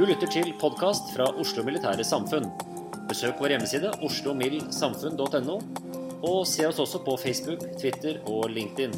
Du 0.00 0.06
lytter 0.08 0.30
til 0.32 0.46
podkast 0.56 1.10
fra 1.12 1.26
Oslo 1.42 1.60
Militære 1.60 2.00
Samfunn. 2.08 2.46
Besøk 3.10 3.36
vår 3.36 3.52
hjemmeside 3.52 3.90
oslomildsamfunn.no, 4.00 5.56
og 6.24 6.38
se 6.48 6.64
oss 6.64 6.78
også 6.80 7.02
på 7.04 7.18
Facebook, 7.20 7.66
Twitter 7.76 8.16
og 8.24 8.46
LinkedIn. 8.48 8.94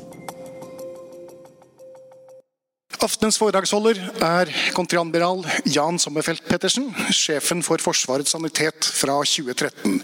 Aftenens 3.03 3.41
foredragsholder 3.43 3.99
er 4.23 4.55
kontreadmiral 4.79 5.43
Jan 5.67 5.99
Sommerfelt 5.99 6.47
Pettersen, 6.47 6.93
sjefen 7.11 7.67
for 7.67 7.83
Forsvarets 7.83 8.37
sanitet 8.37 8.87
fra 8.87 9.19
2013. 9.27 9.99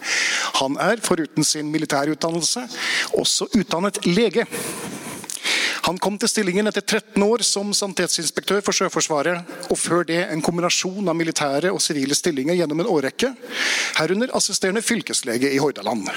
Han 0.59 0.83
er, 0.83 0.99
foruten 0.99 1.47
sin 1.47 1.71
militærutdannelse, 1.71 2.67
også 3.15 3.47
utdannet 3.55 4.03
lege. 4.11 4.51
Han 5.89 5.97
kom 5.97 6.19
til 6.21 6.29
stillingen 6.29 6.69
etter 6.69 6.85
13 6.85 7.23
år 7.25 7.41
som 7.49 7.71
sanitetsinspektør 7.73 8.59
for 8.61 8.77
Sjøforsvaret, 8.77 9.55
og 9.73 9.79
før 9.81 10.03
det 10.11 10.19
en 10.27 10.43
kombinasjon 10.45 11.09
av 11.09 11.17
militære 11.17 11.71
og 11.73 11.81
sivile 11.81 12.17
stillinger 12.19 12.59
gjennom 12.59 12.83
en 12.83 12.91
årrekke, 12.93 13.31
herunder 13.97 14.35
assisterende 14.37 14.83
fylkeslege 14.85 15.49
i 15.49 15.63
Hordaland. 15.63 16.11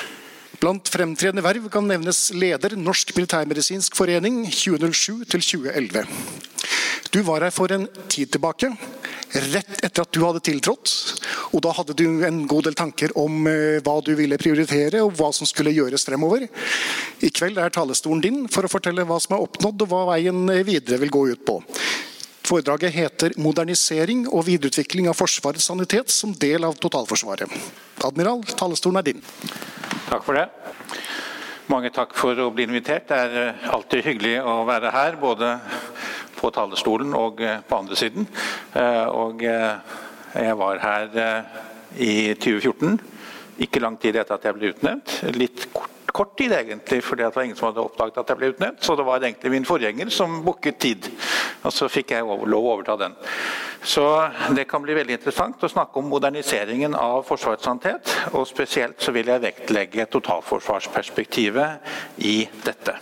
Blant 0.60 0.92
fremtredende 0.92 1.46
verv 1.46 1.70
kan 1.72 1.88
nevnes 1.88 2.20
leder 2.36 2.76
Norsk 2.76 3.16
militærmedisinsk 3.16 3.96
forening 3.96 4.44
2007 4.52 5.24
til 5.32 5.48
2011. 5.48 6.04
Du 7.16 7.22
var 7.24 7.48
her 7.48 7.56
for 7.56 7.72
en 7.72 7.88
tid 8.12 8.28
tilbake, 8.36 8.74
rett 9.32 9.84
etter 9.84 10.04
at 10.04 10.12
du 10.14 10.22
hadde 10.26 10.44
tiltrådt. 10.44 10.94
Og 11.56 11.64
da 11.64 11.74
hadde 11.76 11.96
du 11.98 12.24
en 12.28 12.44
god 12.50 12.68
del 12.68 12.78
tanker 12.78 13.14
om 13.20 13.48
eh, 13.50 13.80
hva 13.84 13.98
du 14.06 14.14
ville 14.18 14.40
prioritere, 14.42 15.04
og 15.04 15.16
hva 15.20 15.32
som 15.36 15.50
skulle 15.50 15.74
gjøres 15.76 16.06
fremover. 16.08 16.48
I 17.22 17.32
kveld 17.34 17.60
er 17.62 17.74
talestolen 17.74 18.24
din 18.24 18.46
for 18.52 18.68
å 18.68 18.72
fortelle 18.72 19.06
hva 19.08 19.20
som 19.24 19.38
er 19.38 19.46
oppnådd, 19.48 19.86
og 19.86 19.92
hva 19.92 20.06
veien 20.14 20.46
videre 20.68 21.02
vil 21.02 21.14
gå 21.14 21.26
ut 21.34 21.46
på. 21.48 21.62
Foredraget 22.52 22.92
heter 22.92 23.34
'Modernisering 23.38 24.26
og 24.28 24.46
videreutvikling 24.46 25.08
av 25.08 25.16
Forsvarets 25.16 25.70
sanitet 25.70 26.10
som 26.10 26.34
del 26.34 26.66
av 26.66 26.76
totalforsvaret'. 26.76 27.48
Admiral, 28.04 28.44
talestolen 28.44 28.98
er 28.98 29.06
din. 29.08 29.22
Takk 30.10 30.26
for 30.26 30.34
det. 30.34 30.50
Mange 31.72 31.92
takk 31.94 32.12
for 32.18 32.36
å 32.36 32.50
bli 32.52 32.66
invitert. 32.68 33.08
Det 33.08 33.16
er 33.16 33.38
eh, 33.40 33.70
alltid 33.72 34.04
hyggelig 34.04 34.42
å 34.44 34.66
være 34.68 34.92
her, 34.92 35.16
både 35.22 35.54
på 36.36 36.50
talerstolen 36.52 37.14
og 37.16 37.40
eh, 37.46 37.62
på 37.64 37.78
andre 37.78 37.96
siden. 37.96 38.28
Eh, 38.76 39.08
Og 39.08 39.44
eh, 39.44 39.76
jeg 40.36 40.58
var 40.58 40.80
her 40.80 41.08
eh, 41.20 41.44
i 42.00 42.34
2014, 42.40 43.00
ikke 43.60 43.82
lang 43.84 43.98
tid 44.00 44.16
etter 44.16 44.38
at 44.38 44.46
jeg 44.48 44.56
ble 44.56 44.72
utnevnt. 44.72 45.18
Litt 45.36 45.68
kort, 45.74 46.38
tid 46.38 46.52
egentlig, 46.56 47.02
fordi 47.04 47.24
det 47.24 47.36
var 47.36 47.44
ingen 47.44 47.58
som 47.58 47.68
hadde 47.70 47.84
oppdaget 47.84 48.18
at 48.22 48.30
jeg 48.32 48.38
ble 48.40 48.52
utnevnt. 48.54 48.84
Så 48.84 48.96
det 48.96 49.06
var 49.08 49.20
egentlig 49.20 49.52
min 49.52 49.68
forgjenger 49.68 50.10
som 50.14 50.44
booket 50.46 50.80
tid. 50.80 51.10
Og 51.66 51.74
så 51.74 51.90
fikk 51.92 52.12
jeg 52.16 52.24
lov 52.26 52.46
å 52.48 52.74
overta 52.76 52.96
den. 53.00 53.16
Så 53.84 54.04
det 54.56 54.68
kan 54.70 54.84
bli 54.84 54.94
veldig 54.94 55.16
interessant 55.18 55.64
å 55.64 55.70
snakke 55.72 56.00
om 56.00 56.10
moderniseringen 56.12 56.94
av 56.98 57.24
Forsvarets 57.28 57.66
sannhet. 57.66 58.14
Og 58.38 58.48
spesielt 58.50 59.02
så 59.02 59.12
vil 59.16 59.28
jeg 59.32 59.44
vektlegge 59.44 60.06
totalforsvarsperspektivet 60.14 61.70
i 62.28 62.48
dette. 62.66 62.94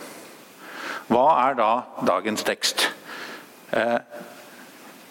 Hva 1.10 1.26
er 1.48 1.54
da 1.58 1.70
dagens 2.06 2.42
tekst? 2.46 2.88
Eh, 3.76 3.98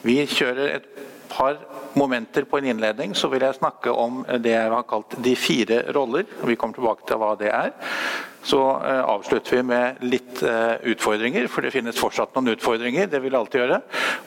vi 0.06 0.22
kjører 0.30 0.76
et 0.78 0.90
par 1.30 1.60
momenter 2.00 2.46
på 2.50 2.60
en 2.60 2.70
innledning. 2.72 3.14
Så 3.16 3.30
vil 3.32 3.44
jeg 3.46 3.60
snakke 3.60 3.92
om 3.92 4.24
det 4.42 4.56
jeg 4.56 4.74
har 4.74 4.88
kalt 4.90 5.18
de 5.24 5.36
fire 5.38 5.84
roller. 5.96 6.26
Vi 6.46 6.58
kommer 6.60 6.80
tilbake 6.80 7.08
til 7.08 7.22
hva 7.22 7.36
det 7.40 7.52
er. 7.54 7.74
Så 8.44 8.60
eh, 8.88 9.02
avslutter 9.04 9.58
vi 9.58 9.64
med 9.68 10.00
litt 10.08 10.42
eh, 10.48 10.78
utfordringer, 10.94 11.50
for 11.52 11.66
det 11.66 11.74
finnes 11.76 12.00
fortsatt 12.00 12.32
noen 12.38 12.54
utfordringer. 12.54 13.10
det 13.12 13.20
vil 13.20 13.36
alltid 13.36 13.62
gjøre, 13.62 13.82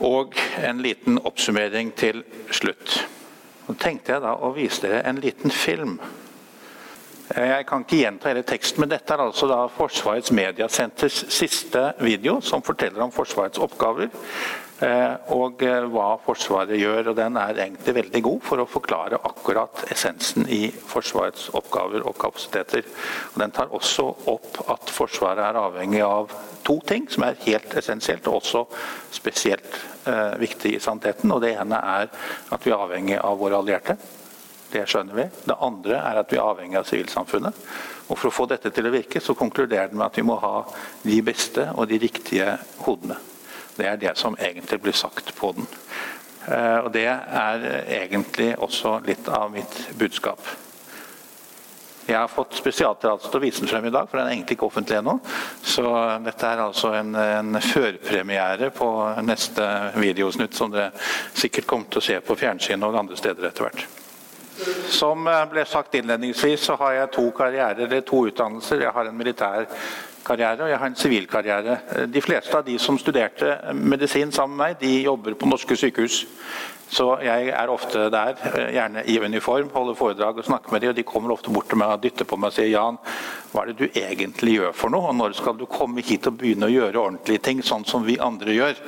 Og 0.05 0.37
en 0.61 0.83
liten 0.85 1.19
oppsummering 1.25 1.95
til 1.97 2.23
slutt. 2.53 2.99
Så 3.67 3.75
tenkte 3.81 4.13
jeg 4.13 4.25
da 4.25 4.35
å 4.37 4.53
vise 4.53 4.85
dere 4.85 5.01
en 5.09 5.21
liten 5.23 5.51
film. 5.51 5.97
Eh, 7.35 7.49
Jeg 7.49 7.67
kan 7.67 7.85
ikke 7.85 8.03
gjenta 8.03 8.29
hele 8.29 8.45
teksten, 8.47 8.83
men 8.83 8.91
dette 8.93 9.15
er 9.15 9.23
altså 9.25 9.49
da 9.49 9.65
Forsvarets 9.73 10.33
mediasenters 10.37 11.25
siste 11.33 11.93
video, 12.03 12.41
som 12.41 12.65
forteller 12.65 13.05
om 13.05 13.13
Forsvarets 13.15 13.61
oppgaver 13.63 14.11
eh, 14.85 15.15
og 15.33 15.63
eh, 15.65 15.87
hva 15.95 16.11
Forsvaret 16.25 16.77
gjør. 16.77 17.13
og 17.13 17.17
Den 17.17 17.39
er 17.41 17.57
egentlig 17.65 17.95
veldig 18.03 18.23
god 18.29 18.41
for 18.49 18.63
å 18.63 18.69
forklare 18.69 19.21
akkurat 19.31 19.85
essensen 19.95 20.49
i 20.49 20.67
Forsvarets 20.71 21.49
oppgaver 21.57 22.05
og 22.05 22.19
kapasiteter. 22.21 22.89
Og 23.33 23.41
Den 23.41 23.55
tar 23.57 23.73
også 23.73 24.09
opp 24.33 24.65
at 24.69 24.93
Forsvaret 24.93 25.47
er 25.47 25.61
avhengig 25.63 26.03
av 26.05 26.35
to 26.67 26.81
ting 26.87 27.09
som 27.11 27.25
er 27.27 27.41
helt 27.47 27.73
essensielt, 27.81 28.29
og 28.29 28.43
også 28.43 28.67
spesielt 29.15 29.79
eh, 30.07 30.35
viktig 30.43 30.77
i 30.77 30.83
sannheten. 30.85 31.33
Og 31.33 31.41
Det 31.47 31.57
ene 31.57 31.81
er 31.97 32.11
at 32.53 32.67
vi 32.67 32.75
er 32.75 32.83
avhengig 32.83 33.23
av 33.23 33.41
våre 33.41 33.63
allierte. 33.63 33.97
Det 34.73 34.87
skjønner 34.89 35.19
vi. 35.19 35.27
Det 35.45 35.57
andre 35.61 35.99
er 35.99 36.21
at 36.23 36.33
vi 36.33 36.39
er 36.41 36.47
avhengig 36.47 36.79
av 36.81 36.89
sivilsamfunnet. 36.89 37.59
Og 38.09 38.17
For 38.19 38.31
å 38.31 38.35
få 38.35 38.47
dette 38.49 38.73
til 38.73 38.89
å 38.89 38.95
virke, 38.95 39.21
så 39.21 39.37
konkluderer 39.37 39.93
den 39.93 40.01
med 40.01 40.09
at 40.09 40.19
vi 40.19 40.25
må 40.27 40.39
ha 40.41 40.65
de 41.05 41.21
beste 41.25 41.69
og 41.75 41.89
de 41.91 42.01
riktige 42.01 42.57
hodene. 42.87 43.19
Det 43.77 43.87
er 43.89 44.01
det 44.01 44.17
som 44.21 44.37
egentlig 44.37 44.81
blir 44.83 44.97
sagt 44.97 45.35
på 45.37 45.53
den. 45.57 45.69
Eh, 46.49 46.79
Og 46.85 46.93
Det 46.93 47.07
er 47.07 47.85
egentlig 47.87 48.55
også 48.59 49.01
litt 49.07 49.29
av 49.29 49.51
mitt 49.53 49.89
budskap. 49.99 50.41
Jeg 52.07 52.19
har 52.19 52.29
fått 52.29 52.57
spesialtillatelse 52.59 53.31
til 53.31 53.39
å 53.39 53.43
vise 53.45 53.63
den 53.63 53.71
frem 53.71 53.85
i 53.87 53.93
dag, 53.95 54.09
for 54.11 54.19
den 54.19 54.27
er 54.27 54.35
egentlig 54.35 54.57
ikke 54.59 54.67
offentlig 54.67 54.99
ennå. 54.99 55.21
Så 55.63 55.85
dette 56.25 56.49
er 56.51 56.65
altså 56.65 56.91
en, 56.99 57.15
en 57.15 57.61
førpremiere 57.63 58.73
på 58.75 58.89
neste 59.23 59.69
videosnutt, 60.03 60.59
som 60.59 60.75
dere 60.75 60.91
sikkert 61.33 61.71
kommer 61.71 61.87
til 61.93 62.03
å 62.03 62.07
se 62.11 62.19
på 62.27 62.39
fjernsynet 62.43 62.89
og 62.89 62.99
andre 63.05 63.17
steder 63.21 63.47
etter 63.49 63.69
hvert. 63.69 64.02
Som 64.93 65.27
eh, 65.27 65.45
ble 65.51 65.65
sagt 65.69 65.95
innledningsvis, 65.95 66.67
så 66.69 66.77
har 66.81 66.93
jeg 66.99 67.13
to 67.17 67.27
karrierer, 67.37 67.85
eller 67.87 68.05
to 68.07 68.27
utdannelser. 68.29 68.85
Jeg 68.85 68.95
har 68.95 69.09
en 69.09 69.19
militær 69.19 69.67
karriere, 70.25 70.65
og 70.65 70.71
jeg 70.73 70.79
har 70.81 70.91
en 70.91 70.99
sivilkarriere. 70.99 71.79
De 72.11 72.23
fleste 72.25 72.59
av 72.59 72.67
de 72.67 72.79
som 72.81 72.99
studerte 73.01 73.57
medisin 73.75 74.33
sammen 74.33 74.57
med 74.57 74.67
meg, 74.67 74.79
de 74.83 75.03
jobber 75.07 75.37
på 75.39 75.51
norske 75.51 75.77
sykehus. 75.79 76.23
Så 76.93 77.07
jeg 77.25 77.47
er 77.57 77.71
ofte 77.73 78.11
der, 78.13 78.37
gjerne 78.75 79.01
i 79.09 79.15
uniform, 79.17 79.71
holder 79.73 79.97
foredrag 79.97 80.43
og 80.43 80.45
snakker 80.45 80.75
med 80.75 80.83
dem. 80.83 80.91
Og 80.93 80.99
de 80.99 81.05
kommer 81.09 81.33
ofte 81.33 81.53
bort 81.55 81.71
til 81.73 81.81
meg 81.81 81.95
og 81.95 82.03
dytter 82.03 82.29
på 82.29 82.37
meg 82.37 82.53
og 82.53 82.57
sier 82.59 82.69
Jan, 82.69 82.99
hva 83.53 83.63
er 83.63 83.71
det 83.71 83.79
du 83.79 83.97
egentlig 83.97 84.59
gjør 84.59 84.77
for 84.77 84.93
noe? 84.93 85.09
Og 85.09 85.17
når 85.17 85.39
skal 85.39 85.57
du 85.57 85.65
komme 85.73 86.05
hit 86.05 86.29
og 86.29 86.37
begynne 86.43 86.69
å 86.69 86.75
gjøre 86.75 87.01
ordentlige 87.01 87.45
ting, 87.49 87.65
sånn 87.65 87.89
som 87.89 88.05
vi 88.05 88.19
andre 88.21 88.59
gjør? 88.59 88.85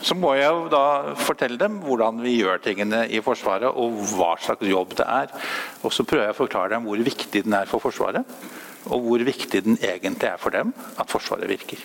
Så 0.00 0.16
må 0.16 0.32
jeg 0.38 0.48
jo 0.48 0.72
da 0.72 1.12
fortelle 1.20 1.60
dem 1.60 1.76
hvordan 1.84 2.24
vi 2.24 2.38
gjør 2.38 2.64
tingene 2.64 3.04
i 3.12 3.20
Forsvaret, 3.24 3.68
og 3.68 4.00
hva 4.16 4.32
slags 4.40 4.72
jobb 4.72 4.96
det 4.96 5.08
er. 5.20 5.32
Og 5.84 5.92
så 5.92 6.08
prøver 6.08 6.30
jeg 6.30 6.38
å 6.38 6.40
forklare 6.40 6.72
dem 6.78 6.88
hvor 6.88 7.08
viktig 7.12 7.44
den 7.44 7.60
er 7.60 7.68
for 7.68 7.84
Forsvaret 7.84 8.24
og 8.84 9.00
hvor 9.06 9.24
viktig 9.24 9.64
den 9.64 9.78
egentlig 9.80 10.28
er 10.28 10.40
for 10.40 10.54
dem 10.54 10.74
at 10.98 11.10
Forsvaret 11.10 11.48
virker. 11.48 11.82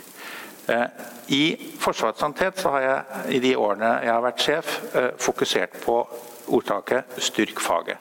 Eh, 0.68 0.88
I 1.28 1.44
Forsvarets 1.80 2.20
sannhet 2.20 2.64
har 2.64 2.80
jeg 2.84 3.36
i 3.38 3.44
de 3.44 3.54
årene 3.58 3.94
jeg 4.04 4.12
har 4.12 4.24
vært 4.26 4.44
sjef, 4.44 4.80
eh, 4.96 5.12
fokusert 5.20 5.78
på 5.84 6.02
ordtaket 6.48 7.04
'styrk 7.18 7.60
faget'. 7.60 7.98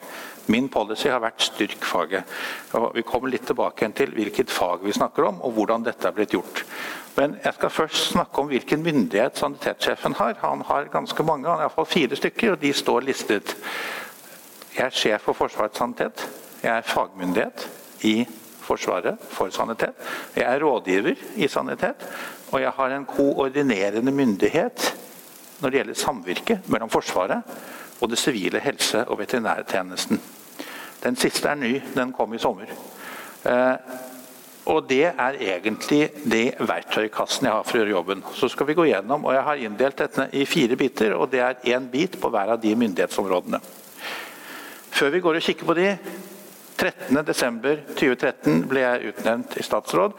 Min 0.47 0.69
policy 0.69 1.07
har 1.07 1.19
vært 1.19 1.41
'styrk 1.41 1.83
faget'. 1.83 2.23
Vi 2.93 3.01
kommer 3.01 3.29
litt 3.29 3.45
tilbake 3.45 3.91
til 3.95 4.11
hvilket 4.11 4.49
fag 4.49 4.83
vi 4.83 4.91
snakker 4.91 5.23
om, 5.27 5.41
og 5.41 5.51
hvordan 5.51 5.83
dette 5.83 6.07
er 6.07 6.11
blitt 6.11 6.31
gjort. 6.31 6.63
Men 7.15 7.39
jeg 7.43 7.53
skal 7.53 7.69
først 7.69 8.11
snakke 8.11 8.39
om 8.39 8.47
hvilken 8.47 8.83
myndighet 8.83 9.37
sanitetssjefen 9.37 10.13
har. 10.13 10.35
Han 10.41 10.61
har 10.61 10.83
ganske 10.83 11.23
mange, 11.23 11.47
han 11.47 11.57
har 11.57 11.65
iallfall 11.65 11.85
fire 11.85 12.15
stykker, 12.15 12.51
og 12.51 12.61
de 12.61 12.73
står 12.73 12.99
listet. 12.99 13.55
Jeg 14.77 14.85
er 14.85 14.89
sjef 14.89 15.21
for 15.21 15.33
Forsvarets 15.33 15.77
sanitet. 15.77 16.29
Jeg 16.63 16.77
er 16.77 16.81
fagmyndighet 16.81 17.69
i 18.01 18.27
Forsvaret 18.67 19.21
for 19.31 19.51
sanitet. 19.53 19.95
Jeg 20.35 20.45
er 20.45 20.63
rådgiver 20.63 21.15
i 21.35 21.47
sanitet, 21.47 22.03
og 22.51 22.61
jeg 22.61 22.71
har 22.75 22.95
en 22.95 23.07
koordinerende 23.07 24.11
myndighet 24.11 24.93
når 25.59 25.69
det 25.69 25.79
gjelder 25.79 25.97
samvirke 25.97 26.59
mellom 26.67 26.89
Forsvaret 26.89 27.41
og 28.01 28.09
det 28.09 28.19
sivile 28.21 28.59
helse- 28.59 29.07
og 29.07 29.19
veterinærtjenesten. 29.19 30.21
Den 31.03 31.15
siste 31.15 31.49
er 31.49 31.55
ny, 31.55 31.81
den 31.95 32.13
kom 32.13 32.33
i 32.33 32.41
sommer. 32.41 32.69
Eh, 33.45 33.75
og 34.67 34.83
det 34.89 35.05
er 35.05 35.37
egentlig 35.39 36.09
det 36.27 36.57
verktøykassen 36.59 37.47
jeg 37.47 37.55
har 37.55 37.63
for 37.63 37.77
å 37.77 37.81
gjøre 37.81 37.93
jobben. 37.93 38.23
Så 38.35 38.49
skal 38.51 38.67
vi 38.67 38.75
gå 38.75 38.87
gjennom, 38.89 39.25
og 39.25 39.33
Jeg 39.33 39.43
har 39.43 39.55
inndelt 39.55 39.97
dette 39.97 40.29
i 40.33 40.45
fire 40.45 40.75
biter, 40.75 41.15
og 41.15 41.31
det 41.31 41.39
er 41.39 41.61
én 41.63 41.87
bit 41.89 42.19
på 42.21 42.29
hver 42.29 42.51
av 42.51 42.61
de 42.61 42.75
myndighetsområdene. 42.75 43.59
Før 44.91 45.09
vi 45.09 45.19
går 45.19 45.35
og 45.35 45.41
kikker 45.41 45.65
på 45.65 45.73
de, 45.77 45.97
13.12.2013 46.77 48.67
ble 48.69 48.83
jeg 48.83 49.11
utnevnt 49.11 49.57
i 49.57 49.65
statsråd. 49.65 50.13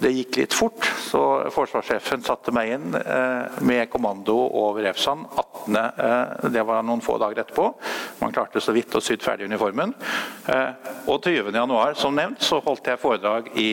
Det 0.00 0.10
gikk 0.14 0.36
litt 0.38 0.54
fort, 0.56 0.86
så 1.04 1.20
forsvarssjefen 1.52 2.22
satte 2.24 2.52
meg 2.56 2.70
inn 2.72 2.94
eh, 2.96 3.58
med 3.68 3.90
kommando 3.92 4.32
over 4.56 4.86
EFSAN 4.88 5.26
18. 5.28 5.76
Eh, 5.76 6.48
det 6.54 6.62
var 6.64 6.86
noen 6.86 7.02
få 7.04 7.18
dager 7.20 7.42
etterpå. 7.42 7.66
Man 8.22 8.32
klarte 8.32 8.62
så 8.64 8.72
vidt 8.72 8.96
å 8.96 9.02
sy 9.04 9.18
ferdig 9.20 9.50
uniformen. 9.50 9.92
Eh, 10.48 10.88
og 11.04 11.20
20.1, 11.28 12.00
som 12.00 12.16
nevnt, 12.16 12.40
så 12.46 12.62
holdt 12.64 12.88
jeg 12.88 13.02
foredrag 13.02 13.52
i 13.60 13.68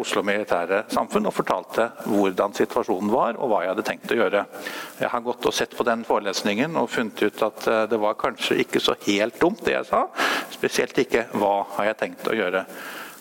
Oslo 0.00 0.22
Militære 0.24 0.84
Samfunn 0.92 1.28
og 1.28 1.36
fortalte 1.36 1.90
hvordan 2.08 2.56
situasjonen 2.56 3.12
var, 3.12 3.36
og 3.36 3.52
hva 3.52 3.62
jeg 3.64 3.74
hadde 3.74 3.86
tenkt 3.90 4.12
å 4.14 4.20
gjøre. 4.22 4.46
Jeg 5.02 5.12
har 5.12 5.24
gått 5.28 5.48
og 5.50 5.56
sett 5.56 5.76
på 5.76 5.84
den 5.88 6.06
forelesningen 6.08 6.78
og 6.80 6.92
funnet 6.94 7.20
ut 7.26 7.48
at 7.50 7.68
det 7.90 8.00
var 8.00 8.16
kanskje 8.20 8.62
ikke 8.64 8.80
så 8.80 8.96
helt 9.04 9.40
dumt, 9.42 9.64
det 9.66 9.76
jeg 9.76 9.90
sa. 9.90 10.06
Spesielt 10.54 11.04
ikke 11.04 11.28
hva 11.36 11.58
har 11.76 11.92
jeg 11.92 12.00
tenkt 12.06 12.30
å 12.32 12.36
gjøre. 12.38 12.64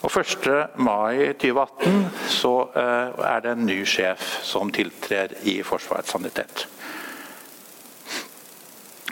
Og 0.06 0.12
1. 0.14 0.78
mai 0.78 1.34
2018 1.34 2.10
så 2.30 2.52
uh, 2.76 3.26
er 3.26 3.40
det 3.42 3.52
en 3.56 3.66
ny 3.66 3.80
sjef 3.90 4.22
som 4.46 4.70
tiltrer 4.70 5.34
i 5.50 5.56
Forsvarets 5.66 6.14
sanitet. 6.14 6.68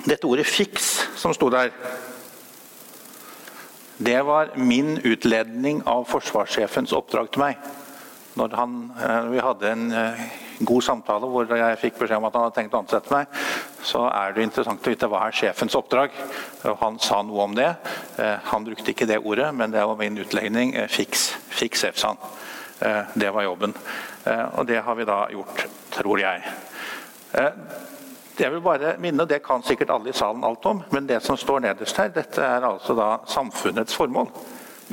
Dette 0.06 0.28
ordet 0.30 0.46
'fiks' 0.46 1.08
som 1.18 1.34
sto 1.34 1.50
der, 1.50 1.72
det 3.98 4.26
var 4.26 4.54
min 4.56 5.00
utledning 5.06 5.82
av 5.88 6.06
forsvarssjefens 6.06 6.94
oppdrag 6.94 7.32
til 7.32 7.42
meg. 7.42 7.58
Når 8.36 8.56
han, 8.56 8.92
uh, 8.94 9.32
vi 9.32 9.42
hadde 9.42 9.72
en 9.72 9.92
uh, 9.92 10.22
god 10.60 10.84
samtale 10.86 11.30
hvor 11.30 11.50
jeg 11.58 11.80
fikk 11.82 12.00
beskjed 12.00 12.20
om 12.20 12.28
at 12.28 12.38
han 12.38 12.46
hadde 12.46 12.58
tenkt 12.58 12.76
å 12.76 12.82
ansette 12.84 13.14
meg, 13.14 13.40
så 13.84 14.06
er 14.10 14.36
det 14.36 14.46
interessant 14.48 14.86
å 14.86 14.94
vite 14.94 15.10
hva 15.12 15.26
er 15.28 15.38
sjefens 15.38 15.76
oppdrag. 15.80 16.16
Og 16.70 16.78
han 16.82 17.00
sa 17.04 17.22
noe 17.26 17.48
om 17.48 17.56
det. 17.58 17.70
Eh, 18.22 18.38
han 18.52 18.68
brukte 18.68 18.94
ikke 18.94 19.10
det 19.10 19.20
ordet, 19.20 19.50
men 19.56 19.74
det 19.74 19.84
var 19.84 20.00
min 20.00 20.20
utlegning. 20.24 20.76
Fiks, 20.88 21.32
fiks, 21.50 21.58
fiks 21.60 21.88
EFSAN. 21.92 22.22
Eh, 22.80 23.16
det 23.16 23.34
var 23.34 23.50
jobben. 23.50 23.74
Og 24.56 24.68
det 24.68 24.78
har 24.86 24.96
vi 24.96 25.04
da 25.04 25.26
gjort, 25.34 25.66
tror 25.92 26.22
jeg. 26.22 26.54
Jeg 28.40 28.52
vil 28.54 28.62
bare 28.64 28.96
minne, 29.04 29.26
Det 29.28 29.44
kan 29.44 29.64
sikkert 29.64 29.92
alle 29.92 30.10
i 30.10 30.16
salen 30.16 30.44
alt 30.44 30.66
om, 30.66 30.84
men 30.92 31.08
det 31.08 31.20
som 31.24 31.38
står 31.38 31.60
nederst 31.60 31.98
her, 31.98 32.08
dette 32.08 32.42
er 32.42 32.64
altså 32.64 32.96
da 32.96 33.18
samfunnets 33.28 33.96
formål 33.96 34.32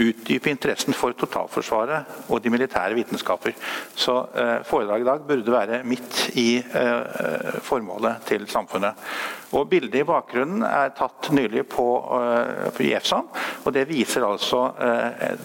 utdype 0.00 0.50
interessen 0.50 0.96
for 0.96 1.14
totalforsvaret 1.18 2.30
og 2.30 2.40
de 2.42 2.52
militære 2.52 2.96
vitenskaper. 2.98 3.56
Så 3.94 4.16
eh, 4.34 4.56
foredraget 4.66 5.04
i 5.04 5.10
dag 5.10 5.26
burde 5.28 5.54
være 5.54 5.82
midt 5.84 6.22
i 6.40 6.48
eh, 6.60 7.60
formålet 7.66 8.24
til 8.28 8.46
samfunnet. 8.50 8.98
Og 9.56 9.66
Bildet 9.70 10.02
i 10.02 10.06
bakgrunnen 10.06 10.62
er 10.62 10.92
tatt 10.94 11.32
nylig 11.34 11.64
på, 11.72 11.84
uh, 12.06 12.68
på 12.70 12.84
EFSAN. 12.86 13.26
og 13.64 13.72
Det 13.74 13.82
viser 13.88 14.22
altså 14.22 14.60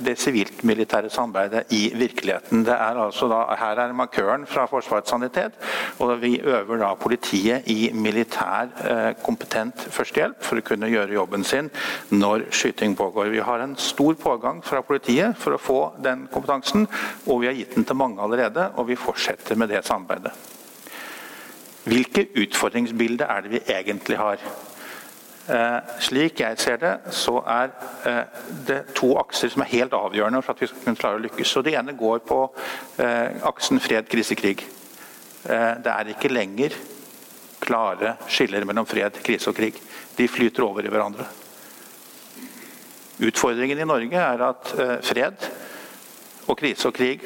det 0.06 0.14
sivilt-militære 0.22 1.10
samarbeidet 1.10 1.74
i 1.74 1.90
virkeligheten. 1.98 2.62
Det 2.68 2.76
er 2.76 3.00
altså 3.02 3.26
da, 3.32 3.40
her 3.58 3.82
er 3.82 3.96
markøren 3.98 4.46
fra 4.46 4.68
Forsvarets 4.70 5.10
sanitet, 5.10 5.58
og 5.98 6.14
vi 6.22 6.36
øver 6.38 6.78
da 6.84 6.92
politiet 7.02 7.66
i 7.66 7.90
militær 7.98 8.70
kompetent 9.26 9.88
førstehjelp 9.90 10.38
for 10.46 10.62
å 10.62 10.68
kunne 10.70 10.92
gjøre 10.92 11.18
jobben 11.18 11.44
sin 11.48 11.72
når 12.14 12.46
skyting 12.54 12.94
pågår. 12.98 13.34
Vi 13.34 13.42
har 13.42 13.66
en 13.66 13.74
stor 13.82 14.14
pågang 14.22 14.45
fra 14.66 14.82
politiet 14.86 15.38
for 15.40 15.56
å 15.56 15.62
få 15.62 15.80
den 16.04 16.28
kompetansen, 16.32 16.88
og 17.26 17.42
vi 17.42 17.50
har 17.50 17.58
gitt 17.58 17.76
den 17.76 17.88
til 17.88 18.00
mange 18.00 18.22
allerede, 18.22 18.70
og 18.76 18.90
vi 18.90 19.00
fortsetter 19.00 19.58
med 19.60 19.72
det 19.74 19.84
samarbeidet. 19.86 20.34
Hvilke 21.86 22.28
utfordringsbilde 22.42 23.28
er 23.30 23.44
det 23.46 23.52
vi 23.52 23.62
egentlig 23.70 24.18
har? 24.18 24.42
Eh, 25.46 25.78
slik 26.02 26.40
jeg 26.42 26.58
ser 26.58 26.80
det, 26.82 26.94
så 27.14 27.38
er 27.46 27.70
eh, 28.10 28.24
det 28.66 28.80
to 28.98 29.12
akser 29.22 29.52
som 29.54 29.62
er 29.62 29.70
helt 29.76 29.94
avgjørende 29.94 30.42
for 30.42 30.56
at 30.56 30.64
vi 30.64 30.72
skal 30.72 30.82
kunne 30.82 31.02
klare 31.04 31.20
å 31.20 31.24
lykkes. 31.28 31.52
Så 31.54 31.62
Det 31.62 31.76
ene 31.78 31.94
går 31.94 32.24
på 32.26 32.40
eh, 32.98 33.38
aksen 33.46 33.80
fred, 33.80 34.10
krise, 34.10 34.34
krig. 34.36 34.66
Eh, 35.46 35.72
det 35.86 35.94
er 35.94 36.14
ikke 36.16 36.34
lenger 36.34 36.74
klare 37.66 38.16
skiller 38.30 38.66
mellom 38.66 38.88
fred, 38.90 39.22
krise 39.26 39.52
og 39.52 39.58
krig. 39.58 39.78
De 40.18 40.28
flyter 40.30 40.66
over 40.66 40.86
i 40.86 40.92
hverandre. 40.94 41.30
Utfordringen 43.20 43.80
i 43.80 43.88
Norge 43.88 44.20
er 44.20 44.44
at 44.44 44.72
eh, 44.76 44.96
fred 45.06 45.46
og 46.46 46.58
krise 46.60 46.90
og 46.90 46.96
krig 46.96 47.24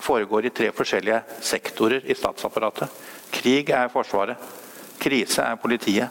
foregår 0.00 0.48
i 0.48 0.52
tre 0.54 0.70
forskjellige 0.72 1.20
sektorer 1.44 2.06
i 2.08 2.16
statsapparatet. 2.16 2.88
Krig 3.32 3.68
er 3.74 3.90
Forsvaret, 3.92 4.38
krise 5.00 5.44
er 5.44 5.60
politiet, 5.60 6.08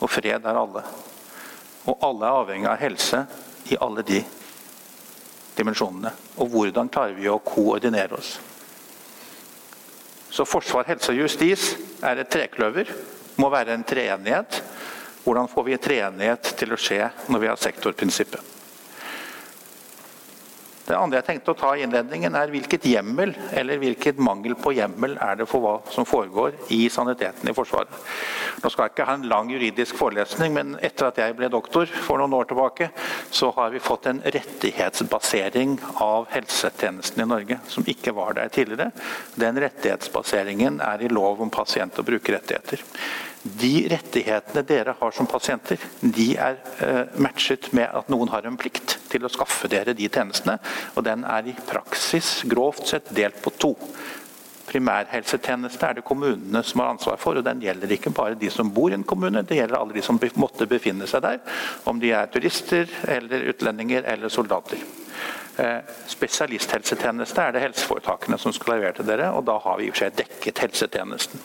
og 0.00 0.10
fred 0.10 0.46
er 0.46 0.60
alle. 0.60 0.84
Og 1.90 2.04
alle 2.06 2.28
er 2.28 2.38
avhengig 2.44 2.70
av 2.70 2.78
helse 2.80 3.24
i 3.72 3.78
alle 3.80 4.04
de 4.06 4.22
dimensjonene. 5.58 6.12
Og 6.38 6.52
hvordan 6.52 6.88
klarer 6.92 7.18
vi 7.18 7.28
å 7.28 7.40
koordinere 7.44 8.16
oss? 8.20 8.36
Så 10.30 10.46
forsvar, 10.46 10.86
helse 10.86 11.10
og 11.10 11.24
justis 11.24 11.72
er 12.06 12.22
et 12.22 12.30
trekløver. 12.30 12.92
Må 13.40 13.50
være 13.50 13.74
en 13.74 13.84
treenighet. 13.84 14.60
Hvordan 15.24 15.50
får 15.52 15.66
vi 15.66 15.76
treenighet 15.76 16.54
til 16.56 16.72
å 16.72 16.80
skje 16.80 17.10
når 17.28 17.44
vi 17.44 17.52
har 17.52 17.60
sektorprinsippet? 17.60 18.56
Det 20.90 20.96
andre 20.98 21.20
jeg 21.20 21.26
tenkte 21.28 21.52
å 21.52 21.58
ta 21.58 21.68
i 21.78 21.84
innledningen, 21.84 22.34
er 22.34 22.50
hvilket 22.50 22.86
hjemmel, 22.90 23.30
eller 23.54 23.78
hvilket 23.78 24.18
mangel 24.18 24.56
på 24.58 24.72
hjemmel 24.74 25.12
er 25.22 25.36
det 25.38 25.46
for 25.46 25.62
hva 25.62 25.74
som 25.94 26.06
foregår 26.08 26.56
i 26.74 26.80
saniteten 26.90 27.46
i 27.46 27.54
Forsvaret. 27.54 27.94
Nå 28.58 28.72
skal 28.72 28.88
jeg 28.88 28.94
ikke 28.96 29.06
ha 29.06 29.14
en 29.14 29.28
lang 29.30 29.52
juridisk 29.54 30.00
forelesning, 30.00 30.56
men 30.56 30.74
etter 30.82 31.06
at 31.06 31.22
jeg 31.22 31.36
ble 31.38 31.46
doktor 31.52 31.86
for 32.08 32.18
noen 32.18 32.34
år 32.40 32.50
tilbake, 32.50 32.90
så 33.30 33.52
har 33.54 33.70
vi 33.70 33.84
fått 33.84 34.10
en 34.10 34.18
rettighetsbasering 34.34 35.78
av 36.02 36.26
helsetjenesten 36.34 37.22
i 37.22 37.30
Norge, 37.36 37.62
som 37.70 37.86
ikke 37.86 38.16
var 38.16 38.34
der 38.40 38.50
tidligere. 38.50 38.90
Den 39.38 39.62
rettighetsbaseringen 39.62 40.82
er 40.82 41.06
i 41.06 41.14
lov 41.14 41.46
om 41.46 41.54
pasient- 41.54 42.02
og 42.02 42.10
brukerrettigheter. 42.10 42.82
De 43.42 43.86
rettighetene 43.88 44.62
dere 44.68 44.92
har 44.98 45.14
som 45.16 45.28
pasienter, 45.28 45.80
de 46.00 46.26
er 46.36 46.58
uh, 46.82 47.20
matchet 47.24 47.70
med 47.76 47.88
at 47.88 48.10
noen 48.12 48.28
har 48.28 48.44
en 48.44 48.58
plikt 48.60 48.98
til 49.08 49.24
å 49.24 49.30
skaffe 49.32 49.70
dere 49.72 49.94
de 49.96 50.10
tjenestene. 50.12 50.58
Og 50.92 51.06
den 51.06 51.24
er 51.24 51.48
i 51.48 51.54
praksis 51.56 52.42
grovt 52.50 52.90
sett 52.92 53.08
delt 53.16 53.40
på 53.40 53.54
to. 53.56 53.72
Primærhelsetjeneste 54.70 55.86
er 55.88 55.96
det 55.98 56.04
kommunene 56.06 56.60
som 56.62 56.82
har 56.82 56.92
ansvar 56.92 57.16
for, 57.18 57.40
og 57.40 57.46
den 57.46 57.62
gjelder 57.64 57.94
ikke 57.96 58.12
bare 58.14 58.36
de 58.38 58.50
som 58.52 58.68
bor 58.70 58.92
i 58.92 58.98
en 58.98 59.06
kommune, 59.08 59.42
det 59.42 59.56
gjelder 59.56 59.78
alle 59.80 59.96
de 59.96 60.04
som 60.04 60.20
måtte 60.38 60.68
befinne 60.70 61.08
seg 61.10 61.24
der. 61.24 61.40
Om 61.90 61.98
de 62.02 62.12
er 62.14 62.28
turister, 62.30 62.92
eller 63.08 63.48
utlendinger 63.50 64.04
eller 64.12 64.30
soldater. 64.30 64.84
Eh, 65.56 65.80
spesialisthelsetjeneste 66.12 67.42
er 67.42 67.56
det 67.56 67.64
helseforetakene 67.64 68.38
som 68.38 68.52
skal 68.54 68.76
levere 68.76 69.00
til 69.00 69.08
dere, 69.08 69.32
og 69.32 69.48
da 69.48 69.56
har 69.64 69.80
vi 69.80 69.88
i 69.88 69.90
og 69.90 69.96
for 69.96 70.04
seg 70.04 70.20
dekket 70.20 70.62
helsetjenesten. 70.66 71.42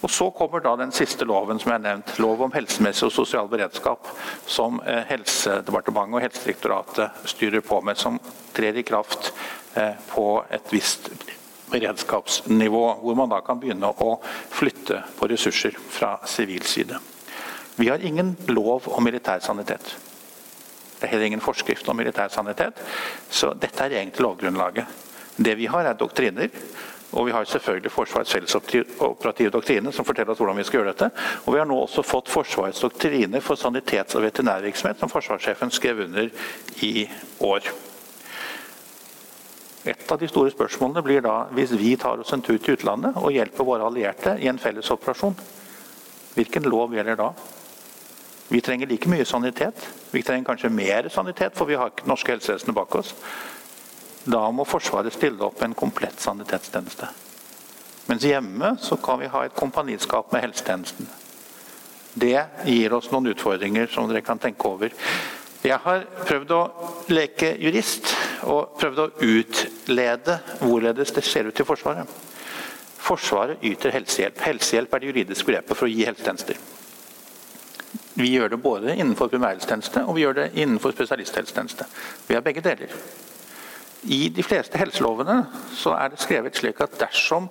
Og 0.00 0.10
Så 0.10 0.30
kommer 0.30 0.62
da 0.64 0.76
den 0.80 0.92
siste 0.96 1.26
loven 1.28 1.58
som 1.60 1.70
jeg 1.72 1.80
har 1.80 1.84
nevnt, 1.84 2.14
lov 2.22 2.40
om 2.46 2.52
helsemessig 2.54 3.04
og 3.08 3.12
sosial 3.12 3.48
beredskap, 3.52 4.08
som 4.48 4.80
eh, 4.86 5.02
Helsedepartementet 5.10 6.16
og 6.16 6.24
Helsedirektoratet 6.24 7.26
styrer 7.28 7.64
på 7.64 7.82
med, 7.84 8.00
som 8.00 8.16
trer 8.56 8.80
i 8.80 8.86
kraft 8.86 9.32
eh, 9.76 9.98
på 10.08 10.26
et 10.48 10.72
visst 10.72 11.10
beredskapsnivå, 11.70 12.84
hvor 13.02 13.18
man 13.18 13.30
da 13.30 13.42
kan 13.44 13.60
begynne 13.60 13.92
å 13.92 14.14
flytte 14.50 15.02
på 15.18 15.28
ressurser 15.30 15.76
fra 15.76 16.16
sivil 16.26 16.64
side. 16.66 16.98
Vi 17.76 17.88
har 17.88 18.02
ingen 18.04 18.34
lov 18.48 18.88
om 18.88 19.04
militær 19.04 19.44
sanitet. 19.44 19.94
Det 20.98 21.06
er 21.06 21.14
heller 21.14 21.30
ingen 21.30 21.44
forskrift 21.44 21.88
om 21.88 21.96
militær 21.96 22.32
sanitet, 22.32 22.80
så 23.30 23.52
dette 23.56 23.84
er 23.84 24.00
egentlig 24.00 24.26
lovgrunnlaget. 24.26 24.98
Det 25.40 25.54
vi 25.56 25.68
har, 25.70 25.86
er 25.88 25.96
doktriner. 25.96 26.50
Og 27.12 27.26
vi 27.26 27.32
har 27.34 27.44
selvfølgelig 27.44 27.90
Forsvarets 27.90 28.32
fellesoperative 28.32 29.50
doktrine, 29.50 29.92
som 29.92 30.04
forteller 30.04 30.32
oss 30.32 30.38
hvordan 30.38 30.58
vi 30.60 30.64
skal 30.64 30.80
gjøre 30.80 30.92
dette. 30.92 31.10
Og 31.44 31.54
vi 31.54 31.58
har 31.58 31.66
nå 31.66 31.78
også 31.82 32.04
fått 32.06 32.30
Forsvarets 32.30 32.80
doktrine 32.80 33.40
for 33.40 33.58
sanitets- 33.58 34.16
og 34.16 34.22
veterinærvirksomhet, 34.22 34.98
som 35.00 35.10
forsvarssjefen 35.10 35.70
skrev 35.70 36.04
under 36.06 36.28
i 36.86 37.08
år. 37.40 37.70
Et 39.84 40.12
av 40.12 40.18
de 40.20 40.28
store 40.28 40.52
spørsmålene 40.52 41.02
blir 41.02 41.22
da 41.24 41.46
hvis 41.56 41.72
vi 41.72 41.94
tar 41.96 42.20
oss 42.20 42.32
en 42.36 42.42
tur 42.44 42.58
til 42.58 42.76
utlandet 42.76 43.16
og 43.16 43.32
hjelper 43.32 43.64
våre 43.64 43.86
allierte 43.88 44.36
i 44.38 44.48
en 44.50 44.60
fellesoperasjon. 44.60 45.38
Hvilken 46.34 46.68
lov 46.68 46.92
gjelder 46.94 47.16
da? 47.16 47.30
Vi 48.50 48.60
trenger 48.60 48.90
like 48.90 49.08
mye 49.08 49.24
sanitet. 49.24 49.88
Vi 50.10 50.22
trenger 50.22 50.50
kanskje 50.50 50.72
mer 50.74 51.08
sanitet, 51.08 51.56
for 51.56 51.70
vi 51.70 51.78
har 51.78 51.90
ikke 51.90 52.08
norske 52.10 52.34
helsevesenet 52.34 52.76
bak 52.76 52.94
oss. 52.98 53.14
Da 54.24 54.42
må 54.52 54.66
Forsvaret 54.68 55.14
stille 55.14 55.44
opp 55.46 55.62
en 55.64 55.74
komplett 55.74 56.20
sanitetstjeneste. 56.20 57.08
Mens 58.10 58.24
hjemme 58.26 58.74
så 58.82 58.96
kan 59.00 59.20
vi 59.20 59.30
ha 59.30 59.44
et 59.46 59.56
kompaniskap 59.56 60.32
med 60.32 60.42
helsetjenesten. 60.44 61.08
Det 62.20 62.40
gir 62.66 62.92
oss 62.92 63.10
noen 63.12 63.30
utfordringer 63.30 63.86
som 63.92 64.08
dere 64.10 64.24
kan 64.26 64.40
tenke 64.42 64.66
over. 64.66 64.92
Jeg 65.62 65.78
har 65.84 66.02
prøvd 66.26 66.52
å 66.56 66.60
leke 67.12 67.52
jurist 67.60 68.10
og 68.48 68.74
prøvd 68.80 69.00
å 69.04 69.08
utlede 69.28 70.38
hvorledes 70.58 71.14
det 71.14 71.24
ser 71.24 71.48
ut 71.48 71.60
i 71.60 71.66
Forsvaret. 71.68 72.08
Forsvaret 73.00 73.62
yter 73.64 73.94
helsehjelp. 73.94 74.40
Helsehjelp 74.44 74.94
er 74.94 75.02
det 75.02 75.10
juridiske 75.12 75.48
begrepet 75.48 75.78
for 75.78 75.88
å 75.88 75.92
gi 75.92 76.04
helsetjenester. 76.08 76.60
Vi 78.20 78.34
gjør 78.34 78.52
det 78.52 78.60
både 78.60 78.96
innenfor 78.96 79.30
primærhelsetjeneste 79.32 80.04
og 80.04 80.16
vi 80.16 80.26
gjør 80.26 80.40
det 80.42 80.50
innenfor 80.58 80.92
spesialisthelsetjeneste. 80.96 81.86
Vi 82.26 82.36
har 82.36 82.44
begge 82.44 82.64
deler. 82.64 82.92
I 84.08 84.28
de 84.32 84.42
fleste 84.42 84.78
helselovene 84.80 85.42
så 85.76 85.92
er 85.98 86.12
det 86.12 86.22
skrevet 86.22 86.56
slik 86.56 86.80
at 86.80 86.96
dersom 87.00 87.50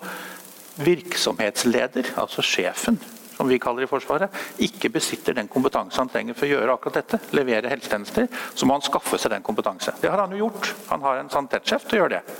virksomhetsleder, 0.79 2.13
altså 2.17 2.41
sjefen, 2.45 2.97
som 3.35 3.47
vi 3.47 3.59
kaller 3.61 3.85
i 3.85 3.89
Forsvaret, 3.89 4.33
ikke 4.63 4.89
besitter 4.91 5.35
den 5.37 5.47
kompetanse 5.51 5.99
han 6.01 6.09
trenger 6.11 6.35
for 6.35 6.47
å 6.47 6.53
gjøre 6.55 6.75
akkurat 6.75 7.01
dette, 7.01 7.19
levere 7.37 7.71
helsetjenester, 7.71 8.27
så 8.55 8.67
må 8.67 8.75
han 8.75 8.83
skaffe 8.83 9.19
seg 9.19 9.35
den 9.35 9.45
kompetanse. 9.45 9.93
Det 10.01 10.09
har 10.11 10.23
han 10.23 10.33
jo 10.35 10.45
gjort. 10.45 10.73
Han 10.89 11.05
har 11.05 11.21
en 11.21 11.31
sanitetssjef 11.31 11.85
til 11.87 11.99
å 11.99 12.01
gjøre 12.01 12.17
det. 12.17 12.39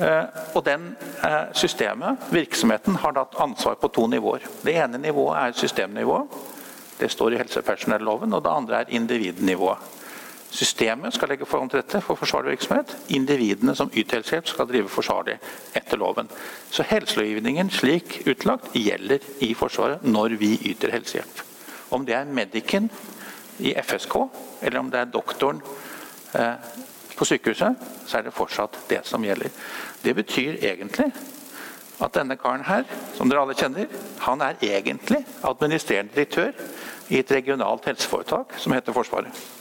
Eh, 0.00 0.40
og 0.56 0.64
den 0.64 0.94
eh, 1.26 1.50
systemet, 1.52 2.30
virksomheten, 2.32 2.96
har 3.02 3.18
hatt 3.18 3.36
ansvar 3.42 3.76
på 3.80 3.90
to 3.92 4.06
nivåer. 4.08 4.46
Det 4.64 4.76
ene 4.80 5.00
nivået 5.02 5.36
er 5.42 5.58
systemnivået. 5.60 6.38
Det 7.00 7.10
står 7.12 7.34
i 7.34 7.40
helsepersonelloven. 7.40 8.32
Og 8.32 8.44
det 8.44 8.54
andre 8.54 8.80
er 8.80 8.94
individnivået. 8.96 9.99
Systemet 10.50 11.14
skal 11.14 11.30
legge 11.30 11.46
forhånd 11.46 11.70
til 11.70 11.78
dette 11.78 12.00
for 12.02 12.18
forsvarlig 12.18 12.56
virksomhet. 12.56 12.96
Individene 13.14 13.74
som 13.78 13.90
yter 13.94 14.18
helsehjelp, 14.18 14.48
skal 14.50 14.66
drive 14.66 14.90
forsvarlig 14.90 15.36
etter 15.78 16.00
loven. 16.00 16.30
Så 16.74 16.82
helselovgivningen 16.90 17.70
slik 17.70 18.20
utlagt 18.26 18.74
gjelder 18.74 19.22
i 19.46 19.52
Forsvaret 19.54 20.02
når 20.02 20.34
vi 20.40 20.56
yter 20.72 20.90
helsehjelp. 20.96 21.44
Om 21.94 22.06
det 22.06 22.16
er 22.18 22.34
medicen 22.34 22.90
i 23.62 23.74
FSK, 23.78 24.16
eller 24.62 24.80
om 24.80 24.90
det 24.90 25.00
er 25.00 25.12
doktoren 25.12 25.62
eh, 26.34 26.70
på 27.14 27.28
sykehuset, 27.28 27.86
så 28.06 28.18
er 28.18 28.26
det 28.26 28.34
fortsatt 28.34 28.78
det 28.90 29.04
som 29.06 29.24
gjelder. 29.24 29.54
Det 30.02 30.16
betyr 30.18 30.58
egentlig 30.58 31.12
at 32.00 32.14
denne 32.16 32.38
karen 32.40 32.64
her, 32.66 32.86
som 33.14 33.30
dere 33.30 33.44
alle 33.44 33.54
kjenner, 33.58 33.86
han 34.24 34.42
er 34.42 34.58
egentlig 34.64 35.22
administrerende 35.46 36.14
direktør 36.16 36.54
i 37.10 37.20
et 37.20 37.32
regionalt 37.34 37.86
helseforetak 37.86 38.56
som 38.58 38.74
heter 38.74 38.96
Forsvaret. 38.96 39.59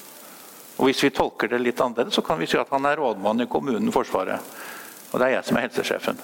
Og 0.79 0.87
Hvis 0.87 1.03
vi 1.03 1.11
tolker 1.11 1.51
det 1.51 1.59
litt 1.59 1.81
annerledes, 1.83 2.15
så 2.15 2.23
kan 2.23 2.39
vi 2.39 2.47
si 2.47 2.57
at 2.57 2.69
han 2.71 2.85
er 2.87 2.99
rådmann 2.99 3.43
i 3.43 3.49
kommunen 3.51 3.91
Forsvaret. 3.91 4.39
Og 5.11 5.19
det 5.19 5.27
er 5.27 5.33
jeg 5.35 5.47
som 5.47 5.57
er 5.57 5.67
helsesjefen. 5.67 6.21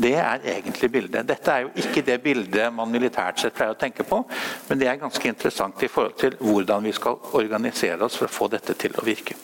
Det 0.00 0.12
er 0.14 0.44
egentlig 0.54 0.90
bildet. 0.92 1.26
Dette 1.28 1.52
er 1.52 1.64
jo 1.66 1.72
ikke 1.82 2.04
det 2.06 2.20
bildet 2.22 2.72
man 2.72 2.92
militært 2.92 3.42
sett 3.42 3.56
pleier 3.56 3.74
å 3.74 3.80
tenke 3.80 4.06
på, 4.06 4.22
men 4.68 4.78
det 4.80 4.88
er 4.88 5.00
ganske 5.00 5.28
interessant 5.28 5.82
i 5.82 5.90
forhold 5.90 6.16
til 6.20 6.38
hvordan 6.38 6.86
vi 6.86 6.94
skal 6.96 7.18
organisere 7.36 8.06
oss 8.06 8.16
for 8.16 8.30
å 8.30 8.32
få 8.32 8.48
dette 8.54 8.76
til 8.80 8.94
å 8.96 9.04
virke. 9.04 9.36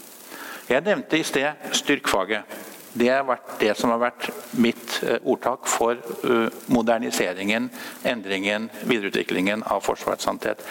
Jeg 0.70 0.86
nevnte 0.86 1.18
i 1.18 1.26
sted 1.26 1.68
styrkfaget. 1.76 2.56
Det 2.96 3.10
har 3.12 3.26
vært 3.28 3.58
det 3.60 3.74
som 3.76 3.92
har 3.92 4.00
vært 4.00 4.30
mitt 4.56 4.96
eh, 5.04 5.18
ordtak 5.28 5.68
for 5.68 5.98
eh, 5.98 6.62
moderniseringen, 6.72 7.68
endringen, 8.08 8.70
videreutviklingen 8.86 9.66
av 9.68 9.84
Forsvarets 9.84 10.24
sannhet. 10.24 10.64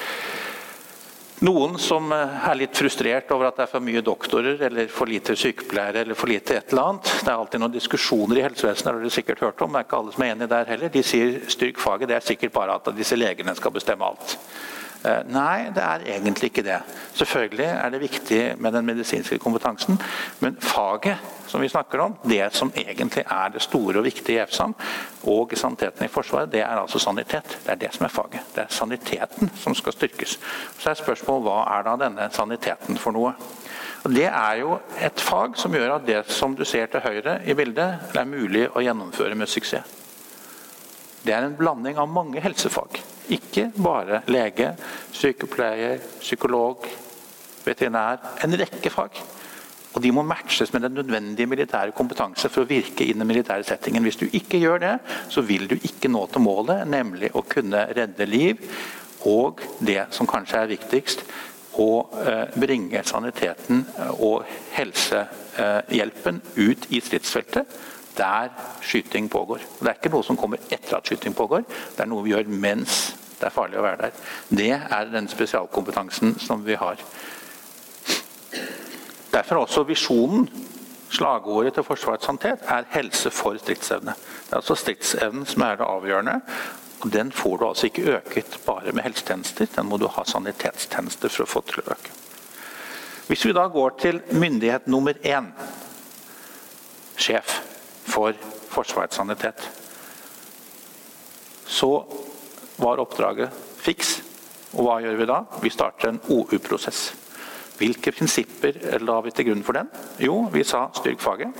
Noen 1.44 1.74
som 1.82 2.12
eh, 2.16 2.36
er 2.48 2.56
litt 2.56 2.78
frustrert 2.78 3.32
over 3.36 3.50
at 3.50 3.58
det 3.58 3.66
er 3.66 3.72
for 3.74 3.84
mye 3.84 4.04
doktorer 4.06 4.62
eller 4.70 4.88
for 4.88 5.10
lite 5.12 5.36
sykepleiere 5.36 6.06
eller 6.06 6.16
for 6.16 6.32
lite 6.32 6.56
et 6.56 6.72
eller 6.72 6.94
annet. 6.94 7.10
Det 7.12 7.28
er 7.28 7.36
alltid 7.36 7.64
noen 7.64 7.74
diskusjoner 7.74 8.40
i 8.40 8.46
helsevesenet, 8.46 8.86
det 8.86 8.94
har 8.94 9.02
dere 9.04 9.16
sikkert 9.18 9.44
hørt 9.44 9.66
om. 9.66 9.76
Det 9.76 9.82
er 9.82 9.90
ikke 9.90 10.00
alle 10.00 10.16
som 10.16 10.24
er 10.24 10.32
enige 10.32 10.54
der 10.54 10.72
heller. 10.72 10.94
De 10.94 11.04
sier 11.04 11.42
styrk 11.52 11.82
faget. 11.84 12.08
Det 12.08 12.16
er 12.16 12.30
sikkert 12.30 12.56
bare 12.56 12.78
at 12.80 12.88
disse 12.96 13.20
legene 13.20 13.56
skal 13.60 13.76
bestemme 13.76 14.08
alt. 14.08 14.38
Eh, 15.06 15.22
nei, 15.30 15.70
det 15.76 15.84
er 15.84 16.04
egentlig 16.16 16.50
ikke 16.50 16.64
det. 16.66 16.80
Selvfølgelig 17.14 17.66
er 17.66 17.90
det 17.94 18.02
viktig 18.02 18.40
med 18.58 18.74
den 18.74 18.86
medisinske 18.86 19.38
kompetansen, 19.38 20.00
men 20.40 20.58
faget 20.62 21.18
som 21.48 21.62
vi 21.62 21.70
snakker 21.70 22.02
om, 22.02 22.16
det 22.24 22.48
som 22.58 22.72
egentlig 22.76 23.24
er 23.32 23.52
det 23.54 23.62
store 23.62 24.00
og 24.00 24.04
viktige 24.08 24.40
i 24.40 24.42
EFSAM 24.42 24.74
og 25.30 25.54
saniteten 25.54 26.06
i 26.06 26.10
Forsvaret, 26.10 26.52
det 26.52 26.64
er 26.66 26.82
altså 26.82 27.00
sanitet. 27.00 27.60
Det 27.66 27.72
er 27.72 27.76
det 27.76 27.94
som 27.94 28.06
er 28.06 28.10
faget. 28.10 28.42
Det 28.56 28.64
er 28.64 28.74
saniteten 28.74 29.52
som 29.62 29.76
skal 29.76 29.94
styrkes. 29.94 30.40
Så 30.80 30.90
er 30.90 31.00
spørsmålet 31.00 31.46
hva 31.46 31.62
er 31.78 31.86
da 31.86 31.96
denne 32.02 32.30
saniteten 32.34 32.98
for 32.98 33.14
noe? 33.14 33.36
Og 34.04 34.14
Det 34.14 34.26
er 34.26 34.54
jo 34.60 34.80
et 35.02 35.22
fag 35.22 35.58
som 35.58 35.74
gjør 35.74 35.96
at 35.96 36.08
det 36.08 36.26
som 36.30 36.56
du 36.56 36.66
ser 36.66 36.86
til 36.86 37.02
høyre 37.02 37.40
i 37.46 37.54
bildet, 37.54 38.12
er 38.16 38.26
mulig 38.26 38.68
å 38.74 38.82
gjennomføre 38.82 39.36
med 39.36 39.50
suksess. 39.50 39.86
Det 41.26 41.34
er 41.34 41.46
en 41.46 41.58
blanding 41.58 41.98
av 41.98 42.10
mange 42.10 42.42
helsefag. 42.42 43.02
Ikke 43.30 43.70
bare 43.78 44.22
lege, 44.28 44.74
sykepleier, 45.16 45.98
psykolog, 46.20 46.86
veterinær. 47.66 48.22
En 48.46 48.58
rekke 48.60 48.92
fag. 48.94 49.22
Og 49.96 50.04
De 50.04 50.12
må 50.12 50.26
matches 50.28 50.74
med 50.74 50.82
den 50.84 50.98
nødvendige 51.00 51.48
militære 51.48 51.96
kompetanse 51.96 52.50
for 52.52 52.66
å 52.66 52.70
virke 52.70 53.06
i 53.06 53.14
den 53.16 53.28
militære 53.28 53.64
settingen. 53.64 54.04
Hvis 54.04 54.20
du 54.20 54.26
ikke 54.28 54.60
gjør 54.60 54.82
det, 54.84 54.94
så 55.32 55.42
vil 55.42 55.70
du 55.72 55.78
ikke 55.78 56.12
nå 56.12 56.26
til 56.28 56.44
målet, 56.44 56.84
nemlig 56.88 57.32
å 57.34 57.46
kunne 57.48 57.86
redde 57.96 58.28
liv. 58.28 58.60
Og 59.26 59.64
det 59.80 60.02
som 60.14 60.28
kanskje 60.28 60.62
er 60.62 60.74
viktigst, 60.74 61.24
å 61.80 61.90
eh, 62.24 62.60
bringe 62.60 63.02
saniteten 63.04 63.82
og 64.24 64.46
helsehjelpen 64.76 66.42
ut 66.56 66.88
i 66.92 67.02
stridsfeltet 67.04 67.80
der 68.18 68.50
skyting 68.82 69.30
pågår. 69.30 69.64
Det 69.80 69.90
er 69.90 70.00
ikke 70.00 70.14
noe 70.14 70.26
som 70.26 70.38
kommer 70.40 70.62
etter 70.70 70.98
at 70.98 71.08
skyting 71.08 71.36
pågår, 71.36 71.66
det 71.68 72.04
er 72.04 72.10
noe 72.10 72.24
vi 72.26 72.34
gjør 72.34 72.50
mens 72.50 73.16
det 73.36 73.50
er 73.50 73.56
farlig 73.56 73.80
å 73.80 73.84
være 73.84 74.06
der. 74.06 74.22
Det 74.50 74.72
er 74.72 75.10
den 75.12 75.28
spesialkompetansen 75.30 76.38
som 76.40 76.64
vi 76.66 76.78
har. 76.80 77.02
Derfor 79.34 79.56
er 79.56 79.66
også 79.66 79.84
visjonen, 79.84 80.48
slagordet 81.12 81.76
til 81.76 81.84
Forsvarets 81.84 82.26
håndtet, 82.26 82.64
er 82.68 82.88
'helse 82.90 83.32
for 83.32 83.54
stridsevne'. 83.54 84.16
Det 84.16 84.52
er 84.52 84.56
altså 84.56 84.76
stridsevnen 84.76 85.46
som 85.46 85.62
er 85.62 85.76
det 85.76 85.86
avgjørende. 85.86 86.42
og 87.02 87.14
Den 87.14 87.32
får 87.32 87.58
du 87.58 87.68
altså 87.68 87.86
ikke 87.88 88.18
øket 88.18 88.60
bare 88.66 88.92
med 88.92 89.04
helsetjenester, 89.04 89.66
den 89.76 89.86
må 89.86 89.98
du 89.98 90.08
ha 90.08 90.24
sanitetstjenester 90.24 91.30
for 91.30 91.44
å 91.44 91.48
få 91.48 91.62
til 91.62 91.84
å 91.84 91.92
øke. 91.92 92.12
Hvis 93.28 93.46
vi 93.46 93.54
da 93.54 93.68
går 93.68 93.90
til 94.00 94.22
myndighet 94.32 94.88
nummer 94.88 95.14
én, 95.14 95.46
sjef 97.18 97.65
for 98.16 98.36
Forsvarets 98.72 99.20
sanitet, 99.20 99.68
så 101.66 101.92
var 102.80 103.02
oppdraget 103.04 103.52
fiks. 103.84 104.18
Og 104.76 104.88
hva 104.88 104.98
gjør 105.04 105.20
vi 105.20 105.28
da? 105.30 105.42
Vi 105.64 105.72
starter 105.72 106.12
en 106.12 106.22
OU-prosess. 106.32 107.14
Hvilke 107.80 108.14
prinsipper 108.16 108.80
la 109.04 109.20
vi 109.24 109.34
til 109.36 109.50
grunn 109.50 109.64
for 109.68 109.76
den? 109.76 109.90
Jo, 110.24 110.46
vi 110.52 110.64
sa 110.68 110.88
styrk 110.96 111.24
faget. 111.24 111.52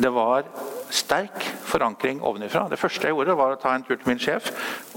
Det 0.00 0.12
var 0.14 0.46
sterk 0.92 1.49
forankring 1.70 2.20
ovenifra. 2.26 2.66
Det 2.70 2.78
første 2.80 3.08
jeg 3.08 3.14
gjorde, 3.16 3.36
var 3.38 3.54
å 3.54 3.60
ta 3.60 3.74
en 3.74 3.84
tur 3.86 3.96
til 3.96 4.08
min 4.10 4.20
sjef 4.20 4.50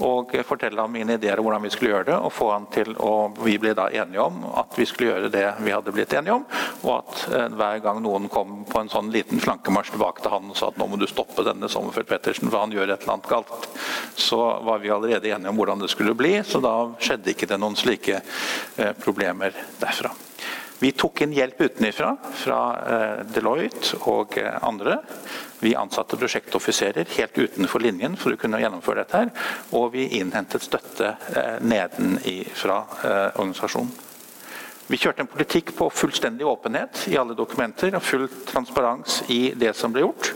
og 0.04 0.34
fortelle 0.46 0.80
ham 0.80 0.92
mine 0.94 1.16
ideer 1.18 1.40
om 1.40 1.46
hvordan 1.46 1.64
vi 1.64 1.72
skulle 1.72 1.92
gjøre 1.94 2.08
det. 2.10 2.18
og 2.18 2.32
få 2.34 2.50
han 2.52 2.66
til 2.74 2.94
å, 2.98 3.12
Vi 3.44 3.56
ble 3.58 3.74
da 3.76 3.88
enige 3.90 4.22
om 4.22 4.44
at 4.58 4.74
vi 4.78 4.86
skulle 4.88 5.12
gjøre 5.12 5.30
det 5.32 5.46
vi 5.64 5.72
hadde 5.74 5.94
blitt 5.94 6.12
enige 6.12 6.38
om. 6.40 6.46
Og 6.82 6.92
at 6.98 7.24
eh, 7.30 7.48
hver 7.54 7.80
gang 7.84 8.02
noen 8.02 8.28
kom 8.32 8.64
på 8.68 8.80
en 8.80 8.92
sånn 8.92 9.12
liten 9.14 9.40
slankemarsj 9.42 9.94
tilbake 9.94 10.24
til 10.24 10.34
han 10.34 10.50
og 10.50 10.58
sa 10.58 10.70
at 10.72 10.78
nå 10.80 10.88
må 10.90 10.98
du 11.00 11.06
stoppe 11.10 11.46
denne 11.46 11.70
Sommerfeld 11.70 12.10
Pettersen, 12.10 12.50
for 12.50 12.64
han 12.64 12.74
gjør 12.74 12.90
et 12.90 13.02
eller 13.02 13.16
annet 13.16 13.30
galt, 13.30 13.68
så 14.16 14.42
var 14.64 14.82
vi 14.82 14.92
allerede 14.94 15.30
enige 15.30 15.52
om 15.52 15.60
hvordan 15.60 15.84
det 15.84 15.92
skulle 15.92 16.16
bli. 16.18 16.36
Så 16.46 16.62
da 16.64 16.76
skjedde 16.98 17.34
ikke 17.34 17.50
det 17.50 17.60
noen 17.60 17.78
slike 17.78 18.20
eh, 18.20 18.94
problemer 19.04 19.54
derfra. 19.80 20.14
Vi 20.78 20.92
tok 20.92 21.22
inn 21.24 21.34
hjelp 21.36 21.60
utenfra, 21.60 22.14
fra 22.36 22.60
eh, 22.94 23.20
Deloitte 23.34 24.00
og 24.10 24.38
eh, 24.40 24.56
andre. 24.66 24.98
Vi 25.62 25.74
ansatte 25.78 26.18
prosjektoffiserer 26.20 27.08
helt 27.16 27.38
utenfor 27.38 27.84
linjen 27.84 28.18
for 28.20 28.34
å 28.34 28.40
kunne 28.40 28.60
gjennomføre 28.60 29.04
dette. 29.04 29.22
her, 29.22 29.52
Og 29.72 29.92
vi 29.94 30.08
innhentet 30.18 30.66
støtte 30.66 31.14
neden 31.64 32.18
nedenfra 32.18 32.82
organisasjonen. 33.38 34.03
Vi 34.84 34.98
kjørte 35.00 35.22
en 35.24 35.28
politikk 35.32 35.70
på 35.78 35.86
fullstendig 35.88 36.44
åpenhet 36.44 37.06
i 37.08 37.14
alle 37.16 37.32
dokumenter 37.36 37.94
og 37.96 38.04
full 38.04 38.26
transparens 38.50 39.22
i 39.32 39.54
det 39.56 39.70
som 39.78 39.94
ble 39.94 40.02
gjort. 40.04 40.28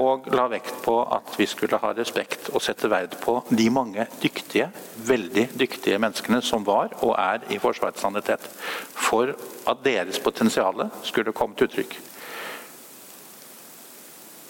Og 0.00 0.26
la 0.34 0.48
vekt 0.50 0.80
på 0.82 0.96
at 1.14 1.36
vi 1.38 1.46
skulle 1.46 1.78
ha 1.78 1.92
respekt 1.94 2.50
og 2.50 2.64
sette 2.64 2.90
verd 2.90 3.14
på 3.22 3.36
de 3.54 3.68
mange 3.70 4.08
dyktige, 4.18 4.66
veldig 5.06 5.46
dyktige 5.54 6.00
menneskene 6.02 6.42
som 6.42 6.66
var 6.66 6.96
og 6.98 7.14
er 7.14 7.46
i 7.54 7.60
Forsvarets 7.62 8.02
sanitet. 8.02 8.42
For 8.90 9.30
at 9.70 9.86
deres 9.86 10.18
potensial 10.18 10.88
skulle 11.06 11.36
komme 11.36 11.54
til 11.54 11.70
uttrykk. 11.70 11.96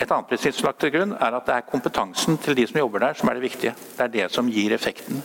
Et 0.01 0.11
annet 0.11 0.33
prinsipp 0.33 0.57
som 0.57 0.71
lagt 0.71 0.81
til 0.81 0.97
grunn 0.97 1.13
er 1.21 1.37
at 1.37 1.45
det 1.45 1.61
er 1.61 1.69
kompetansen 1.69 2.41
til 2.41 2.57
de 2.57 2.65
som 2.67 2.81
jobber 2.81 3.05
der, 3.05 3.21
som 3.21 3.29
er 3.29 3.37
det 3.37 3.51
viktige. 3.51 3.77
Det 3.99 4.09
er 4.09 4.17
det 4.17 4.33
som 4.33 4.49
gir 4.49 4.73
effekten. 4.73 5.21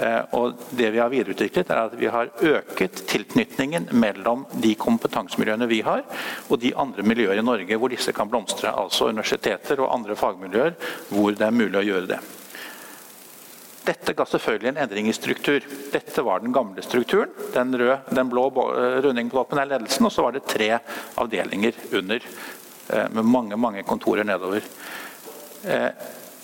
Eh, 0.00 0.20
og 0.38 0.60
det 0.70 0.88
vi 0.94 1.00
har 1.02 1.10
videreutviklet, 1.12 1.70
er 1.70 1.80
at 1.84 1.96
vi 2.00 2.08
har 2.10 2.30
øket 2.40 3.02
tilknytningen 3.10 3.90
mellom 3.92 4.46
de 4.64 4.72
kompetansemiljøene 4.80 5.68
vi 5.68 5.82
har, 5.84 6.04
og 6.48 6.60
de 6.62 6.72
andre 6.80 7.04
miljøer 7.04 7.40
i 7.40 7.44
Norge 7.44 7.76
hvor 7.76 7.92
disse 7.92 8.14
kan 8.16 8.30
blomstre. 8.30 8.72
Altså 8.72 9.10
universiteter 9.12 9.82
og 9.82 9.92
andre 9.92 10.16
fagmiljøer 10.16 10.78
hvor 11.10 11.36
det 11.36 11.48
er 11.48 11.58
mulig 11.58 11.82
å 11.82 11.84
gjøre 11.90 12.14
det. 12.14 12.22
Dette 13.82 14.14
ga 14.14 14.24
selvfølgelig 14.30 14.70
en 14.70 14.80
endring 14.84 15.08
i 15.10 15.14
struktur. 15.16 15.64
Dette 15.92 16.22
var 16.22 16.40
den 16.40 16.54
gamle 16.54 16.84
strukturen. 16.86 17.32
Den, 17.52 17.74
rød, 17.74 18.12
den 18.14 18.30
blå 18.30 18.46
rundingen 19.02 19.30
på 19.32 19.40
toppen 19.40 19.58
er 19.58 19.72
ledelsen, 19.74 20.06
og 20.06 20.14
så 20.14 20.24
var 20.24 20.36
det 20.36 20.46
tre 20.46 20.70
avdelinger 21.18 21.80
under. 21.98 22.28
Eh, 22.88 23.08
med 23.10 23.26
mange, 23.26 23.58
mange 23.58 23.82
kontorer 23.82 24.24
nedover. 24.24 24.62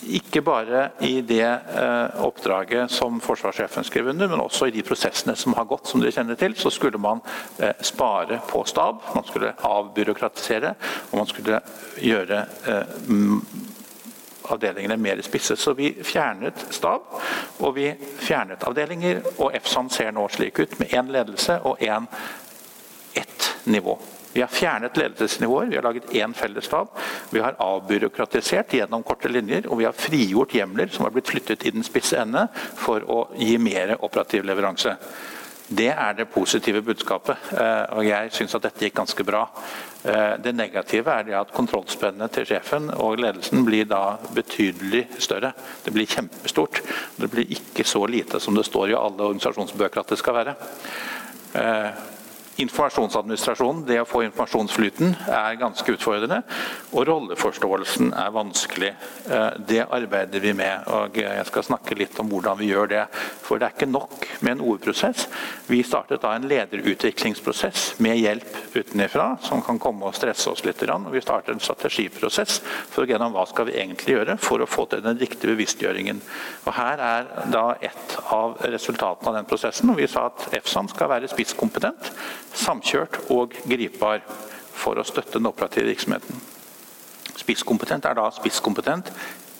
Ikke 0.06 0.42
bare 0.46 0.90
i 1.02 1.20
det 1.26 1.42
eh, 1.42 2.20
oppdraget 2.22 2.90
som 2.90 3.16
forsvarssjefen 3.20 3.84
skrev 3.84 4.12
under, 4.12 4.28
men 4.30 4.40
også 4.40 4.68
i 4.68 4.74
de 4.74 4.84
prosessene 4.86 5.34
som 5.36 5.56
har 5.58 5.66
gått, 5.66 5.88
som 5.90 6.00
dere 6.00 6.14
kjenner 6.14 6.38
til, 6.38 6.54
så 6.54 6.70
skulle 6.70 7.00
man 7.02 7.18
eh, 7.58 7.74
spare 7.82 8.38
på 8.46 8.62
stab. 8.70 9.02
Man 9.14 9.26
skulle 9.26 9.54
avbyråkratisere, 9.66 10.74
og 11.10 11.16
man 11.18 11.30
skulle 11.30 11.58
gjøre 11.98 12.44
eh, 12.70 12.94
avdelingene 14.48 14.96
mer 15.02 15.22
spisse. 15.26 15.56
Så 15.58 15.74
vi 15.74 15.90
fjernet 16.02 16.68
stab, 16.70 17.10
og 17.58 17.74
vi 17.76 17.90
fjernet 18.22 18.62
avdelinger. 18.70 19.24
Og 19.38 19.56
EFSAN 19.58 19.90
ser 19.90 20.14
nå 20.14 20.28
slik 20.30 20.62
ut, 20.62 20.78
med 20.78 20.94
én 20.94 21.10
ledelse 21.10 21.58
og 21.66 21.82
én 21.82 22.06
ett 23.18 23.50
nivå. 23.64 23.98
Vi 24.32 24.40
har 24.40 24.48
fjernet 24.52 24.96
ledelsesnivåer, 24.96 25.66
vi 25.66 25.76
har 25.76 25.82
laget 25.82 26.10
én 26.14 26.34
fellesstab. 26.34 26.88
Vi 27.30 27.40
har 27.40 27.56
avbyråkratisert 27.58 28.74
gjennom 28.74 29.02
korte 29.02 29.28
linjer, 29.28 29.66
og 29.70 29.80
vi 29.80 29.88
har 29.88 29.96
frigjort 29.96 30.54
hjemler 30.54 30.92
som 30.92 31.06
har 31.06 31.14
blitt 31.14 31.30
flyttet 31.30 31.64
i 31.66 31.72
den 31.74 31.86
spisse 31.86 32.20
ende 32.20 32.46
for 32.76 33.04
å 33.08 33.24
gi 33.38 33.56
mer 33.58 33.96
operativ 33.98 34.44
leveranse. 34.48 34.96
Det 35.68 35.90
er 35.92 36.14
det 36.16 36.30
positive 36.32 36.80
budskapet, 36.82 37.50
eh, 37.52 37.82
og 37.92 38.06
jeg 38.06 38.30
syns 38.32 38.54
at 38.56 38.64
dette 38.64 38.86
gikk 38.86 38.94
ganske 39.02 39.24
bra. 39.24 39.42
Eh, 40.02 40.36
det 40.40 40.54
negative 40.56 41.12
er 41.12 41.26
det 41.26 41.34
at 41.36 41.52
kontrollspennet 41.52 42.32
til 42.32 42.46
sjefen 42.48 42.88
og 42.94 43.20
ledelsen 43.20 43.66
blir 43.66 43.84
da 43.84 44.16
betydelig 44.32 45.04
større. 45.20 45.52
Det 45.84 45.92
blir 45.92 46.08
kjempestort. 46.08 46.80
Det 47.16 47.28
blir 47.28 47.52
ikke 47.52 47.84
så 47.84 48.06
lite 48.08 48.40
som 48.40 48.56
det 48.56 48.64
står 48.64 48.94
i 48.94 48.96
alle 48.96 49.28
organisasjonsbøker 49.28 50.00
at 50.00 50.14
det 50.14 50.18
skal 50.22 50.40
være. 50.40 50.56
Informasjonsadministrasjonen, 52.58 53.84
det 53.86 54.00
å 54.02 54.06
få 54.08 54.24
informasjonsflyten, 54.26 55.12
er 55.30 55.58
ganske 55.60 55.92
utfordrende. 55.94 56.40
Og 56.90 57.04
rolleforståelsen 57.06 58.08
er 58.18 58.32
vanskelig. 58.34 58.88
Eh, 59.30 59.50
det 59.68 59.84
arbeider 59.84 60.42
vi 60.42 60.50
med. 60.58 60.88
og 60.90 61.14
Jeg 61.14 61.44
skal 61.46 61.62
snakke 61.62 61.94
litt 61.94 62.18
om 62.18 62.26
hvordan 62.32 62.58
vi 62.58 62.72
gjør 62.72 62.90
det. 62.90 63.04
For 63.46 63.62
det 63.62 63.68
er 63.68 63.76
ikke 63.76 63.90
nok 63.92 64.26
med 64.40 64.56
en 64.56 64.64
ordprosess. 64.72 65.28
Vi 65.70 65.84
startet 65.86 66.24
da 66.24 66.32
en 66.34 66.48
lederutviklingsprosess 66.50 68.00
med 68.02 68.18
hjelp 68.18 68.58
utenfra, 68.74 69.28
som 69.46 69.62
kan 69.62 69.78
komme 69.78 70.10
og 70.10 70.18
stresse 70.18 70.50
oss 70.50 70.64
litt. 70.66 70.82
Og 70.82 71.14
vi 71.14 71.22
startet 71.22 71.54
en 71.54 71.62
strategiprosess 71.62 72.58
for 72.90 73.04
å 73.04 73.08
gjennom 73.08 73.38
hva 73.38 73.46
skal 73.46 73.70
vi 73.70 73.78
egentlig 73.78 74.16
gjøre 74.16 74.38
for 74.42 74.58
å 74.58 74.66
få 74.66 74.88
til 74.90 75.06
den 75.06 75.18
riktige 75.22 75.54
bevisstgjøringen. 75.54 76.18
Og 76.66 76.74
Her 76.74 76.98
er 76.98 77.32
da 77.54 77.64
et 77.80 78.18
av 78.34 78.58
resultatene 78.66 79.30
av 79.30 79.38
den 79.38 79.46
prosessen. 79.46 79.90
og 79.90 80.02
Vi 80.02 80.10
sa 80.10 80.26
at 80.26 80.50
EFSAN 80.58 80.90
skal 80.90 81.14
være 81.14 81.30
spisskompetent 81.30 82.12
samkjørt 82.54 83.20
og 83.34 83.56
gripbar 83.68 84.22
for 84.78 84.98
å 84.98 85.06
støtte 85.06 85.38
den 85.38 85.50
operative 85.50 85.90
virksomheten. 85.90 86.40
Spisskompetent 87.38 88.06
er 88.08 88.16
da 88.18 88.28
spisskompetent 88.34 89.10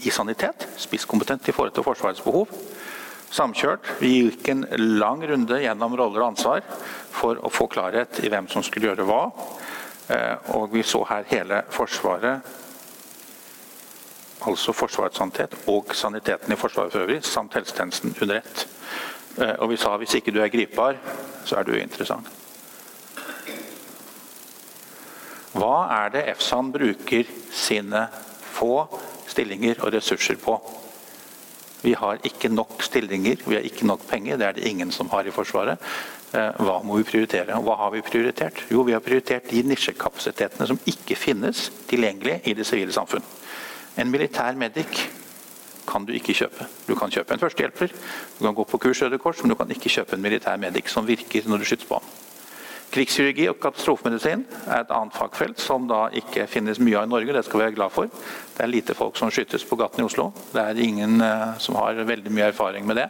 i 0.07 0.13
sanitet, 0.15 0.69
spisskompetent 0.79 1.49
i 1.49 1.55
forhold 1.55 1.75
til 1.75 1.87
Forsvarets 1.87 2.23
behov. 2.23 2.53
Samkjørt. 3.35 3.85
Vi 4.01 4.13
gikk 4.15 4.49
en 4.53 4.65
lang 5.01 5.21
runde 5.29 5.59
gjennom 5.61 5.97
roller 5.99 6.23
og 6.23 6.31
ansvar 6.31 6.63
for 7.13 7.41
å 7.45 7.51
få 7.53 7.67
klarhet 7.69 8.23
i 8.25 8.31
hvem 8.33 8.49
som 8.49 8.65
skulle 8.65 8.89
gjøre 8.89 9.05
hva. 9.09 9.27
Eh, 10.09 10.55
og 10.57 10.73
vi 10.73 10.83
så 10.87 11.03
her 11.11 11.27
hele 11.29 11.61
Forsvaret, 11.75 12.47
altså 14.49 14.73
Forsvarets 14.73 15.21
sanitet 15.21 15.57
og 15.69 15.93
saniteten 15.99 16.55
i 16.55 16.57
Forsvaret 16.57 16.95
for 16.95 17.05
øvrig, 17.05 17.21
samt 17.27 17.59
helsetjenesten 17.59 18.17
under 18.23 18.41
ett. 18.41 18.67
Eh, 19.37 19.55
og 19.59 19.75
vi 19.75 19.81
sa 19.81 19.97
hvis 20.01 20.17
ikke 20.17 20.33
du 20.33 20.41
er 20.41 20.53
gripbar, 20.55 20.97
så 21.45 21.59
er 21.59 21.69
du 21.69 21.77
uinteressant. 21.77 22.31
Hva 25.59 25.89
er 26.05 26.13
det 26.15 26.27
EFSAN 26.31 26.69
bruker 26.71 27.27
sine 27.55 28.05
få 28.55 28.85
stillinger 29.27 29.81
og 29.83 29.91
ressurser 29.97 30.39
på? 30.39 30.55
Vi 31.83 31.95
har 31.99 32.21
ikke 32.27 32.51
nok 32.51 32.83
stillinger, 32.83 33.43
vi 33.47 33.57
har 33.57 33.67
ikke 33.67 33.87
nok 33.87 34.05
penger. 34.07 34.39
Det 34.39 34.47
er 34.47 34.57
det 34.57 34.69
ingen 34.71 34.93
som 34.95 35.11
har 35.11 35.27
i 35.27 35.35
Forsvaret. 35.35 35.83
Eh, 36.35 36.61
hva 36.63 36.79
må 36.85 36.99
vi 36.99 37.07
prioritere? 37.09 37.57
Og 37.59 37.67
hva 37.67 37.79
har 37.83 37.91
vi 37.95 38.05
prioritert? 38.07 38.65
Jo, 38.71 38.85
vi 38.87 38.95
har 38.95 39.03
prioritert 39.03 39.51
de 39.51 39.63
nisjekapasitetene 39.67 40.67
som 40.71 40.79
ikke 40.91 41.17
finnes 41.19 41.69
tilgjengelig 41.91 42.41
i 42.51 42.55
det 42.59 42.67
sivile 42.67 42.95
samfunn. 42.95 43.27
En 43.99 44.11
militær 44.11 44.59
medic 44.59 45.07
kan 45.89 46.05
du 46.07 46.13
ikke 46.15 46.37
kjøpe. 46.37 46.69
Du 46.87 46.95
kan 46.99 47.11
kjøpe 47.11 47.35
en 47.35 47.43
førstehjelper, 47.43 47.95
du 48.39 48.45
kan 48.45 48.55
gå 48.55 48.67
på 48.69 48.83
kurs 48.85 49.03
Røde 49.03 49.19
Kors, 49.19 49.43
men 49.43 49.55
du 49.55 49.59
kan 49.59 49.71
ikke 49.73 49.91
kjøpe 49.91 50.19
en 50.19 50.23
militær 50.23 50.59
medic 50.61 50.93
som 50.93 51.07
virker 51.09 51.49
når 51.49 51.63
du 51.63 51.71
skyter 51.71 51.89
på 51.89 51.99
ham. 52.03 52.17
Krigskirurgi 52.89 53.45
og 53.51 53.59
katastrofemedisin 53.61 54.47
er 54.65 54.81
et 54.81 54.93
annet 54.95 55.17
fagfelt 55.17 55.61
som 55.61 55.85
da 55.91 56.07
ikke 56.17 56.47
finnes 56.49 56.79
mye 56.81 56.97
av 56.97 57.05
i 57.05 57.11
Norge. 57.13 57.35
Det 57.37 57.43
skal 57.45 57.61
vi 57.61 57.65
være 57.67 57.77
glad 57.77 57.93
for. 57.93 58.09
Det 58.55 58.65
er 58.65 58.71
lite 58.71 58.97
folk 58.97 59.19
som 59.21 59.33
skytes 59.33 59.67
på 59.69 59.77
gaten 59.77 60.01
i 60.01 60.07
Oslo. 60.09 60.31
Det 60.55 60.63
er 60.63 60.81
ingen 60.81 61.21
uh, 61.21 61.53
som 61.61 61.77
har 61.77 62.01
veldig 62.09 62.33
mye 62.33 62.49
erfaring 62.49 62.89
med 62.89 62.97
det. 63.03 63.07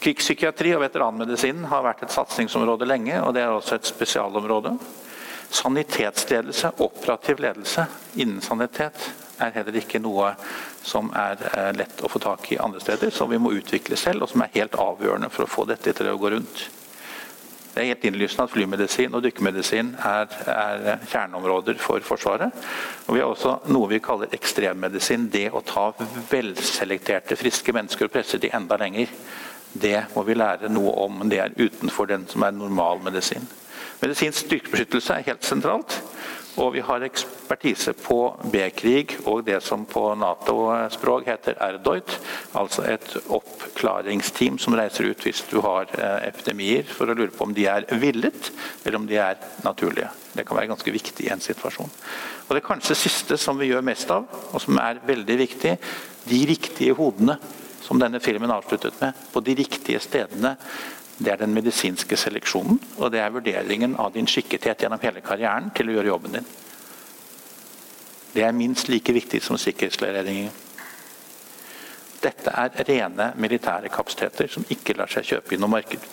Krigspsykiatri 0.00 0.76
og 0.76 0.84
veteranmedisin 0.84 1.66
har 1.72 1.82
vært 1.88 2.06
et 2.06 2.14
satsingsområde 2.14 2.86
lenge, 2.86 3.18
og 3.24 3.34
det 3.34 3.42
er 3.42 3.50
også 3.50 3.80
et 3.80 3.90
spesialområde. 3.90 4.76
Sanitetsledelse, 5.50 6.76
operativ 6.78 7.42
ledelse 7.42 7.88
innen 8.14 8.38
sanitet, 8.46 9.10
er 9.42 9.56
heller 9.56 9.80
ikke 9.80 9.98
noe 9.98 10.36
som 10.86 11.10
er 11.18 11.40
uh, 11.50 11.70
lett 11.74 12.06
å 12.06 12.12
få 12.12 12.22
tak 12.22 12.46
i 12.54 12.62
andre 12.62 12.78
steder, 12.84 13.10
som 13.10 13.32
vi 13.32 13.42
må 13.42 13.56
utvikle 13.58 13.98
selv, 13.98 14.22
og 14.22 14.30
som 14.30 14.46
er 14.46 14.54
helt 14.54 14.78
avgjørende 14.78 15.34
for 15.34 15.48
å 15.48 15.50
få 15.58 15.66
dette 15.66 15.98
til 15.98 16.14
å 16.14 16.20
gå 16.20 16.38
rundt. 16.38 16.70
Det 17.74 17.82
er 17.82 17.92
helt 17.92 18.04
innlysende 18.08 18.48
at 18.48 18.50
flymedisin 18.50 19.14
og 19.14 19.22
dykkemedisin 19.22 19.92
er, 20.02 20.32
er, 20.50 21.04
kjerneområder 21.06 21.78
for 21.78 22.02
Forsvaret. 22.02 22.50
Og 23.06 23.14
vi 23.14 23.22
har 23.22 23.30
også 23.30 23.60
noe 23.70 23.92
vi 23.92 24.00
kaller 24.02 24.34
ekstremmedisin. 24.34 25.28
Det 25.30 25.46
å 25.54 25.62
ta 25.62 25.90
velselekterte, 26.32 27.38
friske 27.38 27.74
mennesker 27.76 28.08
og 28.08 28.14
presse 28.16 28.42
de 28.42 28.50
enda 28.56 28.78
lenger. 28.80 29.12
Det 29.72 29.96
må 30.16 30.26
vi 30.26 30.34
lære 30.34 30.72
noe 30.72 30.96
om, 31.04 31.22
det 31.30 31.38
er 31.38 31.54
utenfor 31.54 32.10
den 32.10 32.26
som 32.28 32.42
er 32.42 32.56
normalmedisin. 32.56 33.46
Medisinsk 34.00 34.46
styrkebeskyttelse 34.46 35.14
er 35.14 35.28
helt 35.28 35.46
sentralt. 35.46 36.00
Og 36.58 36.72
vi 36.74 36.82
har 36.82 37.04
ekspertise 37.06 37.92
på 37.94 38.16
B-krig 38.50 39.14
og 39.30 39.44
det 39.46 39.60
som 39.62 39.84
på 39.88 40.02
Nato-språk 40.18 41.28
heter 41.30 41.58
RDOIT, 41.76 42.16
altså 42.58 42.84
et 42.90 43.06
oppklaringsteam 43.30 44.58
som 44.58 44.74
reiser 44.78 45.12
ut 45.12 45.22
hvis 45.24 45.44
du 45.50 45.60
har 45.62 45.86
eh, 45.94 46.26
epidemier, 46.28 46.88
for 46.90 47.06
å 47.06 47.14
lure 47.14 47.30
på 47.34 47.46
om 47.46 47.54
de 47.54 47.68
er 47.70 47.86
villet, 48.02 48.50
eller 48.82 48.98
om 48.98 49.06
de 49.06 49.20
er 49.22 49.38
naturlige. 49.62 50.10
Det 50.34 50.46
kan 50.46 50.58
være 50.58 50.72
ganske 50.72 50.94
viktig 50.94 51.28
i 51.28 51.32
en 51.32 51.42
situasjon. 51.44 51.94
Og 52.48 52.56
Det 52.56 52.66
kanskje 52.66 52.98
siste 52.98 53.38
som 53.38 53.58
vi 53.58 53.70
gjør 53.70 53.86
mest 53.86 54.10
av, 54.10 54.26
og 54.50 54.62
som 54.62 54.78
er 54.82 55.02
veldig 55.06 55.38
viktig, 55.44 55.76
de 56.26 56.44
riktige 56.50 56.98
hodene 56.98 57.38
som 57.80 57.98
denne 57.98 58.20
filmen 58.22 58.52
avsluttet 58.52 58.98
med, 59.00 59.14
på 59.32 59.42
de 59.42 59.54
riktige 59.62 60.02
stedene 60.02 60.56
det 61.20 61.32
er 61.32 61.36
den 61.36 61.52
medisinske 61.54 62.16
seleksjonen, 62.16 62.80
og 62.96 63.12
det 63.12 63.20
er 63.20 63.32
vurderingen 63.34 63.96
av 64.00 64.14
din 64.14 64.28
skikkethet 64.28 64.80
gjennom 64.80 65.02
hele 65.02 65.20
karrieren 65.20 65.68
til 65.76 65.90
å 65.90 65.98
gjøre 65.98 66.12
jobben 66.14 66.38
din. 66.38 66.46
Det 68.32 68.44
er 68.46 68.56
minst 68.56 68.88
like 68.88 69.12
viktig 69.12 69.42
som 69.44 69.58
sikkerhetsklareringen. 69.60 70.54
Dette 72.22 72.54
er 72.62 72.72
rene 72.88 73.32
militære 73.36 73.92
kapasiteter 73.92 74.48
som 74.48 74.64
ikke 74.72 74.96
lar 74.96 75.12
seg 75.12 75.28
kjøpe 75.28 75.56
i 75.56 75.60
noe 75.60 75.72
marked. 75.72 76.08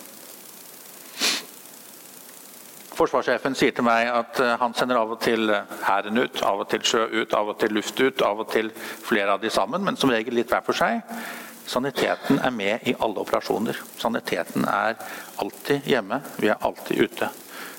Forsvarssjefen 2.97 3.55
sier 3.55 3.75
til 3.77 3.85
meg 3.85 4.07
at 4.09 4.39
eh, 4.41 4.55
han 4.57 4.73
sender 4.73 4.97
av 4.97 5.11
og 5.13 5.19
til 5.21 5.51
eh, 5.53 5.75
hæren 5.85 6.17
ut, 6.17 6.39
av 6.41 6.63
og 6.63 6.69
til 6.71 6.81
sjø 6.81 7.03
ut, 7.13 7.35
av 7.37 7.51
og 7.51 7.59
til 7.61 7.75
luft 7.77 7.99
ut, 8.01 8.23
av 8.25 8.41
og 8.41 8.49
til 8.49 8.71
flere 9.05 9.35
av 9.35 9.43
de 9.43 9.51
sammen, 9.53 9.83
men 9.85 9.99
som 10.01 10.09
regel 10.09 10.33
litt 10.39 10.49
hver 10.49 10.65
for 10.65 10.75
seg. 10.75 11.03
Saniteten 11.67 12.39
er 12.39 12.53
med 12.55 12.87
i 12.87 12.95
alle 12.99 13.19
operasjoner. 13.19 13.77
Saniteten 13.99 14.65
er 14.71 14.95
alltid 15.43 15.87
hjemme, 15.87 16.21
vi 16.37 16.47
er 16.47 16.61
alltid 16.63 17.01
ute. 17.03 17.29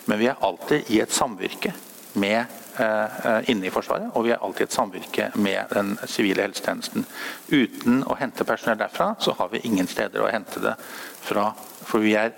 Men 0.05 0.18
vi 0.20 0.29
er 0.29 0.40
alltid 0.44 0.90
i 0.92 1.01
et 1.01 1.12
samvirke 1.12 1.72
med, 2.12 2.44
eh, 2.77 3.51
inne 3.51 3.66
i 3.66 3.70
Forsvaret, 3.70 4.11
og 4.14 4.24
vi 4.24 4.31
er 4.31 4.42
alltid 4.42 4.66
et 4.66 4.72
samvirke 4.72 5.31
med 5.35 5.72
den 5.72 5.98
sivile 6.07 6.42
helsetjenesten. 6.42 7.07
Uten 7.48 8.05
å 8.05 8.16
hente 8.16 8.44
personell 8.44 8.79
derfra, 8.79 9.14
så 9.20 9.33
har 9.38 9.48
vi 9.48 9.64
ingen 9.64 9.87
steder 9.87 10.20
å 10.22 10.31
hente 10.33 10.61
det 10.61 10.74
fra. 11.20 11.53
For 11.85 11.98
vi 11.98 12.14
er 12.14 12.33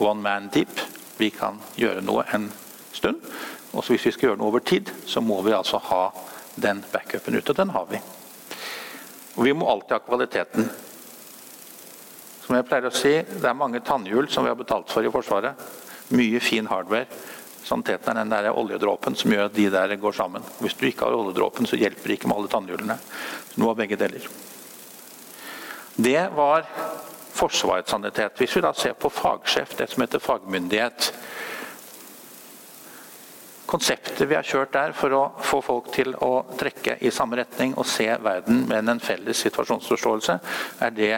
one 0.00 0.22
man 0.22 0.48
deep. 0.48 0.80
Vi 1.18 1.30
kan 1.30 1.60
gjøre 1.76 2.02
noe 2.02 2.24
en 2.32 2.50
stund. 2.92 3.20
Og 3.72 3.84
hvis 3.84 4.06
vi 4.06 4.12
skal 4.12 4.28
gjøre 4.28 4.38
noe 4.38 4.48
over 4.48 4.60
tid, 4.60 4.90
så 5.06 5.20
må 5.20 5.42
vi 5.42 5.52
altså 5.52 5.78
ha 5.78 6.10
den 6.56 6.84
backupen 6.92 7.36
ute. 7.36 7.52
Den 7.52 7.70
har 7.70 7.86
vi. 7.90 8.00
Og 9.36 9.44
vi 9.46 9.54
må 9.56 9.68
alltid 9.70 9.96
ha 9.96 10.00
kvaliteten. 10.04 10.66
Som 12.42 12.56
jeg 12.58 12.66
pleier 12.68 12.88
å 12.88 12.94
si, 12.94 13.12
det 13.22 13.48
er 13.48 13.56
mange 13.56 13.80
tannhjul 13.86 14.28
som 14.30 14.44
vi 14.44 14.50
har 14.52 14.58
betalt 14.58 14.90
for 14.92 15.06
i 15.06 15.12
Forsvaret. 15.12 15.70
Mye 16.12 16.40
fin 16.42 16.68
hardware. 16.68 17.06
Saniteten 17.62 18.10
er 18.10 18.24
den 18.24 18.32
der 18.32 18.58
oljedråpen 18.58 19.14
som 19.16 19.30
gjør 19.32 19.46
at 19.46 19.54
de 19.54 19.68
der 19.70 19.94
går 19.96 20.16
sammen. 20.18 20.44
Hvis 20.58 20.74
du 20.78 20.88
ikke 20.88 21.06
har 21.06 21.16
oljedråpen, 21.16 21.68
så 21.68 21.78
hjelper 21.78 22.10
det 22.10 22.18
ikke 22.18 22.32
med 22.32 22.40
alle 22.40 22.50
tannhjulene. 22.52 22.98
Nå 23.56 23.70
har 23.70 23.78
begge 23.78 23.98
deler. 24.00 24.26
Det 25.96 26.20
var 26.34 26.66
Forsvarets 27.32 27.90
sannhet. 27.90 28.18
Hvis 28.36 28.56
vi 28.56 28.64
da 28.64 28.74
ser 28.76 28.98
på 28.98 29.08
fagsjef, 29.08 29.76
det 29.78 29.88
som 29.90 30.02
heter 30.04 30.20
fagmyndighet, 30.20 31.12
Konseptet 33.72 34.20
vi 34.28 34.36
har 34.36 34.44
kjørt 34.44 34.74
der 34.74 34.92
for 34.92 35.14
å 35.16 35.22
få 35.40 35.62
folk 35.64 35.86
til 35.94 36.12
å 36.20 36.42
trekke 36.60 36.98
i 37.00 37.12
samme 37.14 37.38
retning 37.40 37.72
og 37.80 37.88
se 37.88 38.04
verden 38.20 38.66
med 38.68 38.90
en 38.92 39.00
felles 39.00 39.40
situasjonsforståelse, 39.46 40.36
er 40.84 40.92
det 40.92 41.14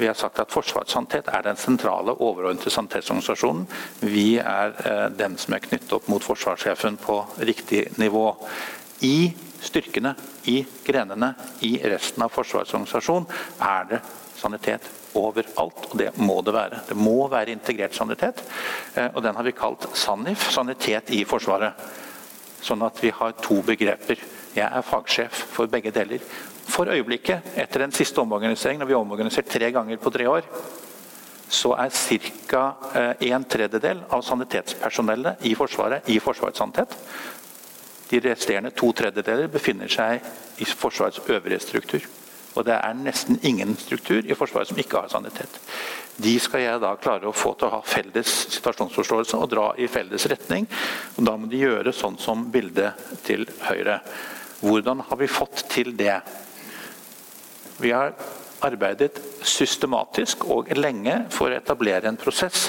vi 0.00 0.08
har 0.08 0.16
sagt 0.16 0.40
at 0.40 0.52
Forsvarets 0.52 0.94
sannhet 0.96 1.28
er 1.28 1.44
den 1.44 1.60
sentrale, 1.60 2.14
overordnede 2.16 2.72
sannhetsorganisasjonen. 2.72 3.66
Vi 4.00 4.38
er 4.40 4.72
eh, 4.88 5.06
den 5.12 5.36
som 5.36 5.52
er 5.52 5.64
knyttet 5.66 5.92
opp 5.92 6.08
mot 6.08 6.24
forsvarssjefen 6.24 6.96
på 7.04 7.18
riktig 7.44 7.82
nivå. 8.00 8.24
I 9.04 9.34
styrkene, 9.64 10.14
i 10.50 10.62
grenene, 10.86 11.34
i 11.66 11.76
resten 11.84 12.24
av 12.24 12.32
Forsvarets 12.34 12.74
organisasjon 12.74 13.28
er 13.66 13.88
det 13.90 14.00
sanitet 14.40 14.86
overalt, 15.18 15.88
og 15.90 15.96
det 15.98 16.10
må 16.22 16.38
det 16.44 16.54
være. 16.54 16.82
Det 16.88 16.96
må 16.96 17.28
være 17.30 17.54
integrert 17.54 17.96
sanitet, 17.96 18.42
eh, 18.94 19.10
og 19.14 19.22
den 19.24 19.36
har 19.36 19.46
vi 19.46 19.56
kalt 19.56 19.88
SANIF, 19.96 20.50
sanitet 20.54 21.10
i 21.16 21.24
Forsvaret. 21.28 21.74
Sånn 22.60 22.82
at 22.84 23.00
vi 23.02 23.12
har 23.16 23.32
to 23.40 23.60
begreper. 23.64 24.20
Jeg 24.54 24.66
er 24.66 24.84
fagsjef 24.84 25.44
for 25.54 25.70
begge 25.70 25.92
deler. 25.94 26.20
For 26.70 26.90
øyeblikket, 26.92 27.56
etter 27.58 27.82
den 27.84 27.94
siste 27.96 28.20
omorganiseringen, 28.20 28.82
når 28.82 28.90
vi 28.90 28.94
har 28.94 29.02
omorganisert 29.02 29.48
tre 29.50 29.70
ganger 29.74 29.98
på 29.98 30.12
tre 30.12 30.28
år, 30.28 30.46
så 31.50 31.74
er 31.74 31.90
ca. 32.46 32.64
Eh, 32.94 33.30
en 33.32 33.44
tredjedel 33.44 34.04
av 34.10 34.22
sanitetspersonellet 34.22 35.46
i 35.50 35.54
Forsvaret 35.58 36.08
i 36.08 36.20
Forsvarets 36.22 36.62
sanitet. 36.62 36.94
De 38.10 38.20
resterende 38.24 38.72
to 38.74 38.90
tredjedeler 38.96 39.50
befinner 39.52 39.90
seg 39.90 40.24
i 40.58 40.66
Forsvarets 40.66 41.22
øvrige 41.30 41.60
struktur. 41.62 42.08
Og 42.58 42.66
det 42.66 42.74
er 42.74 42.96
nesten 42.98 43.38
ingen 43.46 43.76
struktur 43.78 44.26
i 44.26 44.34
Forsvaret 44.34 44.70
som 44.72 44.78
ikke 44.82 45.04
har 45.04 45.12
sanitet. 45.12 45.60
De 46.20 46.32
skal 46.42 46.64
jeg 46.64 46.82
da 46.82 46.96
klare 47.00 47.30
å 47.30 47.36
få 47.36 47.54
til 47.54 47.68
å 47.68 47.76
ha 47.76 47.80
felles 47.86 48.32
situasjonsforståelse 48.56 49.38
og 49.38 49.50
dra 49.52 49.68
i 49.78 49.86
felles 49.88 50.26
retning. 50.32 50.66
Og 51.16 51.24
da 51.28 51.36
må 51.38 51.48
de 51.50 51.62
gjøre 51.62 51.94
sånn 51.94 52.18
som 52.20 52.48
bildet 52.52 52.98
til 53.26 53.46
høyre. 53.68 54.00
Hvordan 54.60 55.04
har 55.06 55.20
vi 55.20 55.30
fått 55.30 55.64
til 55.70 55.94
det? 55.96 56.18
Vi 57.80 57.94
har 57.94 58.12
arbeidet 58.66 59.22
systematisk 59.46 60.44
og 60.52 60.68
lenge 60.76 61.22
for 61.32 61.48
å 61.48 61.56
etablere 61.56 62.10
en 62.10 62.20
prosess 62.20 62.68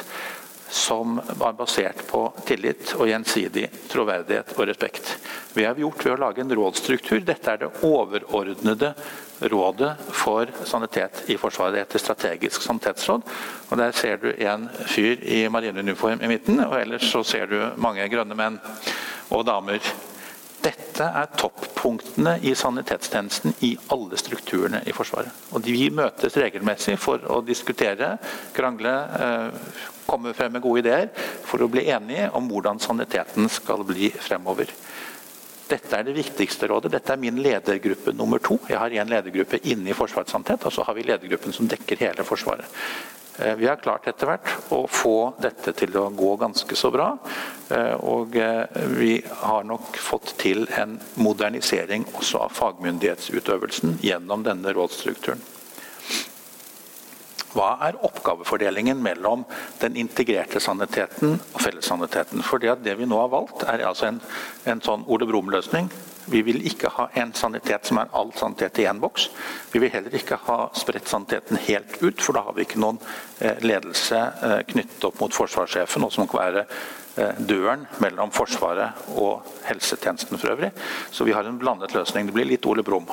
som 0.71 1.21
var 1.37 1.53
basert 1.53 2.07
på 2.07 2.23
tillit 2.47 2.93
og 2.95 3.09
gjensidig 3.09 3.65
troverdighet 3.91 4.53
og 4.55 4.67
respekt. 4.69 5.17
Vi 5.53 5.65
har 5.67 5.75
gjort 5.75 6.05
ved 6.05 6.13
å 6.13 6.21
lage 6.21 6.43
en 6.43 6.55
rådsstruktur. 6.55 7.19
Dette 7.27 7.51
er 7.51 7.59
det 7.59 7.71
overordnede 7.83 8.93
rådet 9.51 9.91
for 10.15 10.51
sanitet 10.63 11.25
i 11.27 11.37
Forsvaret. 11.37 11.75
Det 11.75 11.83
heter 11.83 12.03
Strategisk 12.05 12.63
sanitetsråd. 12.63 13.27
Og 13.69 13.77
Der 13.77 13.91
ser 13.91 14.17
du 14.17 14.31
en 14.31 14.69
fyr 14.87 15.19
i 15.23 15.47
marineuniform 15.49 16.23
i 16.23 16.31
midten, 16.31 16.63
og 16.63 16.79
ellers 16.79 17.11
så 17.11 17.23
ser 17.23 17.51
du 17.51 17.59
mange 17.75 18.07
grønne 18.07 18.37
menn 18.37 18.59
og 19.29 19.45
damer. 19.45 19.83
Dette 20.61 21.07
er 21.17 21.29
toppunktene 21.39 22.35
i 22.45 22.51
sanitetstjenesten 22.55 23.55
i 23.65 23.71
alle 23.93 24.17
strukturene 24.19 24.83
i 24.85 24.93
Forsvaret. 24.93 25.33
Og 25.51 25.65
Vi 25.65 25.89
møtes 25.89 26.37
regelmessig 26.37 26.99
for 27.01 27.17
å 27.17 27.41
diskutere, 27.41 28.17
krangle, 28.53 28.93
eh, 29.19 29.49
komme 30.11 30.35
frem 30.37 30.53
med 30.57 30.63
gode 30.63 30.83
ideer 30.83 31.09
for 31.47 31.63
å 31.63 31.71
bli 31.71 31.87
enige 31.91 32.29
om 32.37 32.51
hvordan 32.51 32.81
saniteten 32.83 33.49
skal 33.51 33.85
bli 33.87 34.11
fremover. 34.19 34.69
Dette 35.71 35.95
er 35.95 36.03
det 36.03 36.17
viktigste 36.17 36.67
rådet. 36.67 36.91
Dette 36.91 37.13
er 37.13 37.21
min 37.21 37.39
ledergruppe 37.39 38.11
nummer 38.11 38.41
to. 38.43 38.57
Jeg 38.67 38.79
har 38.79 38.91
en 38.91 39.13
ledergruppe 39.13 39.61
inne 39.71 39.93
i 39.93 39.95
Forsvarets 39.95 40.33
sannhet, 40.35 40.65
og 40.67 40.75
så 40.75 40.83
har 40.83 40.97
vi 40.97 41.07
ledergruppen 41.07 41.55
som 41.55 41.69
dekker 41.71 42.01
hele 42.01 42.27
Forsvaret. 42.27 42.67
Eh, 43.37 43.55
vi 43.55 43.67
har 43.67 43.79
klart 43.79 44.07
etter 44.11 44.27
hvert 44.27 44.51
å 44.75 44.83
få 44.91 45.33
dette 45.39 45.71
til 45.77 45.95
å 45.97 46.09
gå 46.11 46.33
ganske 46.41 46.75
så 46.75 46.91
bra. 46.91 47.13
Eh, 47.71 47.95
og 48.03 48.35
eh, 48.35 48.83
vi 48.97 49.13
har 49.45 49.63
nok 49.67 49.95
fått 49.95 50.35
til 50.41 50.67
en 50.75 50.97
modernisering 51.15 52.05
også 52.11 52.43
av 52.49 52.55
fagmyndighetsutøvelsen 52.59 54.01
gjennom 54.03 54.43
denne 54.47 54.75
rådsstrukturen. 54.75 55.39
Hva 57.51 57.73
er 57.83 57.97
oppgavefordelingen 58.05 59.01
mellom 59.03 59.43
den 59.81 59.97
integrerte 59.99 60.61
saniteten 60.63 61.35
og 61.35 61.59
fellessaniteten? 61.59 62.43
For 62.47 62.61
det 62.61 62.95
vi 62.97 63.09
nå 63.09 63.19
har 63.19 63.33
valgt, 63.33 63.65
er 63.67 63.83
altså 63.87 64.07
en, 64.07 64.21
en 64.71 64.83
sånn 64.83 65.03
Ole 65.11 65.27
Brumm-løsning. 65.27 65.91
Vi 66.31 66.41
vil 66.45 66.61
ikke 66.67 66.91
ha 66.95 67.07
en 67.19 67.33
sanitet 67.35 67.89
som 67.89 67.99
er 67.99 68.11
all 68.15 68.31
sanitet 68.37 68.79
i 68.79 68.85
én 68.87 69.01
boks. 69.01 69.27
Vi 69.73 69.81
vil 69.81 69.91
heller 69.91 70.15
ikke 70.15 70.37
ha 70.45 70.57
spredt 70.77 71.09
saniteten 71.11 71.59
helt 71.65 71.97
ut, 71.99 72.21
for 72.21 72.37
da 72.37 72.45
har 72.45 72.55
vi 72.55 72.63
ikke 72.67 72.81
noen 72.81 73.01
eh, 73.41 73.57
ledelse 73.65 74.19
eh, 74.19 74.59
knyttet 74.69 75.07
opp 75.09 75.19
mot 75.23 75.35
forsvarssjefen, 75.35 76.05
og 76.05 76.13
som 76.13 76.29
kan 76.29 76.43
være 76.43 76.63
eh, 76.63 77.41
døren 77.41 77.87
mellom 78.03 78.31
Forsvaret 78.35 79.11
og 79.17 79.49
helsetjenesten 79.67 80.39
for 80.39 80.53
øvrig. 80.53 80.71
Så 81.11 81.27
vi 81.27 81.35
har 81.35 81.49
en 81.49 81.59
blandet 81.59 81.97
løsning. 81.97 82.29
Det 82.29 82.37
blir 82.37 82.47
litt 82.53 82.69
Ole 82.69 82.85
Brumm. 82.85 83.09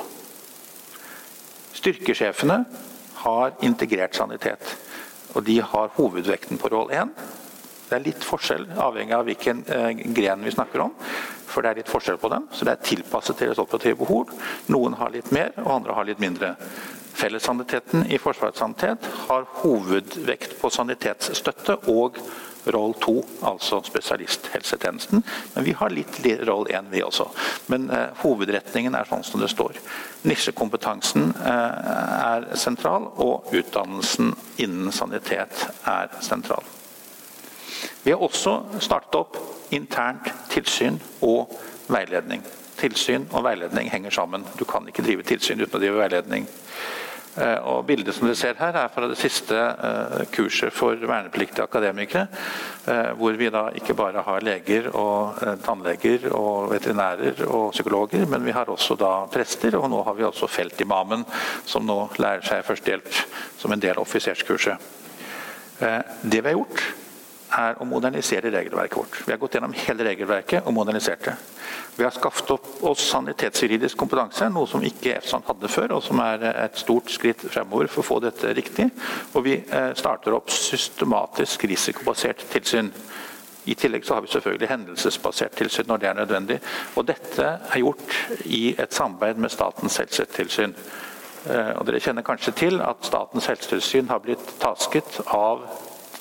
Styrkesjefene 1.79 2.63
har 3.23 3.53
integrert 3.65 4.15
sanitet. 4.15 4.75
Og 5.35 5.43
de 5.45 5.59
har 5.61 5.91
hovedvekten 5.97 6.59
på 6.61 6.71
roll 6.73 6.91
1. 6.95 7.11
Det 7.89 7.97
er 7.97 8.05
litt 8.05 8.25
forskjell 8.25 8.67
avhengig 8.77 9.15
av 9.17 9.25
hvilken 9.25 9.63
eh, 9.73 9.89
gren 10.13 10.45
vi 10.45 10.53
snakker 10.53 10.83
om. 10.85 10.95
For 11.49 11.65
det 11.65 11.71
er 11.71 11.79
litt 11.81 11.89
forskjell 11.89 12.19
på 12.21 12.29
dem, 12.29 12.45
så 12.53 12.67
det 12.67 12.75
er 12.75 12.85
tilpasset 12.85 13.41
deres 13.41 13.61
operative 13.61 13.97
behov. 14.03 14.33
Noen 14.69 14.97
har 14.99 15.13
litt 15.13 15.31
mer, 15.33 15.55
og 15.63 15.71
andre 15.79 15.95
har 15.97 16.05
litt 16.05 16.21
mindre. 16.21 16.53
Fellessaniteten 17.19 18.05
i 18.13 18.19
Forsvarets 18.21 18.61
sanitet 18.61 19.07
har 19.25 19.47
hovedvekt 19.63 20.53
på 20.61 20.69
sanitetsstøtte 20.71 21.79
og 21.91 22.21
roll 22.65 22.93
2, 23.01 23.25
altså 23.41 23.81
spesialisthelsetjenesten. 23.85 25.23
Men 25.53 25.63
vi 25.63 25.75
har 25.77 25.93
litt 25.93 26.19
roll 26.47 26.67
1, 26.69 26.89
vi 26.91 27.03
også. 27.03 27.29
Men 27.71 27.89
eh, 27.93 28.09
hovedretningen 28.23 28.95
er 28.95 29.09
sånn 29.09 29.23
som 29.25 29.41
det 29.41 29.51
står. 29.51 29.79
Nisjekompetansen 30.27 31.31
eh, 31.39 31.93
er 32.33 32.49
sentral, 32.59 33.09
og 33.17 33.53
utdannelsen 33.55 34.33
innen 34.57 34.91
sanitet 34.95 35.65
er 35.87 36.11
sentral. 36.25 36.67
Vi 38.03 38.11
har 38.11 38.23
også 38.23 38.81
startet 38.81 39.19
opp 39.19 39.37
internt 39.75 40.31
tilsyn 40.51 40.99
og 41.25 41.51
veiledning. 41.91 42.43
Tilsyn 42.79 43.27
og 43.35 43.43
veiledning 43.43 43.89
henger 43.91 44.13
sammen. 44.15 44.45
Du 44.59 44.65
kan 44.65 44.87
ikke 44.87 45.03
drive 45.03 45.25
tilsyn 45.27 45.59
uten 45.59 45.75
å 45.75 45.81
drive 45.81 45.99
veiledning. 45.99 46.47
Eh, 47.37 47.59
og 47.69 47.85
Bildet 47.85 48.15
som 48.15 48.25
dere 48.25 48.37
ser 48.37 48.57
her 48.57 48.77
er 48.81 48.89
fra 48.91 49.07
det 49.09 49.17
siste 49.19 49.55
eh, 49.55 50.23
kurset 50.33 50.73
for 50.73 50.97
vernepliktige 50.97 51.65
akademikere. 51.65 52.25
Eh, 52.89 53.11
hvor 53.19 53.37
vi 53.37 53.51
da 53.53 53.67
ikke 53.77 53.95
bare 53.97 54.23
har 54.25 54.45
leger 54.45 54.89
og 54.97 55.37
tannleger 55.65 56.29
og 56.33 56.71
veterinærer 56.73 57.43
og 57.47 57.71
psykologer, 57.75 58.25
men 58.29 58.45
vi 58.45 58.55
har 58.55 58.71
også 58.71 58.97
da 58.99 59.13
prester, 59.31 59.77
og 59.77 59.89
nå 59.91 60.01
har 60.07 60.17
vi 60.17 60.25
også 60.27 60.49
feltimamen, 60.49 61.25
som 61.69 61.85
nå 61.85 61.99
lærer 62.17 62.45
seg 62.45 62.65
førstehjelp 62.67 63.11
som 63.59 63.75
en 63.75 63.83
del 63.83 63.95
av 63.97 64.07
offiserskurset. 64.07 64.95
Det 65.79 66.41
vi 66.41 66.49
har 66.49 66.57
gjort, 66.57 66.81
er 67.57 67.79
å 67.81 67.87
modernisere 67.87 68.51
regelverket 68.53 68.97
vårt. 68.97 69.19
Vi 69.25 69.33
har 69.33 69.39
gått 69.41 69.55
gjennom 69.57 69.73
hele 69.73 70.05
regelverket 70.05 70.67
og 70.67 70.75
modernisert 70.75 71.23
det. 71.25 71.35
Vi 71.95 72.05
har 72.05 72.13
skaffet 72.15 72.51
opp 72.55 72.67
oss 72.87 73.03
sanitetsjuridisk 73.09 73.97
kompetanse, 73.99 74.47
noe 74.53 74.69
som 74.69 74.83
ikke 74.85 75.17
EFSAN 75.17 75.43
hadde 75.47 75.71
før, 75.71 75.97
og 75.97 76.03
som 76.05 76.21
er 76.23 76.45
et 76.51 76.77
stort 76.79 77.11
skritt 77.11 77.43
fremover 77.49 77.89
for 77.91 78.03
å 78.03 78.07
få 78.07 78.19
dette 78.23 78.53
riktig. 78.55 78.87
Og 79.33 79.43
vi 79.47 79.57
eh, 79.59 79.91
starter 79.99 80.37
opp 80.37 80.53
systematisk 80.53 81.65
risikobasert 81.69 82.45
tilsyn. 82.53 82.93
I 83.69 83.75
tillegg 83.75 84.05
så 84.07 84.15
har 84.15 84.23
vi 84.23 84.31
selvfølgelig 84.31 84.69
hendelsesbasert 84.71 85.57
tilsyn 85.59 85.89
når 85.89 86.01
det 86.01 86.09
er 86.09 86.17
nødvendig. 86.21 86.61
Og 86.95 87.05
dette 87.09 87.51
er 87.59 87.83
gjort 87.83 88.15
i 88.45 88.63
et 88.79 88.95
samarbeid 88.95 89.41
med 89.43 89.53
Statens 89.53 89.99
helsetilsyn. 89.99 90.73
Eh, 91.49 91.73
og 91.75 91.85
dere 91.87 92.01
kjenner 92.03 92.25
kanskje 92.25 92.55
til 92.63 92.81
at 92.83 93.05
Statens 93.05 93.51
helsetilsyn 93.51 94.09
har 94.09 94.23
blitt 94.23 94.55
tasket 94.63 95.21
av 95.27 95.67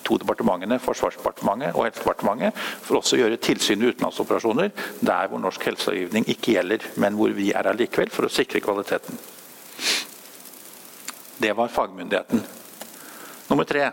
to 0.08 0.18
departementene, 0.22 0.80
Forsvarsdepartementet 0.82 1.76
og 1.76 1.86
Helsedepartementet, 1.86 2.56
for 2.84 3.00
også 3.00 3.18
å 3.18 3.22
gjøre 3.22 3.40
tilsyn 3.44 3.82
med 3.82 3.94
utenlandsoperasjoner 3.94 4.72
der 5.00 5.28
hvor 5.28 5.42
norsk 5.42 5.68
helselovgivning 5.68 6.28
ikke 6.32 6.56
gjelder, 6.56 6.86
men 7.02 7.18
hvor 7.18 7.34
vi 7.36 7.52
er 7.52 7.68
allikevel, 7.70 8.12
for 8.14 8.28
å 8.28 8.32
sikre 8.32 8.62
kvaliteten. 8.64 9.20
Det 11.38 11.52
var 11.54 11.70
fagmyndigheten. 11.70 12.42
Nummer 13.48 13.68
tre 13.68 13.92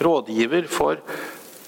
rådgiver 0.00 0.68
for 0.70 1.00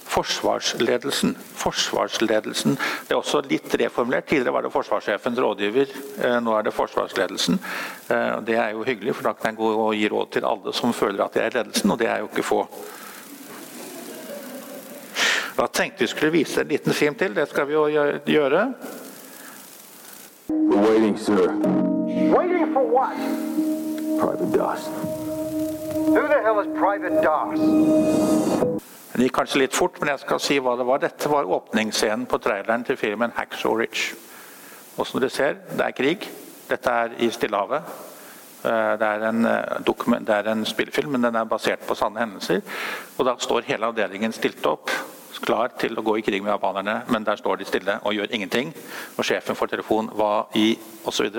forsvarsledelsen. 0.09 1.35
Forsvarsledelsen. 1.59 2.77
Det 3.07 3.13
er 3.13 3.19
også 3.19 3.43
litt 3.45 3.73
reformulert. 3.81 4.25
Tidligere 4.29 4.55
var 4.55 4.65
det 4.65 4.71
forsvarssjefens 4.73 5.41
rådgiver, 5.43 5.91
eh, 6.23 6.39
nå 6.41 6.55
er 6.57 6.65
det 6.65 6.73
forsvarsledelsen. 6.73 7.59
Eh, 8.09 8.39
det 8.47 8.55
er 8.57 8.71
jo 8.71 8.83
hyggelig, 8.83 9.15
for 9.15 9.29
da 9.29 9.33
kan 9.33 9.51
jeg 9.51 9.59
gå 9.59 9.69
og 9.69 9.93
gi 9.93 10.09
råd 10.09 10.31
til 10.31 10.45
alle 10.45 10.73
som 10.73 10.93
føler 10.93 11.25
at 11.25 11.33
de 11.33 11.43
er 11.43 11.55
ledelsen, 11.59 11.91
og 11.91 11.99
det 11.99 12.07
er 12.07 12.19
jo 12.19 12.31
ikke 12.31 12.43
få. 12.43 12.67
Da 15.59 15.67
tenkte 15.67 16.03
vi 16.03 16.07
skulle 16.07 16.31
vise 16.31 16.61
en 16.61 16.67
liten 16.67 16.93
film 16.93 17.15
til. 17.15 17.35
Det 17.35 17.49
skal 17.49 17.67
vi 17.67 17.73
jo 17.73 17.87
gjøre. 18.25 18.73
We're 20.49 20.87
waiting, 20.87 21.17
sir. 21.19 21.51
Waiting 22.31 22.73
for 22.73 22.83
what? 22.87 23.17
Private 24.21 24.57
DOS. 24.57 24.87
Who 26.07 26.23
the 26.31 26.39
hell 26.45 26.61
is 26.63 26.69
Private 26.79 27.19
DOS? 27.25 27.59
Det 29.13 29.27
gikk 29.27 29.35
kanskje 29.35 29.59
litt 29.65 29.75
fort, 29.75 29.99
men 29.99 30.13
jeg 30.13 30.23
skal 30.23 30.39
si 30.39 30.61
hva 30.63 30.77
det 30.79 30.87
var. 30.87 31.03
Dette 31.03 31.27
var 31.29 31.51
åpningsscenen 31.57 32.23
på 32.25 32.39
traileren 32.39 32.87
til 32.87 32.97
filmen 32.97 33.35
'Hacksaw 33.35 33.75
Ridge'. 33.81 34.15
Og 34.97 35.07
som 35.07 35.19
dere 35.19 35.29
ser, 35.29 35.53
det 35.75 35.85
er 35.85 35.91
krig. 35.91 36.31
Dette 36.69 36.89
er 36.89 37.19
i 37.19 37.29
Stillehavet. 37.29 37.83
Eh, 38.63 38.95
det 38.99 39.07
er, 39.07 39.29
en, 39.29 39.45
eh, 39.45 40.19
det 40.19 40.35
er 40.35 40.51
en 40.51 40.65
spillefilm, 40.65 41.11
men 41.11 41.23
den 41.23 41.35
er 41.35 41.43
basert 41.43 41.79
på 41.79 41.95
sanne 41.95 42.19
hendelser. 42.19 42.61
Og 43.17 43.25
da 43.25 43.35
står 43.39 43.67
hele 43.67 43.85
avdelingen 43.85 44.31
stilt 44.31 44.65
opp 44.65 44.89
klar 45.41 45.73
til 45.79 45.97
å 45.97 46.03
gå 46.05 46.17
i 46.19 46.23
krig 46.25 46.43
med 46.43 46.51
japanerne, 46.53 47.01
men 47.09 47.25
der 47.27 47.39
står 47.39 47.59
de 47.59 47.67
stille 47.67 47.99
og 48.03 48.15
gjør 48.15 48.33
ingenting. 48.35 48.73
Og 49.17 49.27
sjefen 49.27 49.57
får 49.57 49.73
telefon 49.75 50.11
hva 50.15 50.47
i 50.59 50.73
osv. 51.09 51.29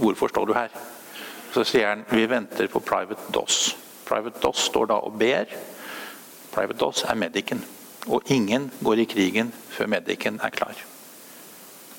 Hvorfor 0.00 0.32
står 0.32 0.48
du 0.48 0.54
her? 0.56 0.74
Så 1.54 1.64
sier 1.64 1.88
han 1.92 2.04
vi 2.10 2.26
venter 2.28 2.68
på 2.72 2.82
Private 2.84 3.32
DOS. 3.32 3.76
Private 4.06 4.42
DOS 4.42 4.66
står 4.70 4.90
da 4.92 5.00
og 5.02 5.16
ber. 5.18 5.48
Private 6.52 6.78
DOS 6.80 7.06
er 7.08 7.18
medicen. 7.20 7.64
Og 8.06 8.28
ingen 8.30 8.70
går 8.84 9.02
i 9.02 9.08
krigen 9.10 9.54
før 9.72 9.90
medicen 9.96 10.38
er 10.44 10.54
klar. 10.54 10.95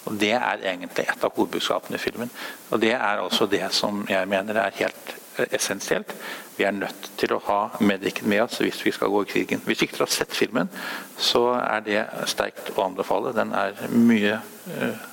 Og 0.07 0.19
Det 0.19 0.31
er 0.31 0.63
egentlig 0.63 1.05
et 1.05 1.23
av 1.23 1.33
hovedbudskapene 1.35 1.99
i 1.99 2.01
filmen. 2.01 2.31
Og 2.71 2.81
det 2.81 2.93
er 2.95 3.21
altså 3.23 3.45
det 3.45 3.65
som 3.75 4.05
jeg 4.09 4.27
mener 4.27 4.59
er 4.61 4.75
helt 4.79 5.15
essensielt. 5.51 6.15
Vi 6.57 6.63
er 6.63 6.71
nødt 6.71 7.11
til 7.17 7.33
å 7.35 7.41
ha 7.45 7.59
medicen 7.79 8.29
med 8.29 8.41
oss 8.41 8.57
hvis 8.63 8.79
vi 8.85 8.91
skal 8.95 9.11
gå 9.13 9.21
i 9.23 9.29
krigen. 9.29 9.61
Hvis 9.65 9.83
ikke 9.85 9.97
dere 9.97 10.07
har 10.07 10.13
sett 10.15 10.33
filmen, 10.33 10.71
så 11.17 11.43
er 11.59 11.83
det 11.85 12.05
sterkt 12.25 12.71
å 12.75 12.87
anbefale. 12.87 13.35
Den 13.37 13.53
er 13.53 13.77
mye, 13.93 14.39
uh, 14.71 15.05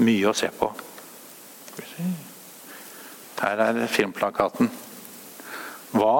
mye 0.00 0.30
å 0.30 0.36
se 0.36 0.48
på. 0.54 0.70
Her 3.42 3.60
er 3.66 3.86
filmplakaten. 3.92 4.70
Hva 5.94 6.18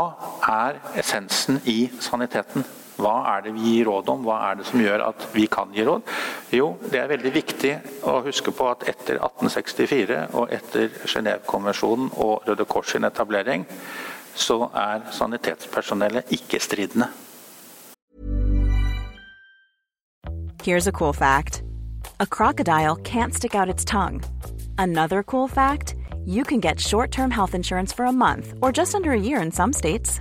er 0.50 0.82
essensen 1.00 1.62
i 1.64 1.88
saniteten? 2.00 2.66
Hva 2.94 3.14
er 3.32 3.42
det 3.44 3.54
vi 3.56 3.74
gir 3.74 3.88
råd 3.88 4.10
om? 4.12 4.22
Hva 4.26 4.36
er 4.50 4.60
det 4.60 4.68
som 4.68 4.82
gjør 4.82 5.02
at 5.08 5.26
vi 5.34 5.48
kan 5.50 5.72
gi 5.74 5.84
råd? 5.86 6.06
Jo, 6.54 6.68
det 6.92 7.00
er 7.00 7.10
veldig 7.10 7.32
viktig 7.34 7.72
å 8.06 8.20
huske 8.26 8.54
på 8.54 8.68
at 8.70 8.86
etter 8.90 9.18
1864 9.18 10.20
og 10.38 10.54
etter 10.54 10.94
Genévekonvensjonen 11.02 12.12
og 12.22 12.46
Røde 12.46 12.66
Kors 12.70 12.94
sin 12.94 13.06
etablering, 13.08 13.66
så 14.34 14.68
er 14.74 15.06
sanitetspersonellet 15.14 16.30
ikke-stridende. 16.34 17.10
Here's 20.62 20.86
a 20.86 20.92
cool 20.92 21.12
fact. 21.12 21.62
A 22.20 22.26
crocodile 22.26 22.96
can't 22.96 23.34
stick 23.34 23.54
out 23.54 23.68
its 23.68 23.84
tongue. 23.84 24.22
Another 24.78 25.22
cool 25.22 25.48
fact, 25.48 25.94
you 26.24 26.42
can 26.44 26.60
get 26.60 26.80
short-term 26.80 27.30
health 27.30 27.54
insurance 27.54 27.92
for 27.92 28.06
a 28.06 28.12
month 28.12 28.54
or 28.62 28.72
just 28.72 28.94
under 28.94 29.12
a 29.12 29.20
year 29.20 29.42
in 29.42 29.50
some 29.50 29.72
states. 29.72 30.20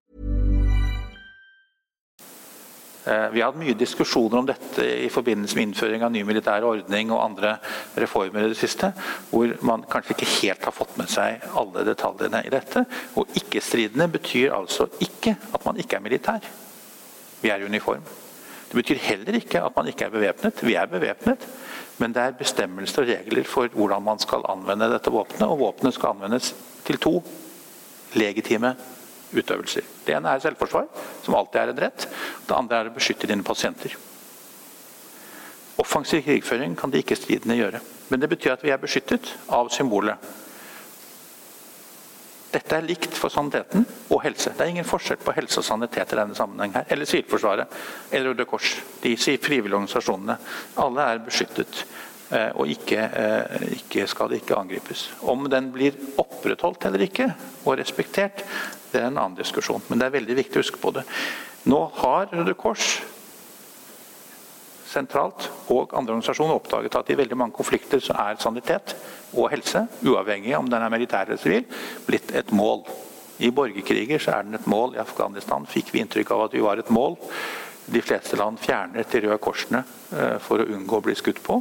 Vi 3.03 3.41
har 3.41 3.49
hatt 3.49 3.57
mye 3.57 3.73
diskusjoner 3.73 4.37
om 4.37 4.45
dette 4.45 4.85
i 4.85 5.09
forbindelse 5.09 5.57
med 5.57 5.69
innføring 5.69 6.03
av 6.05 6.11
ny 6.13 6.21
militær 6.27 6.65
ordning 6.67 7.09
og 7.09 7.23
andre 7.23 7.55
reformer 7.97 8.45
i 8.45 8.51
det 8.51 8.59
siste, 8.59 8.91
hvor 9.31 9.55
man 9.65 9.87
kanskje 9.89 10.13
ikke 10.13 10.29
helt 10.35 10.67
har 10.69 10.75
fått 10.75 10.93
med 11.01 11.09
seg 11.09 11.47
alle 11.57 11.85
detaljene 11.87 12.43
i 12.45 12.53
dette. 12.53 12.85
Og 13.17 13.33
ikke-stridende 13.41 14.05
betyr 14.13 14.53
altså 14.53 14.85
ikke 15.01 15.33
at 15.33 15.65
man 15.65 15.81
ikke 15.81 15.97
er 15.97 16.05
militær. 16.05 16.45
Vi 17.41 17.49
er 17.49 17.63
i 17.63 17.65
uniform. 17.65 18.05
Det 18.69 18.77
betyr 18.77 19.01
heller 19.03 19.35
ikke 19.41 19.65
at 19.65 19.75
man 19.75 19.89
ikke 19.89 20.05
er 20.05 20.13
bevæpnet. 20.13 20.61
Vi 20.63 20.77
er 20.77 20.85
bevæpnet, 20.87 21.49
men 21.97 22.13
det 22.13 22.21
er 22.21 22.37
bestemmelser 22.37 23.03
og 23.03 23.09
regler 23.09 23.49
for 23.49 23.73
hvordan 23.73 24.05
man 24.05 24.21
skal 24.21 24.45
anvende 24.49 24.93
dette 24.93 25.11
våpenet, 25.11 25.49
og 25.49 25.59
våpenet 25.59 25.97
skal 25.97 26.13
anvendes 26.13 26.53
til 26.85 27.01
to 27.01 27.17
legitime 28.13 28.75
utøvelser. 29.33 29.87
Det 30.05 30.15
ene 30.15 30.35
er 30.35 30.43
selvforsvar, 30.43 30.87
som 31.23 31.37
alltid 31.37 31.61
er 31.61 31.73
en 31.73 31.81
rett. 31.85 32.07
Det 32.47 32.57
andre 32.57 32.79
er 32.79 32.91
å 32.91 32.95
beskytte 32.95 33.29
dine 33.29 33.45
pasienter. 33.47 33.95
Offensiv 35.81 36.25
krigføring 36.25 36.75
kan 36.77 36.91
de 36.91 37.01
ikke-stridende 37.01 37.57
gjøre. 37.57 37.81
Men 38.11 38.21
det 38.21 38.29
betyr 38.29 38.53
at 38.53 38.63
vi 38.65 38.73
er 38.73 38.81
beskyttet 38.81 39.33
av 39.49 39.71
symbolet. 39.73 40.19
Dette 42.51 42.75
er 42.75 42.83
likt 42.83 43.15
for 43.15 43.31
saniteten 43.31 43.85
og 44.11 44.19
helse. 44.25 44.51
Det 44.51 44.65
er 44.65 44.73
ingen 44.73 44.87
forskjell 44.87 45.21
på 45.23 45.33
helse 45.37 45.61
og 45.61 45.65
sanitet 45.65 46.11
i 46.11 46.19
denne 46.19 46.35
sammenheng 46.35 46.73
her. 46.75 46.87
Eller 46.91 47.07
Sivilforsvaret 47.07 47.77
eller 48.11 48.33
Røde 48.33 48.45
Kors. 48.49 48.73
De 49.01 49.15
frivillige 49.15 49.77
organisasjonene. 49.77 50.35
Alle 50.83 51.05
er 51.13 51.23
beskyttet. 51.23 51.85
Eh, 52.31 52.51
og 52.55 52.67
ikke, 52.71 52.99
eh, 52.99 53.63
ikke, 53.75 54.05
skal 54.07 54.29
det 54.31 54.41
ikke 54.41 54.55
angripes. 54.55 55.09
Om 55.27 55.49
den 55.51 55.71
blir 55.71 55.95
opprettholdt 56.17 56.85
eller 56.87 57.03
ikke, 57.03 57.33
og 57.65 57.77
respektert, 57.79 58.43
det 58.91 59.01
er 59.01 59.09
en 59.09 59.17
annen 59.17 59.39
diskusjon. 59.39 59.83
Men 59.89 60.01
det 60.01 60.07
er 60.07 60.17
veldig 60.19 60.37
viktig 60.43 60.59
å 60.59 60.63
huske 60.63 60.81
på 60.81 60.93
det. 60.95 61.05
Nå 61.69 61.81
har 62.01 62.31
Røde 62.33 62.55
Kors 62.57 62.99
sentralt 64.91 65.47
og 65.71 65.93
andre 65.95 66.17
organisasjoner 66.17 66.57
oppdaget 66.57 66.97
at 66.99 67.11
i 67.11 67.17
veldig 67.19 67.37
mange 67.39 67.55
konflikter 67.55 68.01
så 68.03 68.15
er 68.25 68.39
sanitet 68.41 68.95
og 69.31 69.47
helse, 69.53 69.85
uavhengig 70.03 70.57
om 70.57 70.67
den 70.67 70.83
er 70.83 70.91
militær 70.91 71.29
eller 71.29 71.39
sivil, 71.39 71.63
blitt 72.07 72.33
et 72.35 72.51
mål. 72.55 72.83
I 73.41 73.49
borgerkriger 73.55 74.21
så 74.21 74.35
er 74.35 74.45
den 74.45 74.59
et 74.59 74.67
mål. 74.69 74.95
I 74.95 75.01
Afghanistan 75.01 75.65
fikk 75.69 75.93
vi 75.93 76.03
inntrykk 76.03 76.33
av 76.35 76.45
at 76.45 76.57
vi 76.57 76.63
var 76.65 76.81
et 76.81 76.91
mål. 76.93 77.15
De 77.91 78.01
fleste 78.03 78.37
land 78.37 78.59
fjernet 78.61 79.09
de 79.09 79.23
røde 79.23 79.39
korsene 79.41 79.81
eh, 80.13 80.37
for 80.43 80.61
å 80.61 80.67
unngå 80.69 80.99
å 80.99 81.05
bli 81.05 81.15
skutt 81.17 81.41
på. 81.43 81.57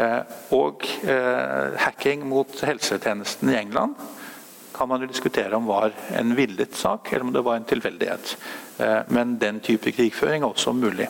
Eh, 0.00 0.34
og 0.56 0.82
eh, 1.04 1.76
hacking 1.84 2.24
mot 2.26 2.50
helsetjenesten 2.66 3.52
i 3.52 3.60
England 3.60 3.94
kan 4.74 4.90
man 4.90 5.04
jo 5.04 5.08
diskutere 5.10 5.56
om 5.56 5.68
var 5.70 5.92
en 6.18 6.34
villet 6.36 6.74
sak, 6.74 7.12
eller 7.12 7.28
om 7.28 7.32
det 7.34 7.44
var 7.46 7.56
en 7.56 7.68
tilfeldighet. 7.68 8.36
Men 9.14 9.36
den 9.38 9.60
type 9.62 9.92
krigføring 9.94 10.42
er 10.42 10.50
også 10.50 10.74
mulig. 10.74 11.06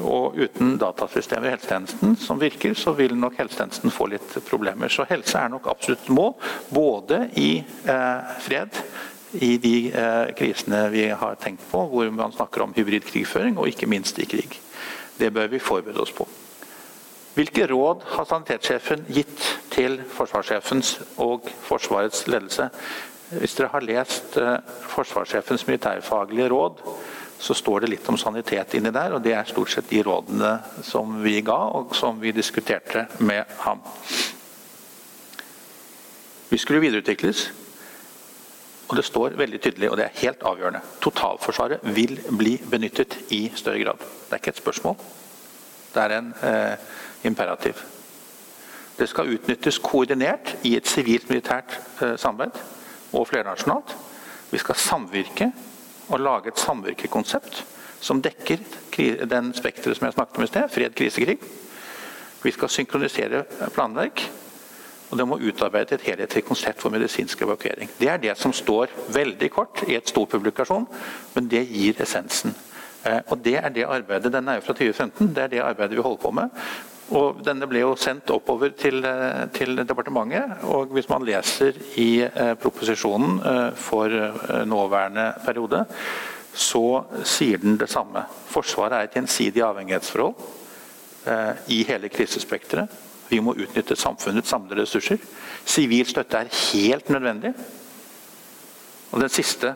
Og 0.00 0.36
uten 0.38 0.76
datasystemer 0.80 1.48
i 1.48 1.52
helsetjenesten 1.54 2.16
som 2.20 2.40
virker, 2.40 2.74
så 2.78 2.94
vil 2.96 3.14
nok 3.18 3.36
helsetjenesten 3.40 3.92
få 3.92 4.08
litt 4.14 4.36
problemer. 4.48 4.92
Så 4.92 5.06
helse 5.10 5.38
er 5.38 5.52
nok 5.52 5.68
absolutt 5.70 6.08
mål, 6.12 6.34
både 6.72 7.26
i 7.40 7.50
eh, 7.60 8.34
fred, 8.40 8.80
i 9.40 9.54
de 9.62 9.76
eh, 9.92 10.32
krisene 10.38 10.86
vi 10.94 11.06
har 11.12 11.36
tenkt 11.42 11.66
på, 11.70 11.84
hvor 11.92 12.12
man 12.14 12.34
snakker 12.34 12.64
om 12.64 12.74
hybridkrigføring, 12.76 13.58
og 13.58 13.70
ikke 13.70 13.90
minst 13.90 14.18
i 14.18 14.28
krig. 14.28 14.56
Det 15.20 15.32
bør 15.34 15.52
vi 15.52 15.62
forberede 15.62 16.00
oss 16.00 16.14
på. 16.16 16.28
Hvilke 17.40 17.64
råd 17.70 18.02
har 18.04 18.26
sanitetssjefen 18.28 19.06
gitt 19.08 19.44
til 19.72 19.94
forsvarssjefens 20.12 20.90
og 21.24 21.46
Forsvarets 21.64 22.26
ledelse? 22.28 22.66
Hvis 23.30 23.54
dere 23.56 23.70
har 23.72 23.86
lest 23.86 24.36
eh, 24.36 24.58
forsvarssjefens 24.92 25.64
militærfaglige 25.64 26.50
råd, 26.52 26.82
så 27.40 27.56
står 27.56 27.80
det 27.80 27.90
litt 27.94 28.12
om 28.12 28.20
sanitet 28.20 28.76
inni 28.76 28.92
der. 28.92 29.16
Og 29.16 29.24
det 29.24 29.32
er 29.38 29.48
stort 29.48 29.72
sett 29.72 29.88
de 29.88 30.02
rådene 30.04 30.52
som 30.84 31.16
vi 31.24 31.38
ga, 31.46 31.56
og 31.80 31.96
som 31.96 32.20
vi 32.20 32.34
diskuterte 32.36 33.06
med 33.24 33.48
ham. 33.64 33.80
Vi 36.52 36.60
skulle 36.60 36.84
videreutvikles. 36.84 37.48
Og 38.90 38.98
det 39.00 39.08
står 39.08 39.40
veldig 39.40 39.64
tydelig, 39.64 39.88
og 39.88 39.96
det 39.96 40.10
er 40.10 40.24
helt 40.26 40.42
avgjørende, 40.44 40.84
totalforsvaret 41.00 41.88
vil 41.96 42.18
bli 42.36 42.58
benyttet 42.68 43.16
i 43.32 43.46
større 43.56 43.80
grad. 43.86 44.08
Det 44.26 44.34
er 44.34 44.42
ikke 44.42 44.58
et 44.58 44.66
spørsmål. 44.66 45.04
Det 45.94 46.02
er 46.02 46.18
en 46.18 46.34
eh, 46.44 46.90
imperativ. 47.24 47.82
Det 48.98 49.08
skal 49.08 49.32
utnyttes 49.34 49.78
koordinert 49.78 50.56
i 50.62 50.76
et 50.76 50.88
sivilt-militært 50.88 51.78
eh, 52.02 52.16
samarbeid 52.20 52.58
og 53.12 53.26
flernasjonalt. 53.28 53.96
Vi 54.50 54.58
skal 54.58 54.76
samvirke 54.76 55.52
og 56.08 56.20
lage 56.20 56.52
et 56.52 56.60
samvirkekonsept 56.60 57.64
som 58.00 58.22
dekker 58.22 58.60
den 59.28 59.54
spekteret 59.54 59.96
som 59.96 60.06
jeg 60.06 60.16
snakket 60.16 60.38
om 60.38 60.44
i 60.44 60.50
sted. 60.50 60.68
Fred, 60.72 60.94
krise, 60.96 61.24
krig. 61.24 61.40
Vi 62.42 62.52
skal 62.52 62.72
synkronisere 62.72 63.44
planverk. 63.74 64.24
Og 65.10 65.18
det 65.18 65.26
må 65.26 65.40
utarbeide 65.42 65.96
et 65.96 66.06
helhetlig 66.06 66.44
konsept 66.46 66.82
for 66.82 66.92
medisinsk 66.94 67.42
evakuering. 67.42 67.90
Det 67.98 68.08
er 68.08 68.20
det 68.22 68.36
som 68.38 68.52
står 68.54 68.92
veldig 69.10 69.50
kort 69.50 69.82
i 69.88 69.96
et 69.98 70.08
stor 70.08 70.28
publikasjon, 70.30 70.86
men 71.34 71.48
det 71.50 71.64
gir 71.66 71.98
essensen. 72.02 72.54
Eh, 73.02 73.18
og 73.26 73.40
det 73.44 73.56
er 73.58 73.68
det 73.74 73.88
arbeidet, 73.88 74.32
Den 74.32 74.48
er 74.48 74.54
jo 74.54 74.60
fra 74.60 74.72
2015. 74.72 75.34
Det 75.34 75.42
er 75.42 75.46
det 75.46 75.60
arbeidet 75.60 75.96
vi 75.96 76.02
holder 76.02 76.22
på 76.22 76.30
med. 76.30 76.48
Og 77.10 77.40
denne 77.42 77.66
ble 77.66 77.82
jo 77.82 77.96
sendt 77.98 78.30
oppover 78.30 78.70
til, 78.78 79.02
eh, 79.04 79.46
til 79.54 79.82
departementet. 79.82 80.62
Og 80.70 80.92
hvis 80.94 81.08
man 81.10 81.24
leser 81.26 81.74
i 81.98 82.22
eh, 82.22 82.54
proposisjonen 82.54 83.40
eh, 83.40 83.70
for 83.74 84.14
nåværende 84.64 85.32
periode, 85.44 85.84
så 86.54 87.04
sier 87.26 87.58
den 87.62 87.76
det 87.78 87.90
samme. 87.90 88.24
Forsvaret 88.50 88.92
er 88.96 89.06
et 89.06 89.14
gjensidig 89.14 89.62
avhengighetsforhold 89.62 90.34
i 91.70 91.84
hele 91.86 92.08
krisespekteret. 92.10 92.88
Vi 93.28 93.38
må 93.44 93.52
utnytte 93.54 93.94
samfunnets 93.94 94.50
samlede 94.50 94.82
ressurser. 94.82 95.20
Sivil 95.64 96.08
støtte 96.08 96.40
er 96.40 96.50
helt 96.72 97.10
nødvendig. 97.12 97.52
Og 99.12 99.20
den 99.20 99.28
siste, 99.30 99.74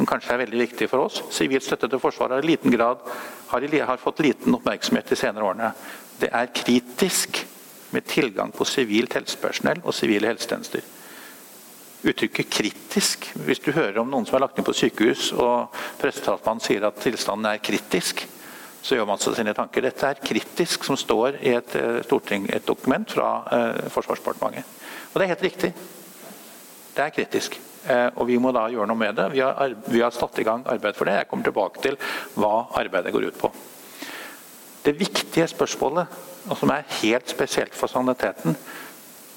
som 0.00 0.08
kanskje 0.08 0.32
er 0.32 0.44
veldig 0.46 0.62
viktig 0.62 0.88
for 0.88 1.04
oss, 1.04 1.20
sivil 1.34 1.60
støtte 1.60 1.90
til 1.92 2.00
Forsvaret 2.00 2.38
har 2.38 2.46
i 2.46 2.54
liten 2.54 2.72
grad 2.72 3.02
har, 3.50 3.66
har 3.92 4.00
fått 4.00 4.22
liten 4.24 4.56
oppmerksomhet 4.56 5.12
de 5.12 5.18
senere 5.18 5.44
årene 5.44 5.74
det 6.20 6.30
er 6.32 6.52
kritisk 6.56 7.42
med 7.90 8.06
tilgang 8.08 8.52
på 8.54 8.64
sivilt 8.68 9.16
helsepersonell 9.16 9.80
og 9.82 9.94
sivile 9.96 10.30
helsetjenester. 10.30 10.82
Uttrykket 12.00 12.48
'kritisk' 12.48 13.30
Hvis 13.44 13.60
du 13.60 13.72
hører 13.72 13.98
om 14.00 14.10
noen 14.10 14.26
som 14.26 14.36
er 14.36 14.44
lagt 14.46 14.58
inn 14.58 14.64
på 14.64 14.72
sykehus, 14.72 15.32
og 15.32 15.74
pressetalsmannen 16.00 16.64
sier 16.64 16.86
at 16.86 17.00
tilstanden 17.00 17.50
er 17.50 17.60
kritisk, 17.60 18.26
så 18.82 18.96
gjør 18.96 19.08
man 19.08 19.20
seg 19.20 19.36
sine 19.36 19.54
tanker. 19.54 19.84
Dette 19.84 20.06
er 20.06 20.22
kritisk, 20.24 20.84
som 20.84 20.96
står 20.96 21.40
i 21.42 21.52
et, 21.56 21.74
eh, 21.76 22.02
storting, 22.04 22.48
et 22.48 22.66
dokument 22.66 23.10
fra 23.10 23.44
eh, 23.52 23.88
Forsvarsdepartementet. 23.92 24.64
Og 25.12 25.20
det 25.20 25.24
er 25.24 25.34
helt 25.34 25.48
riktig. 25.48 25.74
Det 26.96 27.04
er 27.04 27.10
kritisk. 27.10 27.60
Uh, 27.80 28.10
og 28.20 28.26
vi 28.28 28.36
må 28.42 28.52
da 28.52 28.66
gjøre 28.68 28.88
noe 28.90 29.00
med 29.00 29.16
det. 29.16 29.30
Vi 29.32 29.40
har, 29.40 29.74
vi 29.88 30.02
har 30.04 30.12
satt 30.12 30.38
i 30.38 30.44
gang 30.46 30.66
arbeid 30.68 30.98
for 30.98 31.08
det. 31.08 31.16
Jeg 31.22 31.30
kommer 31.30 31.48
tilbake 31.48 31.84
til 31.84 31.96
hva 32.36 32.66
arbeidet 32.80 33.12
går 33.14 33.30
ut 33.30 33.40
på. 33.40 33.52
Det 34.84 34.96
viktige 34.96 35.48
spørsmålet, 35.48 36.20
og 36.48 36.56
som 36.56 36.72
er 36.72 36.88
helt 37.02 37.28
spesielt 37.28 37.74
for 37.76 37.92
saniteten 37.92 38.56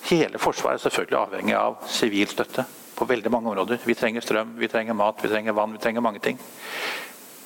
Hele 0.04 0.40
Forsvaret 0.40 0.82
er 0.82 0.84
selvfølgelig 0.84 1.20
avhengig 1.20 1.54
av 1.56 1.78
sivil 1.88 2.28
støtte 2.28 2.66
på 2.98 3.06
veldig 3.08 3.32
mange 3.32 3.52
områder. 3.54 3.80
Vi 3.88 3.96
trenger 3.96 4.22
strøm, 4.22 4.52
vi 4.60 4.68
trenger 4.68 4.98
mat, 5.00 5.22
vi 5.24 5.32
trenger 5.32 5.56
vann, 5.56 5.72
vi 5.72 5.80
trenger 5.80 6.04
mange 6.04 6.20
ting. 6.20 6.40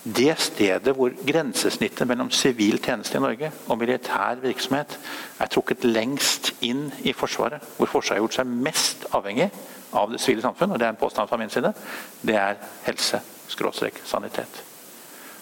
Det 0.04 0.36
stedet 0.40 0.94
hvor 0.96 1.12
grensesnittet 1.28 2.08
mellom 2.08 2.30
sivil 2.32 2.78
tjeneste 2.84 3.18
i 3.18 3.22
Norge 3.22 3.52
og 3.68 3.80
militær 3.82 4.40
virksomhet 4.44 4.94
er 5.40 5.50
trukket 5.52 5.84
lengst 5.84 6.54
inn 6.64 6.88
i 7.04 7.14
Forsvaret, 7.18 7.64
hvor 7.78 7.90
Forsvaret 7.92 8.18
har 8.18 8.24
gjort 8.24 8.38
seg 8.40 8.54
mest 8.68 9.08
avhengig 9.18 9.50
av 9.98 10.12
det 10.12 10.22
sivile 10.22 10.46
samfunn, 10.46 10.72
og 10.72 10.80
det 10.80 10.88
er 10.88 10.96
en 10.96 11.02
påstand 11.02 11.30
fra 11.30 11.40
min 11.42 11.52
side, 11.52 11.74
det 12.22 12.36
er 12.40 12.56
helse-sanitet. 12.88 14.64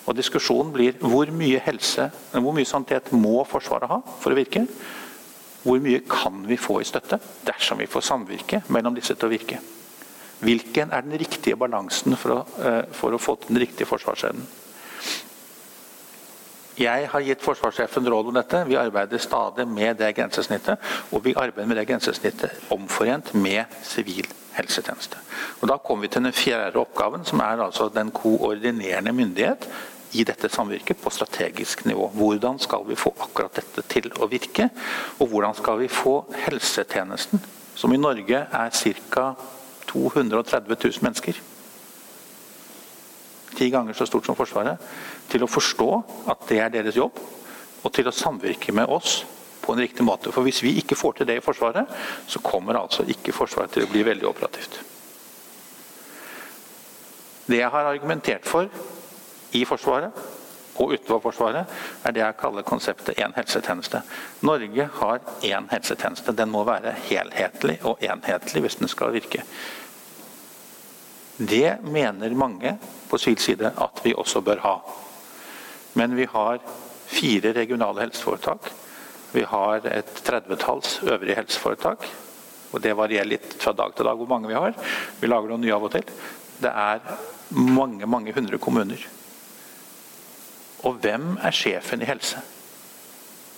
Og 0.06 0.18
Diskusjonen 0.18 0.74
blir 0.74 0.98
hvor 1.02 1.30
mye 1.34 1.62
helse, 1.66 2.10
hvor 2.34 2.54
mye 2.54 2.70
sanitet 2.70 3.12
må 3.14 3.44
Forsvaret 3.50 3.90
ha 3.90 4.02
for 4.22 4.34
å 4.34 4.38
virke? 4.38 4.66
Hvor 5.66 5.82
mye 5.82 6.04
kan 6.10 6.44
vi 6.46 6.58
få 6.62 6.80
i 6.82 6.86
støtte 6.86 7.18
dersom 7.46 7.82
vi 7.82 7.90
får 7.90 8.06
samvirke 8.06 8.62
mellom 8.70 8.94
disse 8.98 9.18
til 9.18 9.30
å 9.30 9.34
virke? 9.34 9.62
Hvilken 10.40 10.92
er 10.92 11.02
den 11.02 11.18
riktige 11.20 11.56
balansen 11.56 12.18
for 12.20 12.36
å, 12.36 12.40
eh, 12.60 12.84
for 12.92 13.16
å 13.16 13.22
få 13.22 13.36
til 13.40 13.56
den 13.56 13.64
riktige 13.64 13.88
forsvarsevnen? 13.88 14.46
Jeg 16.76 17.08
har 17.08 17.24
gitt 17.24 17.44
forsvarssjefen 17.44 18.08
råd 18.12 18.28
om 18.28 18.34
dette. 18.36 18.66
Vi 18.68 18.76
arbeider 18.76 19.18
stadig 19.24 19.64
med 19.68 19.96
det 19.96 20.10
grensesnittet. 20.18 20.78
Og 21.16 21.24
vi 21.24 21.32
arbeider 21.32 21.70
med 21.72 21.78
det 21.78 21.88
grensesnittet 21.88 22.52
omforent 22.70 23.32
med 23.34 23.72
sivil 23.82 24.28
helsetjeneste. 24.58 25.18
Og 25.62 25.70
Da 25.70 25.78
kommer 25.78 26.02
vi 26.02 26.12
til 26.12 26.24
den 26.24 26.34
fjerde 26.34 26.76
oppgaven, 26.76 27.26
som 27.26 27.40
er 27.40 27.64
altså 27.64 27.88
den 27.90 28.12
koordinerende 28.12 29.14
myndighet 29.14 29.68
i 30.12 30.24
dette 30.24 30.50
samvirket 30.50 31.00
på 31.02 31.10
strategisk 31.10 31.86
nivå. 31.86 32.10
Hvordan 32.14 32.60
skal 32.60 32.84
vi 32.88 32.96
få 32.96 33.14
akkurat 33.20 33.56
dette 33.56 33.82
til 33.82 34.12
å 34.20 34.28
virke? 34.28 34.70
Og 35.20 35.28
hvordan 35.32 35.56
skal 35.56 35.80
vi 35.80 35.88
få 35.88 36.26
helsetjenesten, 36.46 37.42
som 37.76 37.94
i 37.94 37.98
Norge 37.98 38.48
er 38.52 38.70
ca. 39.10 39.34
230 39.96 40.76
000 40.76 41.06
mennesker, 41.08 41.40
ti 43.56 43.70
ganger 43.72 43.96
så 43.96 44.06
stort 44.06 44.28
som 44.28 44.36
Forsvaret, 44.36 44.82
til 45.32 45.46
å 45.46 45.50
forstå 45.50 45.90
at 46.32 46.44
det 46.50 46.60
er 46.60 46.74
deres 46.74 47.00
jobb, 47.00 47.22
og 47.86 47.94
til 47.94 48.10
å 48.10 48.14
samvirke 48.16 48.74
med 48.76 48.92
oss 48.92 49.22
på 49.66 49.74
en 49.74 49.82
riktig 49.82 50.06
måte. 50.06 50.34
For 50.34 50.46
hvis 50.46 50.62
vi 50.66 50.76
ikke 50.82 50.98
får 51.00 51.20
til 51.20 51.30
det 51.30 51.40
i 51.40 51.46
Forsvaret, 51.46 51.90
så 52.28 52.42
kommer 52.44 52.78
altså 52.80 53.06
ikke 53.10 53.34
Forsvaret 53.34 53.74
til 53.74 53.86
å 53.86 53.92
bli 53.92 54.04
veldig 54.06 54.28
operativt. 54.30 54.82
Det 57.46 57.62
jeg 57.62 57.70
har 57.70 57.92
argumentert 57.92 58.48
for 58.50 58.70
i 59.54 59.62
Forsvaret 59.70 60.26
og 60.76 60.92
utenfor 60.92 61.22
Forsvaret, 61.24 61.70
er 62.04 62.12
det 62.12 62.24
jeg 62.24 62.38
kaller 62.42 62.66
konseptet 62.68 63.22
én 63.22 63.34
helsetjeneste. 63.38 64.02
Norge 64.44 64.90
har 64.98 65.22
én 65.46 65.70
helsetjeneste. 65.72 66.34
Den 66.36 66.52
må 66.52 66.66
være 66.68 66.92
helhetlig 67.06 67.78
og 67.88 68.04
enhetlig 68.04 68.66
hvis 68.66 68.80
den 68.82 68.92
skal 68.92 69.14
virke. 69.16 69.46
Det 71.38 71.78
mener 71.84 72.30
mange 72.30 72.78
på 73.10 73.18
sivil 73.20 73.40
side 73.44 73.72
at 73.76 74.00
vi 74.04 74.14
også 74.16 74.42
bør 74.42 74.62
ha. 74.64 74.76
Men 75.94 76.16
vi 76.16 76.28
har 76.32 76.62
fire 77.12 77.52
regionale 77.54 78.06
helseforetak. 78.06 78.70
Vi 79.36 79.44
har 79.44 79.84
et 79.92 80.14
tredvetalls 80.24 81.02
øvrige 81.04 81.36
helseforetak. 81.36 82.08
Og 82.72 82.82
det 82.84 82.96
varierer 82.96 83.28
litt 83.28 83.58
fra 83.60 83.76
dag 83.76 83.96
til 83.96 84.08
dag 84.08 84.16
hvor 84.20 84.32
mange 84.32 84.48
vi 84.52 84.58
har. 84.58 84.74
Vi 85.20 85.28
lager 85.28 85.52
noen 85.52 85.64
nye 85.64 85.76
av 85.76 85.84
og 85.88 85.94
til. 85.96 86.08
Det 86.64 86.72
er 86.72 87.04
mange, 87.52 88.08
mange 88.08 88.34
hundre 88.36 88.60
kommuner. 88.60 89.04
Og 90.88 91.00
hvem 91.04 91.36
er 91.44 91.56
sjefen 91.56 92.04
i 92.04 92.08
helse? 92.10 92.40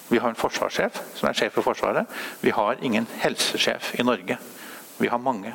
Vi 0.10 0.18
har 0.24 0.32
en 0.32 0.40
forsvarssjef 0.40 1.02
som 1.18 1.30
er 1.30 1.38
sjef 1.38 1.58
for 1.58 1.68
Forsvaret. 1.68 2.08
Vi 2.42 2.54
har 2.56 2.80
ingen 2.82 3.06
helsesjef 3.22 3.92
i 4.00 4.06
Norge. 4.08 4.38
Vi 4.98 5.10
har 5.12 5.22
mange. 5.22 5.54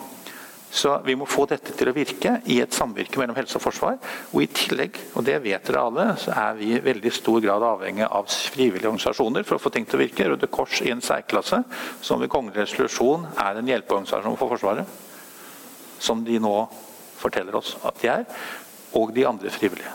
Så 0.73 0.95
vi 1.05 1.13
må 1.21 1.27
få 1.29 1.45
dette 1.51 1.75
til 1.77 1.91
å 1.91 1.93
virke 1.93 2.39
i 2.49 2.55
et 2.65 2.73
samvirke 2.73 3.21
mellom 3.21 3.37
helse 3.37 3.59
og 3.59 3.65
forsvar. 3.67 3.99
Og 4.33 4.41
i 4.41 4.49
tillegg, 4.49 4.97
og 5.13 5.27
det 5.27 5.35
vet 5.45 5.67
dere 5.69 5.83
alle, 5.85 6.07
så 6.17 6.33
er 6.33 6.57
vi 6.57 6.71
i 6.73 6.81
veldig 6.81 7.13
stor 7.13 7.43
grad 7.45 7.67
avhengig 7.69 8.07
av 8.09 8.31
frivillige 8.33 8.89
organisasjoner 8.89 9.45
for 9.45 9.59
å 9.59 9.61
få 9.61 9.75
ting 9.75 9.85
til 9.85 10.01
å 10.01 10.03
virke. 10.07 10.31
Røde 10.33 10.49
Kors 10.49 10.81
i 10.81 10.89
en 10.95 11.05
særklasse, 11.05 11.61
som 12.01 12.25
ved 12.25 12.33
kongelig 12.33 12.65
resolusjon 12.65 13.29
er 13.37 13.61
en 13.61 13.69
hjelpeorganisasjon 13.69 14.41
for 14.41 14.55
Forsvaret. 14.55 14.97
Som 16.01 16.25
de 16.25 16.41
nå 16.41 16.57
forteller 17.21 17.61
oss 17.61 17.77
at 17.85 18.01
de 18.01 18.13
er. 18.17 18.27
Og 18.97 19.13
de 19.13 19.29
andre 19.29 19.53
frivillige. 19.53 19.93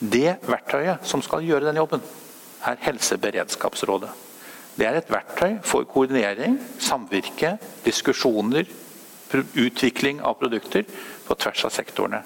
Det 0.00 0.38
verktøyet 0.48 1.04
som 1.06 1.20
skal 1.22 1.44
gjøre 1.44 1.68
den 1.68 1.78
jobben, 1.78 2.00
er 2.64 2.80
Helseberedskapsrådet. 2.88 4.10
Det 4.80 4.88
er 4.88 4.96
et 4.96 5.12
verktøy 5.12 5.58
for 5.68 5.84
koordinering, 5.84 6.56
samvirke, 6.80 7.58
diskusjoner, 7.84 8.64
utvikling 9.38 10.20
av 10.22 10.34
produkter 10.40 10.84
på 11.26 11.34
tvers 11.34 11.64
av 11.64 11.74
sektorene. 11.74 12.22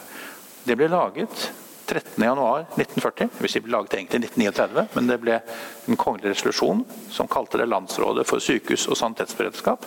Det 0.67 0.77
ble 0.77 0.89
laget 0.91 1.51
13.1.1940. 1.87 3.31
Det 3.39 3.63
ble 3.63 3.75
laget 3.77 3.95
egentlig 3.95 4.25
1939, 4.33 4.87
men 4.97 5.11
det 5.11 5.21
ble 5.23 5.39
en 5.87 6.01
kongelig 6.01 6.35
resolusjon 6.35 6.83
som 7.15 7.31
kalte 7.31 7.61
det 7.61 7.69
Landsrådet 7.71 8.27
for 8.27 8.43
sykehus- 8.43 8.89
og 8.91 8.99
sanitetsberedskap. 8.99 9.87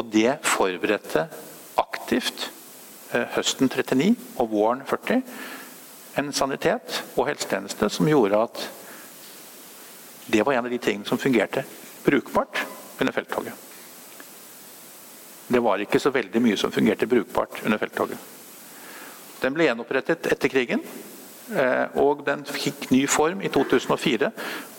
Og 0.00 0.08
det 0.12 0.38
forberedte 0.46 1.26
aktivt 1.78 2.48
eh, 3.12 3.28
høsten 3.36 3.68
39 3.68 4.14
og 4.40 4.52
våren 4.54 4.84
40 4.88 5.22
en 6.18 6.32
sanitet 6.34 7.02
og 7.14 7.28
helsetjeneste 7.28 7.90
som 7.92 8.08
gjorde 8.10 8.42
at 8.48 8.64
det 10.28 10.42
var 10.44 10.58
en 10.58 10.66
av 10.66 10.72
de 10.72 10.80
tingene 10.82 11.08
som 11.08 11.20
fungerte 11.20 11.64
brukbart 12.04 12.64
under 12.98 13.14
felttoget. 13.14 13.67
Det 15.48 15.60
var 15.64 15.80
ikke 15.80 16.00
så 16.00 16.12
veldig 16.12 16.42
mye 16.44 16.56
som 16.60 16.72
fungerte 16.72 17.08
brukbart 17.08 17.62
under 17.64 17.80
felttoget. 17.80 18.18
Den 19.40 19.54
ble 19.54 19.68
gjenopprettet 19.68 20.26
etter 20.32 20.50
krigen, 20.52 20.82
eh, 21.54 21.96
og 22.02 22.24
den 22.26 22.44
fikk 22.44 22.90
ny 22.90 23.06
form 23.08 23.40
i 23.40 23.50
2004 23.54 24.32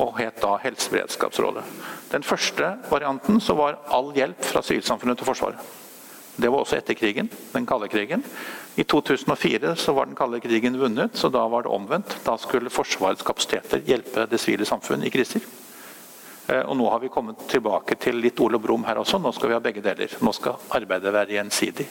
og 0.04 0.20
het 0.20 0.42
da 0.44 0.58
Helseberedskapsrådet. 0.62 1.64
Den 2.12 2.24
første 2.24 2.76
varianten 2.92 3.40
så 3.42 3.56
var 3.58 3.80
all 3.88 4.12
hjelp 4.14 4.44
fra 4.52 4.62
sivilsamfunnet 4.62 5.18
til 5.18 5.30
Forsvaret. 5.30 5.78
Det 6.40 6.52
var 6.52 6.64
også 6.64 6.78
etter 6.78 6.96
krigen, 6.96 7.28
den 7.54 7.66
kalde 7.68 7.90
krigen. 7.92 8.24
I 8.80 8.84
2004 8.84 9.74
så 9.76 9.94
var 9.94 10.06
den 10.08 10.16
kalde 10.16 10.40
krigen 10.40 10.78
vunnet, 10.80 11.18
så 11.18 11.28
da 11.30 11.42
var 11.52 11.66
det 11.66 11.72
omvendt. 11.72 12.16
Da 12.26 12.38
skulle 12.40 12.72
Forsvarets 12.72 13.26
kapasiteter 13.28 13.82
hjelpe 13.88 14.28
det 14.30 14.40
sivile 14.40 14.68
samfunn 14.68 15.04
i 15.04 15.12
kriser. 15.12 15.44
Eh, 16.50 16.62
og 16.66 16.78
nå 16.78 16.88
har 16.90 17.00
vi 17.00 17.12
kommet 17.14 17.44
tilbake 17.50 17.96
til 18.02 18.18
litt 18.24 18.40
Ole 18.42 18.60
Brumm 18.62 18.86
her 18.88 19.00
også. 19.02 19.20
Nå 19.22 19.32
skal 19.36 19.52
vi 19.52 19.58
ha 19.58 19.62
begge 19.64 19.84
deler. 19.86 20.16
Nå 20.26 20.34
skal 20.34 20.58
arbeidet 20.76 21.14
være 21.14 21.38
gjensidig. 21.38 21.86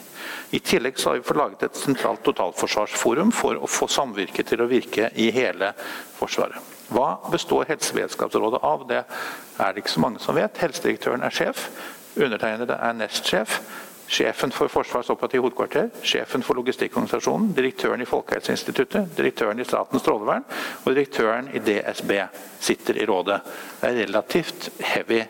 I 0.51 0.59
tillegg 0.59 0.99
så 0.99 1.11
har 1.11 1.19
vi 1.19 1.27
fått 1.27 1.39
laget 1.39 1.67
et 1.69 1.79
sentralt 1.79 2.23
totalforsvarsforum 2.27 3.31
for 3.35 3.59
å 3.59 3.69
få 3.69 3.87
samvirket 3.91 4.51
til 4.51 4.63
å 4.63 4.69
virke 4.69 5.13
i 5.15 5.29
hele 5.35 5.71
Forsvaret. 6.19 6.75
Hva 6.89 7.19
består 7.31 7.69
Helseberedskapsrådet 7.69 8.59
av? 8.65 8.87
Det 8.89 9.03
er 9.05 9.73
det 9.73 9.83
ikke 9.83 9.93
så 9.93 10.01
mange 10.03 10.19
som 10.19 10.35
vet. 10.35 10.57
Helsedirektøren 10.59 11.23
er 11.23 11.35
sjef. 11.35 11.69
Undertegnede 12.19 12.75
er 12.75 12.97
nestsjef 12.97 13.59
sjefen 14.09 14.51
for 14.51 14.71
Forsvarets 14.71 15.09
operative 15.13 15.45
hovedkvarter, 15.45 15.89
sjefen 16.03 16.43
for 16.43 16.57
logistikkorganisasjonen, 16.57 17.51
direktøren 17.57 18.01
i 18.01 18.07
Folkehelseinstituttet, 18.09 19.11
direktøren 19.17 19.61
i 19.61 19.67
Statens 19.67 20.01
strålevern 20.01 20.45
og 20.83 20.89
direktøren 20.89 21.51
i 21.53 21.61
DSB 21.61 22.15
sitter 22.59 22.97
i 22.97 23.05
rådet. 23.05 23.39
Det 23.81 23.89
er 23.89 23.99
relativt 24.01 24.69
heavy 24.81 25.21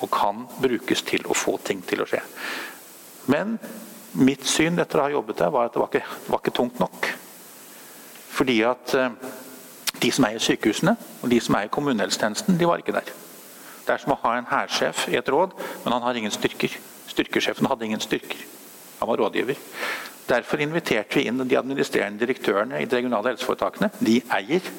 og 0.00 0.10
kan 0.12 0.46
brukes 0.60 1.04
til 1.04 1.26
å 1.28 1.36
få 1.36 1.58
ting 1.64 1.84
til 1.86 2.02
å 2.02 2.08
skje. 2.08 2.22
Men 3.32 3.58
mitt 4.20 4.46
syn 4.48 4.80
etter 4.80 5.00
å 5.00 5.06
ha 5.06 5.14
jobbet 5.14 5.42
der, 5.42 5.52
var 5.52 5.68
at 5.68 5.76
det 5.76 5.82
var 5.82 5.92
ikke, 5.92 6.18
var 6.32 6.42
ikke 6.42 6.56
tungt 6.56 6.80
nok. 6.80 7.10
Fordi 8.34 8.56
at 8.66 8.96
eh, 8.98 9.20
de 10.02 10.10
som 10.12 10.26
er 10.26 10.38
i 10.38 10.42
sykehusene 10.42 10.96
og 11.22 11.30
de 11.30 11.38
som 11.44 11.56
er 11.58 11.68
i 11.68 11.72
kommunehelsetjenesten, 11.72 12.58
de 12.58 12.68
var 12.68 12.80
ikke 12.80 12.96
der. 12.96 13.12
Det 13.84 13.92
er 13.92 14.00
som 14.00 14.16
å 14.16 14.20
ha 14.24 14.34
en 14.38 14.48
hærsjef 14.48 15.06
i 15.12 15.18
et 15.20 15.28
råd, 15.28 15.52
men 15.84 15.92
han 15.92 16.04
har 16.06 16.16
ingen 16.18 16.32
styrker. 16.32 16.72
Styrkesjefen 17.14 17.70
hadde 17.70 17.86
ingen 17.86 18.02
styrker. 18.02 18.42
Han 18.98 19.08
var 19.08 19.22
rådgiver. 19.22 19.58
Derfor 20.28 20.60
inviterte 20.64 21.18
vi 21.18 21.26
inn 21.28 21.42
de 21.44 21.58
administrerende 21.58 22.22
direktørene 22.24 22.80
i 22.80 22.86
de 22.88 22.96
regionale 22.96 23.34
helseforetakene. 23.34 23.90
De 24.00 24.20
eier, 24.32 24.70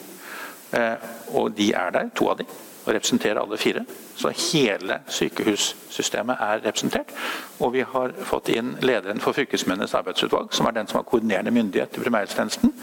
eh, 0.73 1.11
og 1.37 1.53
de 1.57 1.71
er 1.73 1.91
der, 1.93 2.09
to 2.15 2.29
av 2.31 2.39
dem, 2.39 2.49
og 2.85 2.93
representerer 2.93 3.41
alle 3.41 3.57
fire. 3.57 3.85
Så 4.15 4.31
hele 4.51 4.99
sykehussystemet 5.07 6.41
er 6.41 6.63
representert. 6.65 7.13
Og 7.59 7.73
vi 7.73 7.83
har 7.85 8.13
fått 8.25 8.49
inn 8.55 8.73
lederen 8.81 9.21
for 9.21 9.37
fylkesmennenes 9.37 9.93
arbeidsutvalg, 9.93 10.53
som 10.53 10.65
er 10.65 10.77
den 10.79 10.89
som 10.89 10.99
har 10.99 11.07
koordinerende 11.09 11.53
myndighet 11.53 11.97
i 11.97 12.03
primærhelsetjenesten. 12.03 12.73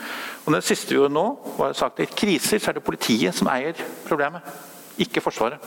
Og 0.46 0.54
det 0.54 0.64
siste 0.64 0.94
vi 0.94 1.00
gjorde 1.00 1.14
nå, 1.14 1.26
var 1.58 1.74
sagt 1.78 2.00
at 2.00 2.06
i 2.06 2.14
kriser 2.14 2.62
så 2.62 2.70
er 2.70 2.78
det 2.78 2.86
politiet 2.86 3.34
som 3.34 3.50
eier 3.50 3.74
problemet, 4.06 4.46
ikke 4.98 5.24
Forsvaret. 5.24 5.58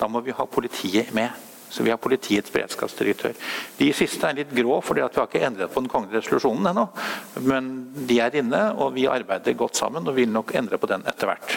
Da 0.00 0.08
må 0.10 0.20
vi 0.20 0.34
ha 0.34 0.44
politiet 0.50 1.14
med. 1.14 1.30
Så 1.72 1.84
vi 1.86 1.90
har 1.90 2.00
politiets 2.00 2.52
beredskapsdirektør. 2.52 3.32
De 3.78 3.88
siste 3.96 4.28
er 4.28 4.36
litt 4.42 4.52
grå, 4.52 4.76
fordi 4.84 5.00
vi 5.00 5.08
har 5.16 5.28
ikke 5.30 5.44
endret 5.46 5.72
på 5.72 5.80
den 5.80 5.88
kongelige 5.92 6.20
resolusjonen 6.20 6.68
ennå. 6.68 6.84
Men 7.48 7.70
de 8.08 8.18
er 8.20 8.36
inne, 8.42 8.60
og 8.76 8.92
vi 8.98 9.08
arbeider 9.08 9.56
godt 9.56 9.80
sammen 9.80 10.08
og 10.08 10.18
vil 10.18 10.28
nok 10.32 10.52
endre 10.58 10.80
på 10.80 10.90
den 10.90 11.06
etter 11.08 11.32
hvert. 11.32 11.56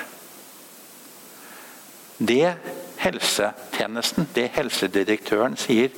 Det 2.16 2.55
helsetjenesten, 3.03 4.30
det 4.36 4.53
helsedirektøren 4.55 5.59
sier 5.59 5.91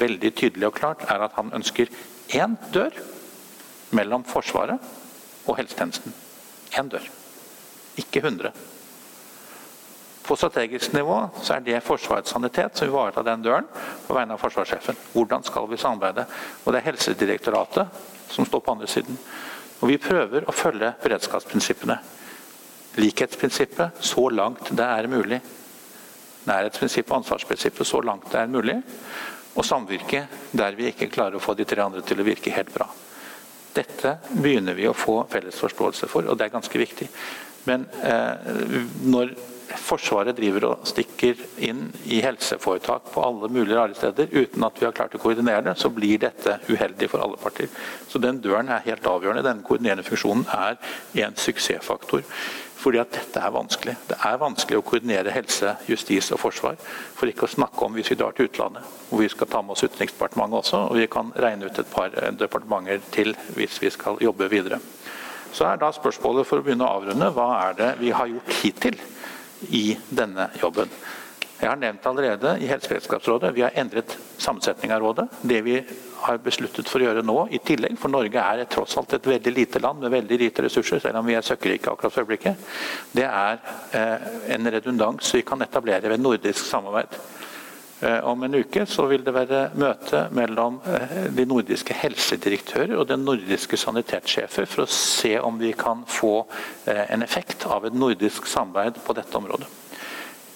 veldig 0.00 0.32
tydelig 0.34 0.66
og 0.66 0.78
klart, 0.80 1.06
er 1.06 1.22
at 1.28 1.36
han 1.38 1.54
ønsker 1.54 1.92
én 2.34 2.58
dør 2.74 2.98
mellom 3.94 4.26
Forsvaret 4.26 4.82
og 5.46 5.60
helsetjenesten. 5.60 6.14
Én 6.74 6.90
dør. 6.90 7.06
Ikke 7.96 8.26
100. 8.26 8.50
På 10.26 10.36
strategisk 10.36 10.92
nivå 10.92 11.20
så 11.42 11.54
er 11.54 11.62
det 11.62 11.82
Forsvarets 11.86 12.32
sanitet 12.34 12.78
som 12.78 12.88
ivaretar 12.88 13.22
den 13.26 13.44
døren 13.44 13.68
på 14.06 14.14
vegne 14.16 14.34
av 14.34 14.42
forsvarssjefen. 14.42 14.98
Hvordan 15.12 15.44
skal 15.46 15.68
vi 15.70 15.78
samarbeide? 15.78 16.26
Og 16.64 16.72
det 16.72 16.80
er 16.80 16.88
Helsedirektoratet 16.88 18.00
som 18.34 18.46
står 18.48 18.64
på 18.64 18.74
andre 18.74 18.90
siden. 18.90 19.18
Og 19.80 19.88
Vi 19.88 20.00
prøver 20.02 20.48
å 20.48 20.56
følge 20.56 20.94
beredskapsprinsippene. 21.02 21.98
Likhetsprinsippet 22.96 24.02
så 24.02 24.28
langt 24.32 24.72
det 24.72 24.84
er 24.84 25.06
mulig. 25.12 25.40
Nærhetsprinsippet 26.46 27.12
og 27.12 27.20
ansvarsprinsippet 27.20 27.86
så 27.86 28.00
langt 28.02 28.30
det 28.32 28.40
er 28.40 28.50
mulig. 28.50 28.76
Og 29.54 29.64
samvirke 29.64 30.26
der 30.50 30.74
vi 30.78 30.90
ikke 30.90 31.10
klarer 31.12 31.38
å 31.38 31.44
få 31.44 31.54
de 31.54 31.64
tre 31.68 31.84
andre 31.84 32.02
til 32.02 32.20
å 32.20 32.26
virke 32.26 32.54
helt 32.56 32.72
bra. 32.74 32.88
Dette 33.76 34.16
begynner 34.32 34.74
vi 34.74 34.88
å 34.88 34.96
få 34.96 35.20
felles 35.30 35.58
forståelse 35.60 36.08
for, 36.08 36.26
og 36.26 36.38
det 36.38 36.48
er 36.48 36.54
ganske 36.56 36.80
viktig. 36.80 37.08
Men 37.68 37.84
eh, 38.00 38.56
når 39.04 39.34
Forsvaret 39.66 40.36
driver 40.38 40.68
og 40.68 40.84
stikker 40.86 41.40
inn 41.62 41.88
i 42.06 42.20
helseforetak 42.22 43.08
på 43.10 43.22
alle 43.24 43.48
mulige 43.50 43.78
rare 43.78 43.96
steder 43.98 44.30
uten 44.30 44.66
at 44.66 44.78
vi 44.78 44.86
har 44.86 44.94
klart 44.94 45.16
å 45.18 45.20
koordinere 45.22 45.64
det, 45.66 45.74
så 45.80 45.90
blir 45.90 46.20
dette 46.22 46.60
uheldig 46.68 47.08
for 47.10 47.24
alle 47.24 47.40
partier. 47.40 47.72
Så 48.06 48.22
den 48.22 48.38
døren 48.44 48.70
er 48.70 48.84
helt 48.86 49.06
avgjørende. 49.10 49.42
Denne 49.46 49.66
koordinerende 49.66 50.06
funksjonen 50.06 50.46
er 50.54 50.78
en 51.26 51.34
suksessfaktor. 51.40 52.22
Fordi 52.76 53.00
at 53.00 53.10
dette 53.10 53.40
er 53.42 53.50
vanskelig. 53.50 53.96
Det 54.06 54.18
er 54.28 54.38
vanskelig 54.38 54.78
å 54.78 54.84
koordinere 54.86 55.32
helse, 55.34 55.72
justis 55.88 56.28
og 56.36 56.42
forsvar. 56.44 56.76
For 57.16 57.26
ikke 57.26 57.48
å 57.48 57.54
snakke 57.56 57.86
om 57.86 57.96
hvis 57.96 58.12
vi 58.12 58.18
drar 58.20 58.36
til 58.36 58.50
utlandet. 58.50 58.86
Hvor 59.08 59.24
vi 59.24 59.30
skal 59.32 59.50
ta 59.50 59.62
med 59.64 59.74
oss 59.74 59.82
Utenriksdepartementet 59.86 60.60
også. 60.60 60.82
Og 60.92 61.00
vi 61.00 61.08
kan 61.10 61.32
regne 61.34 61.66
ut 61.66 61.80
et 61.82 61.90
par 61.90 62.14
departementer 62.14 63.02
til 63.16 63.34
hvis 63.56 63.80
vi 63.82 63.90
skal 63.90 64.20
jobbe 64.22 64.50
videre. 64.52 64.78
Så 65.56 65.64
er 65.64 65.80
da 65.80 65.88
spørsmålet 65.94 66.46
for 66.46 66.60
å 66.60 66.66
begynne 66.66 66.84
å 66.84 66.98
avrunde, 67.00 67.32
hva 67.32 67.48
er 67.64 67.76
det 67.78 67.92
vi 68.02 68.12
har 68.12 68.28
gjort 68.28 68.56
hittil? 68.60 68.98
I 69.68 69.96
denne 70.08 70.50
jobben. 70.60 70.90
Jeg 71.56 71.70
har 71.70 71.78
nevnt 71.80 72.04
allerede 72.04 72.50
i 72.60 72.66
Helseberedskapsrådet 72.68 73.54
vi 73.56 73.62
har 73.64 73.76
endret 73.80 74.12
sammensetning 74.36 74.92
av 74.92 75.00
rådet. 75.00 75.24
Det 75.40 75.62
vi 75.64 75.78
har 76.20 76.40
besluttet 76.44 76.88
for 76.90 77.00
å 77.00 77.06
gjøre 77.06 77.22
nå, 77.24 77.36
i 77.48 77.60
tillegg, 77.64 77.96
for 78.00 78.12
Norge 78.12 78.42
er 78.42 78.66
tross 78.68 78.96
alt 79.00 79.14
et 79.16 79.28
veldig 79.30 79.54
lite 79.56 79.80
land 79.80 80.04
med 80.04 80.12
veldig 80.12 80.38
lite 80.42 80.66
ressurser, 80.66 81.00
selv 81.00 81.20
om 81.20 81.28
vi 81.28 81.36
er 81.38 81.46
søkkrike 81.46 81.92
akkurat 81.92 82.12
for 82.12 82.26
øyeblikket, 82.26 82.68
det 83.16 83.24
er 83.24 83.62
eh, 83.96 84.28
en 84.56 84.72
redundans 84.76 85.32
vi 85.32 85.44
kan 85.48 85.64
etablere 85.64 86.12
ved 86.12 86.20
nordisk 86.20 86.60
samarbeid. 86.68 87.16
Eh, 88.00 88.18
om 88.24 88.42
en 88.42 88.54
uke 88.54 88.82
så 88.86 89.06
vil 89.08 89.22
det 89.24 89.32
være 89.32 89.60
møte 89.80 90.26
mellom 90.36 90.82
eh, 90.84 91.30
de 91.32 91.46
nordiske 91.48 91.94
helsedirektører 91.96 92.92
og 93.00 93.06
de 93.08 93.16
nordiske 93.16 93.78
sanitetssjefer 93.80 94.66
for 94.68 94.84
å 94.84 94.90
se 94.92 95.32
om 95.40 95.56
vi 95.56 95.70
kan 95.72 96.02
få 96.04 96.34
eh, 96.84 97.06
en 97.14 97.24
effekt 97.24 97.64
av 97.64 97.86
et 97.88 97.96
nordisk 97.96 98.50
samarbeid 98.52 99.00
på 99.06 99.16
dette 99.16 99.40
området. 99.40 99.68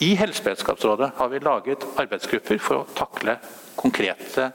I 0.04 0.10
Helseberedskapsrådet 0.20 1.14
har 1.16 1.32
vi 1.32 1.40
laget 1.44 1.86
arbeidsgrupper 2.00 2.60
for 2.60 2.82
å 2.82 2.90
takle 2.96 3.38
konkrete 3.80 4.50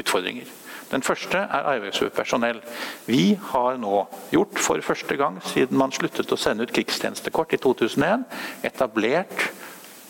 utfordringer. 0.00 0.48
Den 0.90 1.04
første 1.04 1.38
er 1.44 1.68
arbeidsgruppe 1.74 2.16
personell. 2.22 2.62
Vi 3.04 3.36
har 3.52 3.76
nå 3.80 4.00
gjort 4.32 4.56
for 4.58 4.80
første 4.84 5.16
gang 5.20 5.36
siden 5.52 5.78
man 5.78 5.92
sluttet 5.92 6.32
å 6.32 6.40
sende 6.40 6.64
ut 6.64 6.72
krigstjenestekort 6.72 7.52
i 7.52 7.60
2001, 7.60 8.24
etablert 8.66 9.46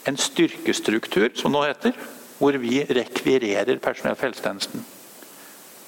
en 0.09 0.17
styrkestruktur, 0.17 1.29
som 1.37 1.53
nå 1.53 1.67
heter, 1.67 1.99
hvor 2.41 2.57
vi 2.59 2.81
rekvirerer 2.89 3.79
personell 3.85 4.17
for 4.17 4.31
helsetjenesten. 4.31 4.85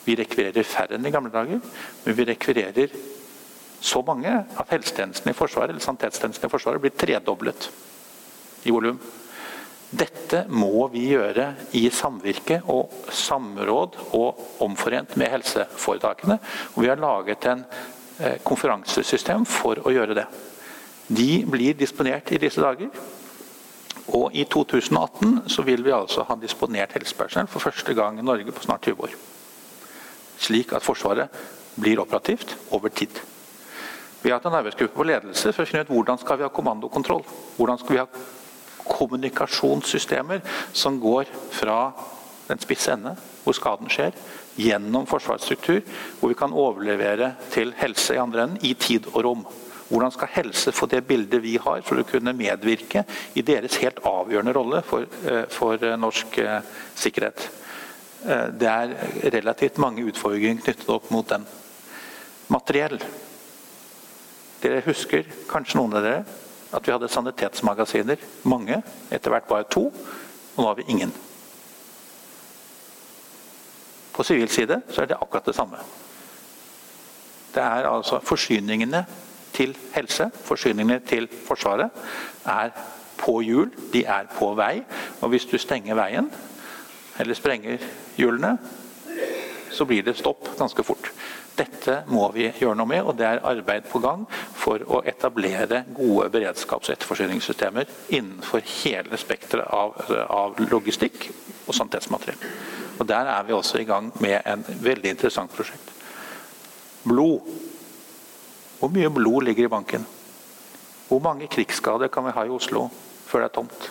Vi 0.05 0.17
rekvirerer 0.19 0.67
færre 0.67 0.99
enn 0.99 1.09
i 1.09 1.13
gamle 1.15 1.33
dager, 1.33 1.63
men 2.05 2.17
vi 2.19 2.27
rekvirerer 2.29 2.93
så 3.83 4.03
mange 4.07 4.31
at 4.31 4.71
helsetjenesten 4.71 5.33
i 5.33 5.37
Forsvaret 5.37 5.73
eller 5.73 5.83
sanitetstjenesten 5.83 6.47
i 6.47 6.53
Forsvaret 6.53 6.83
blir 6.83 6.95
tredoblet 6.95 7.71
i 8.69 8.75
volum. 8.75 9.01
Dette 9.93 10.47
må 10.49 10.87
vi 10.93 11.09
gjøre 11.11 11.49
i 11.77 11.83
samvirke 11.93 12.63
og 12.73 12.93
samråd 13.13 13.99
og 14.17 14.63
omforent 14.65 15.17
med 15.21 15.33
helseforetakene. 15.35 16.39
Og 16.75 16.85
vi 16.85 16.89
har 16.89 17.01
laget 17.01 17.49
en 17.51 17.65
eh, 18.21 18.39
konferansesystem 18.45 19.45
for 19.49 19.83
å 19.85 19.93
gjøre 19.93 20.17
det. 20.17 20.29
De 21.13 21.43
blir 21.45 21.77
disponert 21.77 22.33
i 22.33 22.41
disse 22.41 22.63
dager. 22.63 22.89
Og 24.09 24.35
i 24.35 24.45
2018 24.45 25.43
så 25.53 25.63
vil 25.63 25.85
vi 25.85 25.95
altså 25.95 26.25
ha 26.27 26.37
disponert 26.41 26.95
helsepersonell 26.97 27.51
for 27.51 27.63
første 27.63 27.95
gang 27.95 28.19
i 28.19 28.27
Norge 28.27 28.53
på 28.53 28.65
snart 28.65 28.89
20 28.89 29.05
år. 29.07 29.15
Slik 30.43 30.73
at 30.75 30.83
Forsvaret 30.83 31.31
blir 31.79 32.01
operativt 32.03 32.57
over 32.71 32.89
tid. 32.89 33.21
Vi 34.23 34.31
har 34.31 34.39
hatt 34.39 34.47
en 34.47 34.59
arbeidsgruppe 34.59 34.95
på 34.95 35.07
ledelse 35.07 35.53
for 35.53 35.65
å 35.65 35.69
finne 35.69 35.87
ut 35.87 35.93
hvordan 35.95 36.19
skal 36.19 36.39
vi 36.39 36.47
ha 36.47 36.53
kommandokontroll. 36.55 37.25
Hvordan 37.57 37.79
skal 37.79 37.95
vi 37.95 38.03
ha 38.03 38.09
kommunikasjonssystemer 38.83 40.43
som 40.73 41.01
går 41.01 41.31
fra 41.51 41.93
den 42.49 42.61
spisse 42.63 42.93
ende, 42.93 43.15
hvor 43.45 43.57
skaden 43.57 43.91
skjer, 43.91 44.15
gjennom 44.59 45.07
forsvarsstruktur, 45.09 45.81
hvor 46.21 46.31
vi 46.31 46.39
kan 46.39 46.53
overlevere 46.53 47.33
til 47.51 47.73
helse 47.79 48.15
i 48.15 48.21
andre 48.21 48.47
enden 48.47 48.67
i 48.67 48.75
tid 48.75 49.09
og 49.15 49.23
rom. 49.25 49.45
Hvordan 49.93 50.13
skal 50.15 50.31
helse 50.33 50.73
få 50.73 50.87
det 50.89 51.03
bildet 51.05 51.43
vi 51.45 51.59
har, 51.61 51.83
for 51.85 52.01
å 52.01 52.07
kunne 52.09 52.33
medvirke 52.33 53.03
i 53.37 53.43
deres 53.45 53.77
helt 53.83 53.99
avgjørende 54.09 54.55
rolle 54.57 54.79
for, 54.89 55.05
eh, 55.29 55.43
for 55.53 55.77
eh, 55.85 55.99
norsk 56.01 56.39
eh, 56.41 56.63
sikkerhet? 56.97 57.51
Det 58.23 58.69
er 58.71 58.93
relativt 59.35 59.81
mange 59.83 60.05
utfordringer 60.07 60.61
knyttet 60.63 60.91
opp 60.95 61.09
mot 61.11 61.27
den. 61.27 61.43
Materiell. 62.55 63.01
Dere 64.63 64.85
husker, 64.87 65.27
kanskje 65.51 65.81
noen 65.81 65.97
av 65.99 66.07
dere, 66.07 66.21
at 66.71 66.87
vi 66.87 66.95
hadde 66.95 67.11
sanitetsmagasiner. 67.11 68.23
Mange. 68.47 68.79
Etter 69.11 69.35
hvert 69.35 69.49
bare 69.51 69.67
to. 69.67 69.89
Og 69.91 70.63
nå 70.63 70.69
har 70.69 70.79
vi 70.79 70.87
ingen. 70.95 71.11
På 74.15 74.23
sivil 74.23 74.49
side 74.55 74.79
så 74.87 75.03
er 75.03 75.11
det 75.11 75.19
akkurat 75.19 75.51
det 75.51 75.57
samme. 75.59 75.83
Det 77.53 77.67
er 77.67 77.91
altså 77.91 78.23
forsyningene 78.23 79.03
til 79.53 79.77
helse, 79.95 80.31
forsyningene 80.45 81.01
til 81.07 81.29
Forsvaret, 81.47 81.91
er 82.47 82.73
på 83.19 83.41
hjul. 83.45 83.71
De 83.93 84.05
er 84.05 84.31
på 84.39 84.53
vei. 84.59 84.83
Og 85.21 85.33
hvis 85.33 85.47
du 85.51 85.59
stenger 85.59 85.99
veien, 85.99 86.31
eller 87.21 87.37
sprenger 87.37 87.83
hjulene, 88.17 88.57
så 89.73 89.85
blir 89.89 90.05
det 90.05 90.19
stopp 90.19 90.51
ganske 90.59 90.85
fort. 90.85 91.13
Dette 91.57 91.99
må 92.09 92.25
vi 92.33 92.47
gjøre 92.49 92.77
noe 92.79 92.89
med, 92.89 93.03
og 93.05 93.17
det 93.19 93.27
er 93.29 93.43
arbeid 93.45 93.89
på 93.91 94.01
gang 94.05 94.25
for 94.57 94.83
å 94.89 95.03
etablere 95.09 95.83
gode 95.93 96.31
beredskaps- 96.33 96.89
og 96.89 96.95
etterforsyningssystemer 96.95 97.91
innenfor 98.09 98.65
hele 98.83 99.21
spekteret 99.21 99.69
av, 99.69 99.99
av, 100.33 100.61
logistikk 100.73 101.29
og 101.67 101.77
sanitetsmateriell. 101.77 102.41
Og 102.99 103.09
Der 103.09 103.29
er 103.35 103.43
vi 103.45 103.53
også 103.53 103.81
i 103.81 103.89
gang 103.89 104.13
med 104.21 104.41
en 104.47 104.65
veldig 104.81 105.13
interessant 105.13 105.53
prosjekt. 105.53 105.93
Blod 107.05 107.72
hvor 108.83 108.91
mye 108.91 109.11
blod 109.15 109.45
ligger 109.47 109.69
i 109.69 109.71
banken? 109.71 110.03
Hvor 111.07 111.21
mange 111.23 111.47
krigsskader 111.47 112.11
kan 112.11 112.25
vi 112.27 112.33
ha 112.35 112.43
i 112.43 112.51
Oslo 112.51 112.89
før 113.29 113.45
det 113.45 113.47
er 113.47 113.55
tomt? 113.55 113.85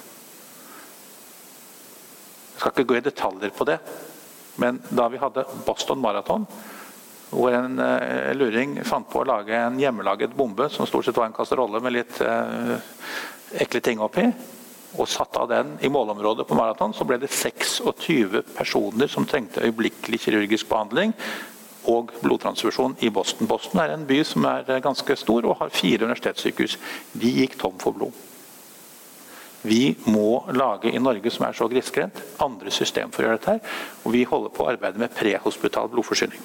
Jeg 2.51 2.59
skal 2.59 2.73
ikke 2.73 2.89
gå 2.89 2.97
i 2.99 3.05
detaljer 3.05 3.53
på 3.55 3.67
det, 3.69 3.77
men 4.59 4.81
da 4.91 5.05
vi 5.07 5.21
hadde 5.21 5.45
Boston 5.63 6.01
Marathon, 6.03 6.43
hvor 7.31 7.55
en 7.55 7.79
uh, 7.79 8.33
luring 8.35 8.81
fant 8.83 9.07
på 9.07 9.21
å 9.21 9.29
lage 9.29 9.55
en 9.55 9.79
hjemmelaget 9.79 10.35
bombe 10.35 10.67
som 10.69 10.89
stort 10.89 11.07
sett 11.07 11.15
var 11.15 11.29
en 11.29 11.37
kasserolle 11.39 11.79
med 11.79 11.95
litt 11.95 12.19
eh, 12.25 12.75
ekle 13.63 13.79
ting 13.85 14.03
oppi, 14.03 14.25
og 14.99 15.07
satte 15.07 15.39
av 15.39 15.47
den 15.47 15.77
i 15.79 15.87
målområdet 15.87 16.43
på 16.49 16.57
maraton, 16.59 16.91
så 16.91 17.07
ble 17.07 17.21
det 17.21 17.31
26 17.31 18.41
personer 18.57 19.07
som 19.07 19.23
trengte 19.23 19.63
øyeblikkelig 19.63 20.19
kirurgisk 20.25 20.67
behandling 20.67 21.15
og 21.89 22.11
blodtransfusjon 22.21 22.97
i 23.01 23.09
Boston. 23.09 23.47
Boston 23.47 23.81
er 23.81 23.93
en 23.93 24.05
by 24.07 24.21
som 24.27 24.45
er 24.45 24.81
ganske 24.83 25.15
stor 25.17 25.47
og 25.47 25.57
har 25.61 25.73
fire 25.73 26.05
universitetssykehus. 26.05 26.77
De 27.13 27.31
gikk 27.41 27.57
tom 27.61 27.79
for 27.81 27.97
blod. 27.97 28.11
Vi 29.61 29.95
må 30.09 30.41
lage 30.57 30.89
i 30.89 30.99
Norge, 30.99 31.29
som 31.29 31.45
er 31.45 31.53
så 31.53 31.67
grisgrendt, 31.69 32.17
andre 32.41 32.71
system 32.73 33.11
for 33.13 33.21
å 33.21 33.27
gjøre 33.27 33.37
dette. 33.37 33.51
her, 33.51 33.59
og 34.03 34.11
Vi 34.11 34.23
holder 34.23 34.49
på 34.49 34.63
å 34.63 34.71
arbeide 34.71 34.97
med 34.97 35.13
prehospital 35.13 35.89
blodforsyning. 35.89 36.41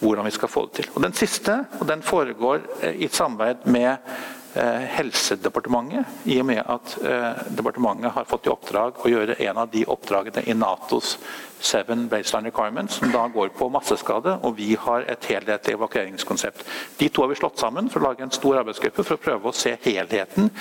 Hvordan 0.00 0.24
vi 0.24 0.30
skal 0.30 0.48
få 0.48 0.66
det 0.66 0.72
til. 0.72 0.90
Og 0.94 1.02
Den 1.02 1.12
siste 1.12 1.66
og 1.80 1.86
den 1.88 2.02
foregår 2.02 2.60
eh, 2.82 3.04
i 3.04 3.08
samarbeid 3.08 3.64
med 3.64 3.96
Eh, 3.96 4.43
Helsedepartementet, 4.54 6.06
i 6.30 6.36
og 6.38 6.46
med 6.46 6.60
at 6.62 6.92
eh, 7.02 7.40
departementet 7.58 8.12
har 8.14 8.26
fått 8.30 8.46
i 8.46 8.52
oppdrag 8.52 9.00
å 9.02 9.10
gjøre 9.10 9.34
en 9.48 9.58
av 9.58 9.70
de 9.72 9.80
oppdragene 9.90 10.44
i 10.46 10.54
Natos 10.54 11.16
Seven 11.58 12.04
Baseline 12.12 12.52
Requirements, 12.52 13.00
som 13.00 13.10
da 13.10 13.24
går 13.34 13.50
på 13.58 13.66
masseskade, 13.74 14.36
og 14.46 14.54
vi 14.60 14.76
har 14.78 15.08
et 15.10 15.26
helhetlig 15.26 15.74
evakueringskonsept. 15.74 16.62
De 17.00 17.08
to 17.08 17.24
har 17.24 17.32
vi 17.32 17.38
slått 17.40 17.58
sammen 17.58 17.90
for 17.90 17.98
å 17.98 18.12
lage 18.12 18.22
en 18.22 18.34
stor 18.34 18.60
arbeidsgruppe 18.60 19.02
for 19.02 19.16
å 19.16 19.24
prøve 19.24 19.50
å 19.50 19.56
se 19.58 19.72
helheten 19.88 20.52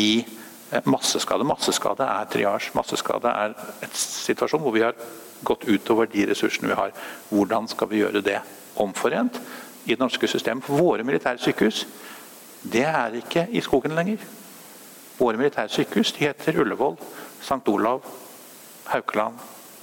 i 0.00 0.22
eh, 0.22 0.88
masseskade. 0.88 1.44
Masseskade 1.44 2.06
er 2.08 2.30
triasj. 2.32 2.70
Masseskade 2.78 3.34
er 3.36 3.58
et 3.84 3.98
situasjon 4.00 4.64
hvor 4.64 4.72
vi 4.78 4.86
har 4.86 4.96
gått 5.44 5.66
utover 5.68 6.08
de 6.08 6.24
ressursene 6.30 6.72
vi 6.72 6.78
har. 6.78 6.96
Hvordan 7.28 7.68
skal 7.68 7.92
vi 7.92 8.00
gjøre 8.00 8.24
det 8.24 8.38
omforent 8.80 9.36
i 9.84 9.92
det 9.92 10.00
norske 10.00 10.30
systemet? 10.30 10.64
For 10.64 10.80
våre 10.80 11.04
militære 11.04 11.42
sykehus 11.42 11.84
det 12.62 12.84
er 12.84 13.18
ikke 13.18 13.46
i 13.50 13.60
skogen 13.60 13.94
lenger. 13.96 14.22
Våre 15.18 15.36
militære 15.36 15.68
sykehus 15.68 16.12
heter 16.18 16.60
Ullevål, 16.60 16.96
St. 17.40 17.68
Olav, 17.68 18.04
Haukeland 18.84 19.34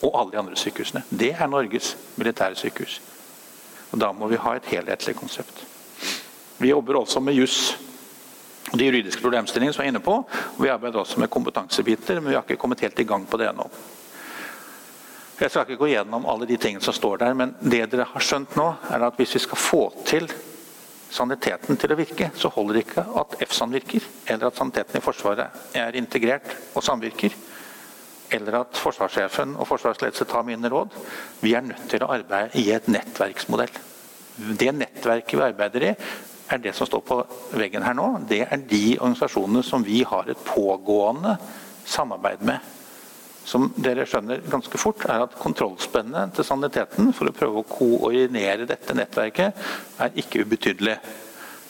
og 0.02 0.22
alle 0.22 0.32
de 0.32 0.40
andre 0.40 0.56
sykehusene. 0.56 1.04
Det 1.10 1.34
er 1.34 1.48
Norges 1.48 1.98
militære 2.16 2.56
sykehus. 2.56 3.02
Og 3.92 4.00
Da 4.00 4.12
må 4.12 4.28
vi 4.28 4.36
ha 4.36 4.56
et 4.56 4.66
helhetlig 4.66 5.16
konsept. 5.16 5.66
Vi 6.58 6.70
jobber 6.70 7.00
også 7.00 7.20
med 7.20 7.34
juss 7.34 7.78
de 8.74 8.86
juridiske 8.86 9.22
problemstillingene 9.22 9.74
som 9.74 9.84
er 9.84 9.88
inne 9.88 10.00
på. 10.04 10.20
Vi 10.60 10.70
arbeider 10.70 11.00
også 11.00 11.20
med 11.20 11.30
kompetansebiter, 11.30 12.20
men 12.20 12.30
vi 12.30 12.36
har 12.36 12.44
ikke 12.44 12.60
kommet 12.62 12.80
helt 12.80 13.00
i 13.00 13.04
gang 13.04 13.26
på 13.28 13.38
det 13.38 13.50
ennå. 13.50 13.70
Jeg 15.40 15.50
skal 15.50 15.62
ikke 15.62 15.80
gå 15.80 15.88
gjennom 15.88 16.26
alle 16.28 16.46
de 16.46 16.58
tingene 16.58 16.84
som 16.84 16.94
står 16.94 17.18
der, 17.18 17.34
men 17.34 17.56
det 17.64 17.86
dere 17.92 18.10
har 18.12 18.24
skjønt 18.24 18.58
nå, 18.60 18.74
er 18.92 19.06
at 19.08 19.16
hvis 19.18 19.38
vi 19.38 19.40
skal 19.40 19.58
få 19.58 19.84
til 20.06 20.28
saniteten 21.14 21.78
til 21.80 21.93
å 21.93 21.97
virke, 21.97 22.30
så 22.38 22.51
holder 22.53 22.78
det 22.78 22.86
ikke 22.86 23.05
at 23.22 23.36
EFSAN 23.43 23.74
virker, 23.74 24.05
eller 24.30 24.49
at 24.49 24.60
saniteten 24.60 24.99
i 24.99 25.03
Forsvaret 25.03 25.78
er 25.78 25.97
integrert 25.97 26.53
og 26.78 26.86
samvirker, 26.86 27.36
eller 28.30 28.60
at 28.60 28.78
forsvarssjefen 28.78 29.55
og 29.57 29.68
forsvarsledelse 29.70 30.28
tar 30.30 30.45
mine 30.45 30.70
råd. 30.70 30.93
Vi 31.41 31.55
er 31.57 31.66
nødt 31.66 31.88
til 31.89 32.05
å 32.05 32.12
arbeide 32.14 32.62
i 32.62 32.68
et 32.76 32.89
nettverksmodell. 32.91 33.72
Det 34.60 34.70
nettverket 34.76 35.39
vi 35.39 35.47
arbeider 35.47 35.88
i, 35.89 35.93
er 36.49 36.62
det 36.62 36.74
som 36.78 36.88
står 36.89 37.01
på 37.05 37.18
veggen 37.57 37.86
her 37.86 37.97
nå. 37.97 38.07
Det 38.30 38.43
er 38.45 38.68
de 38.70 38.84
organisasjonene 38.99 39.66
som 39.66 39.86
vi 39.86 40.03
har 40.07 40.30
et 40.30 40.45
pågående 40.45 41.36
samarbeid 41.89 42.45
med 42.45 42.76
som 43.48 43.70
dere 43.80 44.06
skjønner 44.06 44.44
ganske 44.50 44.78
fort, 44.82 45.06
er 45.10 45.24
at 45.24 45.38
kontrollspennet 45.40 46.36
til 46.36 46.46
saniteten 46.46 47.14
for 47.16 47.30
å 47.30 47.36
prøve 47.36 47.64
å 47.64 47.70
koordinere 47.70 48.68
dette 48.70 48.96
nettverket, 48.98 49.66
er 50.00 50.22
ikke 50.22 50.44
ubetydelig. 50.46 50.98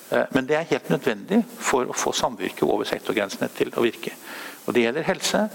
Eh, 0.09 0.27
men 0.35 0.49
det 0.49 0.57
er 0.57 0.69
helt 0.73 0.91
nødvendig 0.91 1.43
for 1.57 1.89
å 1.89 1.97
få 1.97 2.13
samvirket 2.15 2.67
over 2.67 2.89
sektorgrensene 2.89 3.49
til 3.55 3.73
å 3.75 3.85
virke. 3.85 4.15
Og 4.65 4.73
Det 4.73 4.83
gjelder 4.85 5.07
helse, 5.07 5.47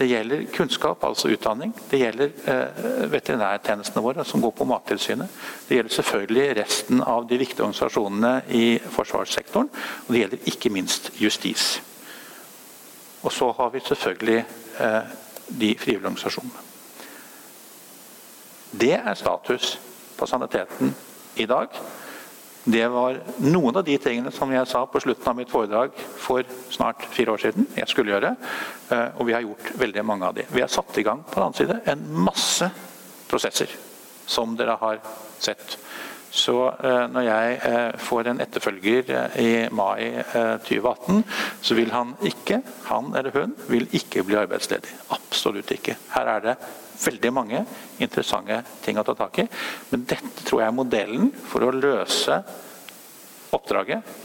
det 0.00 0.06
gjelder 0.08 0.46
kunnskap, 0.54 1.04
altså 1.04 1.28
utdanning. 1.28 1.74
Det 1.90 1.98
gjelder 2.00 2.30
eh, 2.48 3.08
veterinærtjenestene 3.12 4.02
våre, 4.02 4.24
som 4.24 4.40
går 4.40 4.54
på 4.56 4.64
Mattilsynet. 4.64 5.28
Det 5.68 5.76
gjelder 5.76 5.92
selvfølgelig 5.92 6.46
resten 6.56 7.02
av 7.04 7.26
de 7.28 7.38
viktige 7.38 7.66
organisasjonene 7.66 8.32
i 8.48 8.78
forsvarssektoren. 8.94 9.68
Og 10.06 10.14
det 10.14 10.22
gjelder 10.22 10.48
ikke 10.54 10.72
minst 10.72 11.10
justis. 11.20 11.82
Og 13.20 13.32
så 13.32 13.50
har 13.58 13.74
vi 13.74 13.82
selvfølgelig 13.84 14.38
eh, 14.80 15.12
de 15.50 15.74
frivillige 15.78 16.06
organisasjonene. 16.06 16.66
Det 18.70 18.94
er 18.94 19.14
status 19.18 19.78
på 20.18 20.26
saniteten 20.30 20.94
i 21.36 21.46
dag. 21.46 21.74
Det 22.64 22.84
var 22.92 23.16
noen 23.40 23.78
av 23.80 23.84
de 23.86 23.96
tingene 23.98 24.30
som 24.34 24.50
jeg 24.52 24.68
sa 24.68 24.82
på 24.86 25.00
slutten 25.00 25.30
av 25.30 25.36
mitt 25.38 25.50
foredrag 25.50 25.94
for 26.20 26.44
snart 26.70 27.06
fire 27.14 27.32
år 27.32 27.40
siden 27.40 27.66
jeg 27.72 27.88
skulle 27.88 28.12
gjøre. 28.12 28.34
Eh, 28.92 29.06
og 29.16 29.26
vi 29.26 29.34
har 29.34 29.46
gjort 29.46 29.72
veldig 29.80 30.04
mange 30.04 30.28
av 30.28 30.36
de. 30.36 30.44
Vi 30.52 30.60
har 30.60 30.70
satt 30.70 30.98
i 31.00 31.06
gang 31.06 31.22
på 31.24 31.38
den 31.38 31.46
annen 31.46 31.56
side 31.56 31.80
en 31.88 32.04
masse 32.28 32.68
prosesser 33.30 33.72
som 34.28 34.52
dere 34.58 34.76
har 34.80 35.00
sett. 35.40 35.78
Så 36.30 36.54
eh, 36.70 37.06
når 37.10 37.24
jeg 37.26 37.54
eh, 37.66 37.96
får 37.98 38.28
en 38.30 38.40
etterfølger 38.44 39.08
eh, 39.10 39.38
i 39.42 39.50
mai 39.74 40.12
2018, 40.62 41.24
så 41.62 41.74
vil 41.74 41.90
han 41.90 42.14
ikke, 42.22 42.60
han 42.86 43.10
eller 43.18 43.34
hun, 43.34 43.56
vil 43.68 43.88
ikke 43.98 44.22
bli 44.26 44.38
arbeidsledig. 44.38 44.94
Absolutt 45.16 45.74
ikke. 45.74 45.96
Her 46.14 46.30
er 46.36 46.44
det 46.44 46.56
veldig 47.00 47.32
mange 47.34 47.64
interessante 47.98 48.60
ting 48.84 49.00
å 49.00 49.04
ta 49.06 49.16
tak 49.18 49.42
i. 49.42 49.48
Men 49.90 50.06
dette 50.06 50.46
tror 50.46 50.62
jeg 50.62 50.70
er 50.70 50.78
modellen 50.78 51.30
for 51.50 51.66
å 51.66 51.74
løse 51.74 52.38
oppdraget. 53.56 54.16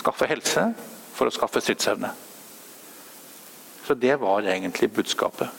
Skaffe 0.00 0.28
helse 0.32 0.70
for 1.14 1.28
å 1.28 1.34
skaffe 1.34 1.60
stridsevne. 1.60 2.08
Så 3.84 3.94
det 4.00 4.16
var 4.16 4.48
egentlig 4.48 4.94
budskapet. 4.96 5.50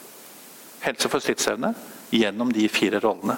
Helse 0.82 1.12
for 1.14 1.22
stridsevne 1.22 1.76
gjennom 2.10 2.50
de 2.54 2.66
fire 2.74 2.98
rollene. 3.04 3.38